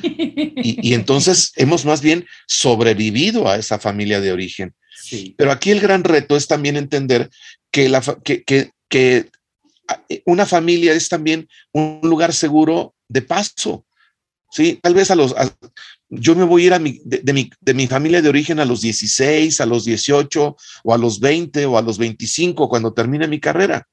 Y, 0.63 0.93
entonces 0.93 1.51
hemos 1.57 1.83
más 1.83 1.99
bien 1.99 2.25
sobrevivido 2.47 3.49
a 3.49 3.57
esa 3.57 3.77
familia 3.77 4.21
de 4.21 4.31
origen. 4.31 4.73
Pero 5.35 5.51
aquí 5.51 5.71
el 5.71 5.81
gran 5.81 6.05
reto 6.05 6.37
es 6.37 6.47
también 6.47 6.77
entender 6.77 7.29
que, 7.71 7.89
la, 7.89 8.01
que, 8.23 8.43
que, 8.43 8.71
que 8.87 9.29
una 10.25 10.45
familia 10.45 10.93
es 10.93 11.09
también 11.09 11.49
un 11.73 11.99
lugar 12.03 12.33
seguro 12.33 12.95
de 13.09 13.21
paso. 13.21 13.85
Sí, 14.49 14.79
tal 14.81 14.93
vez 14.93 15.11
a 15.11 15.15
los, 15.15 15.35
yo 16.09 16.35
me 16.35 16.45
voy 16.45 16.63
a 16.63 16.65
ir 16.67 16.73
a 16.73 16.79
mi, 16.79 17.01
de, 17.03 17.33
mi, 17.33 17.49
de, 17.59 17.73
mi, 17.73 17.87
familia 17.87 18.21
de 18.21 18.29
origen 18.29 18.59
a 18.59 18.65
los 18.65 18.81
16, 18.81 19.59
a 19.59 19.65
los 19.65 19.85
18 19.85 20.55
o 20.83 20.93
a 20.93 20.97
los 20.97 21.19
20 21.19 21.65
o 21.65 21.77
a 21.77 21.81
los 21.81 21.97
25 21.97 22.69
cuando 22.69 22.93
termine 22.93 23.27
mi 23.27 23.39
carrera. 23.39 23.87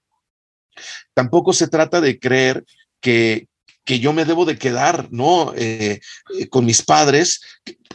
Tampoco 1.12 1.52
se 1.52 1.68
trata 1.68 2.00
de 2.00 2.18
creer 2.18 2.64
que, 3.00 3.48
que 3.84 4.00
yo 4.00 4.12
me 4.12 4.24
debo 4.24 4.44
de 4.44 4.58
quedar, 4.58 5.08
¿no? 5.10 5.52
Eh, 5.56 6.00
eh, 6.38 6.48
con 6.48 6.64
mis 6.64 6.82
padres. 6.82 7.40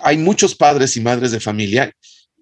Hay 0.01 0.17
muchos 0.17 0.55
padres 0.55 0.95
y 0.97 1.01
madres 1.01 1.31
de 1.31 1.39
familia 1.39 1.93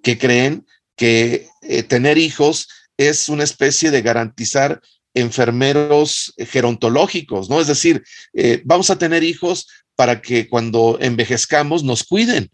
que 0.03 0.17
creen 0.17 0.65
que 0.95 1.47
eh, 1.61 1.84
tener 1.84 2.17
hijos 2.17 2.67
es 2.97 3.30
una 3.30 3.43
especie 3.43 3.91
de 3.91 4.01
garantizar 4.01 4.82
enfermeros 5.13 6.34
gerontológicos, 6.38 7.49
¿no? 7.49 7.59
Es 7.59 7.67
decir, 7.67 8.03
vamos 8.65 8.91
a 8.91 8.99
tener 8.99 9.23
hijos 9.23 9.67
para 9.98 10.22
que 10.22 10.48
cuando 10.48 10.98
envejezcamos 11.02 11.84
nos 11.84 12.04
cuiden. 12.04 12.50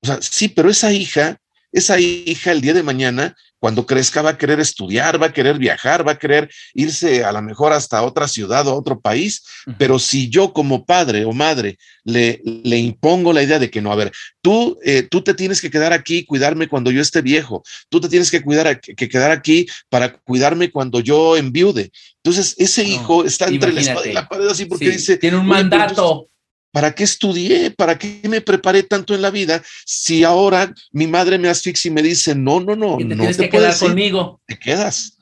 O 0.00 0.06
sea, 0.06 0.18
sí, 0.22 0.48
pero 0.48 0.70
esa 0.70 0.92
hija, 0.92 1.40
esa 1.72 1.98
hija 1.98 2.52
el 2.52 2.60
día 2.60 2.72
de 2.72 2.84
mañana, 2.84 3.34
cuando 3.58 3.84
crezca, 3.84 4.22
va 4.22 4.30
a 4.30 4.38
querer 4.38 4.60
estudiar, 4.60 5.20
va 5.20 5.26
a 5.26 5.32
querer 5.32 5.58
viajar, 5.58 6.06
va 6.06 6.12
a 6.12 6.18
querer 6.18 6.48
irse 6.74 7.24
a 7.24 7.32
lo 7.32 7.42
mejor 7.42 7.72
hasta 7.72 8.04
otra 8.04 8.28
ciudad 8.28 8.68
o 8.68 8.76
otro 8.76 9.00
país. 9.00 9.42
Pero 9.76 9.98
si 9.98 10.28
yo 10.28 10.52
como 10.52 10.84
padre 10.84 11.24
o 11.24 11.32
madre 11.32 11.76
le, 12.04 12.40
le 12.44 12.78
impongo 12.78 13.32
la 13.32 13.42
idea 13.42 13.58
de 13.58 13.68
que 13.68 13.82
no, 13.82 13.90
a 13.90 13.96
ver, 13.96 14.12
tú, 14.40 14.78
eh, 14.84 15.02
tú 15.02 15.22
te 15.22 15.34
tienes 15.34 15.60
que 15.60 15.70
quedar 15.70 15.92
aquí 15.92 16.18
y 16.18 16.24
cuidarme 16.24 16.68
cuando 16.68 16.92
yo 16.92 17.02
esté 17.02 17.20
viejo, 17.20 17.64
tú 17.88 18.00
te 18.00 18.08
tienes 18.08 18.30
que, 18.30 18.42
cuidar, 18.42 18.80
que 18.80 19.08
quedar 19.08 19.32
aquí 19.32 19.66
para 19.88 20.16
cuidarme 20.16 20.70
cuando 20.70 21.00
yo 21.00 21.36
enviude. 21.36 21.90
Entonces, 22.22 22.54
ese 22.58 22.84
hijo 22.84 23.24
está 23.24 23.48
entre 23.48 23.72
la 23.72 23.80
espada 23.80 24.06
y 24.06 24.12
la 24.12 24.28
pared 24.28 24.46
así 24.46 24.66
porque 24.66 24.90
dice... 24.90 25.16
Tiene 25.16 25.36
un 25.36 25.46
mandato. 25.46 26.28
¿Para 26.70 26.94
qué 26.94 27.04
estudié? 27.04 27.70
¿Para 27.70 27.98
qué 27.98 28.20
me 28.28 28.40
preparé 28.40 28.82
tanto 28.82 29.14
en 29.14 29.22
la 29.22 29.30
vida? 29.30 29.62
Si 29.86 30.22
ahora 30.22 30.72
mi 30.92 31.06
madre 31.06 31.38
me 31.38 31.48
asfixia 31.48 31.90
y 31.90 31.94
me 31.94 32.02
dice, 32.02 32.34
no, 32.34 32.60
no, 32.60 32.76
no, 32.76 32.98
te 32.98 33.04
no 33.04 33.16
tienes 33.16 33.38
que 33.38 33.48
quedar 33.48 33.78
conmigo. 33.78 34.40
Te 34.46 34.58
quedas, 34.58 35.16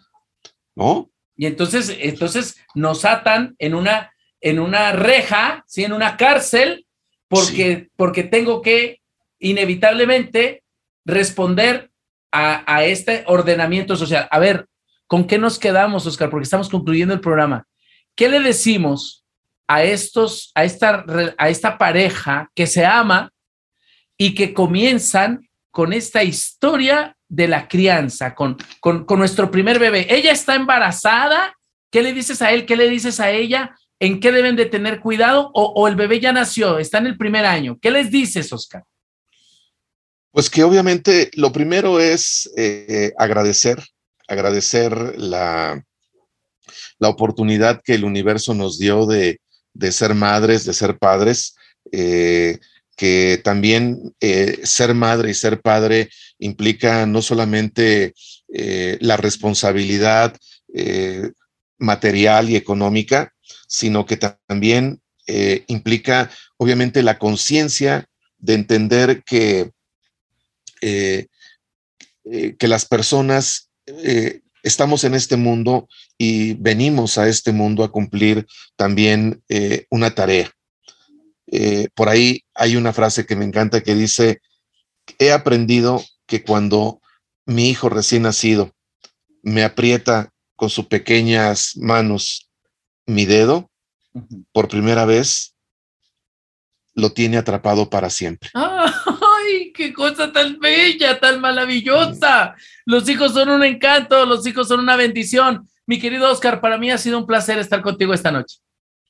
¿no? 0.74 1.10
Y 1.36 1.46
entonces, 1.46 1.94
entonces 2.00 2.56
nos 2.74 3.04
atan 3.04 3.54
en 3.58 3.74
una, 3.74 4.12
en 4.40 4.58
una 4.58 4.92
reja, 4.92 5.64
¿sí? 5.68 5.84
en 5.84 5.92
una 5.92 6.16
cárcel, 6.16 6.86
porque, 7.28 7.90
porque 7.96 8.22
tengo 8.22 8.62
que 8.62 9.00
inevitablemente 9.38 10.64
responder 11.04 11.90
a, 12.32 12.64
a 12.74 12.84
este 12.84 13.22
ordenamiento 13.26 13.96
social. 13.96 14.26
A 14.30 14.38
ver, 14.38 14.66
¿con 15.06 15.26
qué 15.26 15.38
nos 15.38 15.58
quedamos, 15.58 16.06
Oscar? 16.06 16.30
Porque 16.30 16.44
estamos 16.44 16.68
concluyendo 16.68 17.14
el 17.14 17.20
programa. 17.20 17.66
¿Qué 18.16 18.28
le 18.28 18.40
decimos 18.40 19.25
a 19.68 19.82
estos, 19.82 20.52
a 20.54 20.64
esta, 20.64 21.04
a 21.38 21.48
esta 21.48 21.78
pareja 21.78 22.50
que 22.54 22.66
se 22.66 22.84
ama 22.84 23.32
y 24.16 24.34
que 24.34 24.54
comienzan 24.54 25.48
con 25.70 25.92
esta 25.92 26.22
historia 26.22 27.16
de 27.28 27.48
la 27.48 27.68
crianza, 27.68 28.34
con, 28.34 28.56
con, 28.80 29.18
nuestro 29.18 29.50
primer 29.50 29.78
bebé. 29.78 30.06
Ella 30.08 30.32
está 30.32 30.54
embarazada, 30.54 31.54
¿qué 31.90 32.02
le 32.02 32.12
dices 32.12 32.40
a 32.40 32.52
él? 32.52 32.66
¿Qué 32.66 32.76
le 32.76 32.88
dices 32.88 33.20
a 33.20 33.30
ella? 33.30 33.76
¿En 33.98 34.20
qué 34.20 34.32
deben 34.32 34.56
de 34.56 34.66
tener 34.66 35.00
cuidado? 35.00 35.50
O, 35.54 35.88
el 35.88 35.96
bebé 35.96 36.20
ya 36.20 36.32
nació, 36.32 36.78
está 36.78 36.98
en 36.98 37.06
el 37.06 37.16
primer 37.16 37.44
año. 37.44 37.78
¿Qué 37.80 37.90
les 37.90 38.10
dices, 38.10 38.52
Oscar? 38.52 38.84
Pues 40.30 40.50
que 40.50 40.64
obviamente 40.64 41.30
lo 41.34 41.50
primero 41.50 41.98
es 41.98 42.50
eh, 42.56 43.12
agradecer, 43.18 43.82
agradecer 44.28 45.18
la, 45.18 45.82
la 46.98 47.08
oportunidad 47.08 47.80
que 47.82 47.94
el 47.94 48.04
universo 48.04 48.54
nos 48.54 48.78
dio 48.78 49.06
de, 49.06 49.40
de 49.78 49.92
ser 49.92 50.14
madres, 50.14 50.64
de 50.64 50.72
ser 50.72 50.98
padres, 50.98 51.56
eh, 51.92 52.58
que 52.96 53.40
también 53.44 54.14
eh, 54.20 54.60
ser 54.64 54.94
madre 54.94 55.30
y 55.30 55.34
ser 55.34 55.60
padre 55.60 56.08
implica 56.38 57.04
no 57.04 57.20
solamente 57.20 58.14
eh, 58.52 58.96
la 59.00 59.16
responsabilidad 59.16 60.36
material 61.78 62.50
y 62.50 62.56
económica, 62.56 63.32
sino 63.66 64.04
que 64.04 64.18
también 64.18 65.00
implica 65.68 66.30
obviamente 66.58 67.02
la 67.02 67.18
conciencia 67.18 68.06
de 68.36 68.54
entender 68.54 69.22
que, 69.24 69.70
que 70.82 72.68
las 72.68 72.84
personas 72.84 73.70
estamos 74.66 75.04
en 75.04 75.14
este 75.14 75.36
mundo 75.36 75.88
y 76.18 76.54
venimos 76.54 77.18
a 77.18 77.28
este 77.28 77.52
mundo 77.52 77.84
a 77.84 77.92
cumplir 77.92 78.46
también 78.74 79.42
eh, 79.48 79.86
una 79.90 80.14
tarea. 80.14 80.50
Eh, 81.46 81.88
por 81.94 82.08
ahí 82.08 82.42
hay 82.52 82.74
una 82.74 82.92
frase 82.92 83.26
que 83.26 83.36
me 83.36 83.44
encanta 83.44 83.82
que 83.82 83.94
dice, 83.94 84.40
he 85.20 85.30
aprendido 85.30 86.02
que 86.26 86.42
cuando 86.42 87.00
mi 87.44 87.70
hijo 87.70 87.88
recién 87.88 88.22
nacido 88.22 88.74
me 89.42 89.62
aprieta 89.62 90.32
con 90.56 90.68
sus 90.68 90.86
pequeñas 90.86 91.76
manos 91.76 92.50
mi 93.06 93.24
dedo, 93.24 93.70
por 94.50 94.66
primera 94.66 95.04
vez, 95.04 95.54
lo 96.94 97.12
tiene 97.12 97.36
atrapado 97.36 97.88
para 97.88 98.10
siempre. 98.10 98.50
¡Ay, 98.54 98.92
qué 99.76 99.92
cosa 99.92 100.32
tan 100.32 100.58
bella, 100.58 101.20
tan 101.20 101.40
maravillosa! 101.40 102.54
Los 102.84 103.08
hijos 103.08 103.32
son 103.32 103.50
un 103.50 103.62
encanto, 103.62 104.24
los 104.26 104.46
hijos 104.46 104.68
son 104.68 104.80
una 104.80 104.96
bendición. 104.96 105.68
Mi 105.86 106.00
querido 106.00 106.30
Oscar, 106.30 106.60
para 106.60 106.78
mí 106.78 106.90
ha 106.90 106.98
sido 106.98 107.18
un 107.18 107.26
placer 107.26 107.58
estar 107.58 107.82
contigo 107.82 108.14
esta 108.14 108.32
noche. 108.32 108.58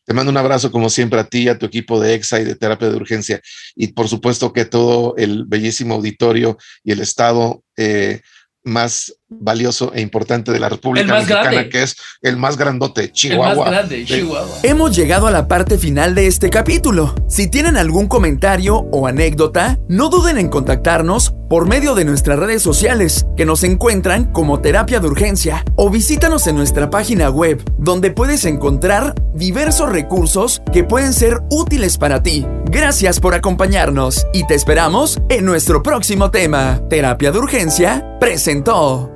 Te 0.05 0.15
mando 0.15 0.31
un 0.31 0.37
abrazo 0.37 0.71
como 0.71 0.89
siempre 0.89 1.19
a 1.19 1.25
ti 1.25 1.43
y 1.43 1.49
a 1.49 1.59
tu 1.59 1.67
equipo 1.67 1.99
de 1.99 2.15
EXA 2.15 2.41
y 2.41 2.45
de 2.45 2.55
terapia 2.55 2.89
de 2.89 2.97
urgencia. 2.97 3.41
Y 3.75 3.89
por 3.89 4.09
supuesto 4.09 4.53
que 4.53 4.65
todo 4.65 5.15
el 5.17 5.45
bellísimo 5.47 5.95
auditorio 5.95 6.59
y 6.85 6.93
el 6.93 7.01
estado 7.01 7.65
eh, 7.77 8.21
más 8.63 9.17
valioso 9.29 9.93
e 9.95 10.01
importante 10.01 10.53
de 10.53 10.61
la 10.61 10.69
República 10.69 11.15
Mexicana, 11.15 11.69
que 11.69 11.83
es 11.83 11.97
el 12.23 12.37
más 12.37 12.57
grandote, 12.57 13.11
Chihuahua. 13.11 13.51
El 13.51 13.59
más 13.59 13.71
grande, 13.71 14.05
Chihuahua. 14.05 14.59
Hemos 14.63 14.97
llegado 14.97 15.27
a 15.27 15.31
la 15.31 15.49
parte 15.49 15.79
final 15.79 16.15
de 16.15 16.27
este 16.27 16.49
capítulo. 16.49 17.15
Si 17.29 17.49
tienen 17.49 17.77
algún 17.77 18.07
comentario 18.07 18.77
o 18.93 19.07
anécdota, 19.07 19.79
no 19.89 20.09
duden 20.09 20.39
en 20.39 20.49
contactarnos 20.49 21.35
por 21.49 21.69
medio 21.69 21.95
de 21.95 22.05
nuestras 22.05 22.39
redes 22.39 22.63
sociales, 22.63 23.27
que 23.37 23.47
nos 23.47 23.63
encuentran 23.63 24.33
como 24.33 24.61
Terapia 24.61 25.01
de 25.01 25.07
Urgencia, 25.07 25.65
o 25.77 25.91
visítanos 25.91 26.47
en 26.47 26.57
nuestra 26.57 26.91
página 26.91 27.31
web, 27.31 27.63
donde 27.79 28.11
puedes 28.11 28.45
encontrar 28.45 29.15
diversos 29.35 29.91
recursos 29.91 30.63
que 30.73 30.85
pueden 30.85 31.13
ser 31.13 31.41
útiles 31.51 31.99
para 31.99 32.23
ti. 32.23 32.45
Gracias 32.65 33.21
por 33.21 33.35
acompañarnos 33.35 34.27
y 34.33 34.47
te 34.47 34.55
esperamos 34.55 35.21
en 35.29 35.45
nuestro 35.45 35.83
próximo 35.83 36.31
tema. 36.31 36.81
Terapia 36.89 37.31
de 37.31 37.39
Urgencia 37.39 38.19
presentó. 38.19 39.16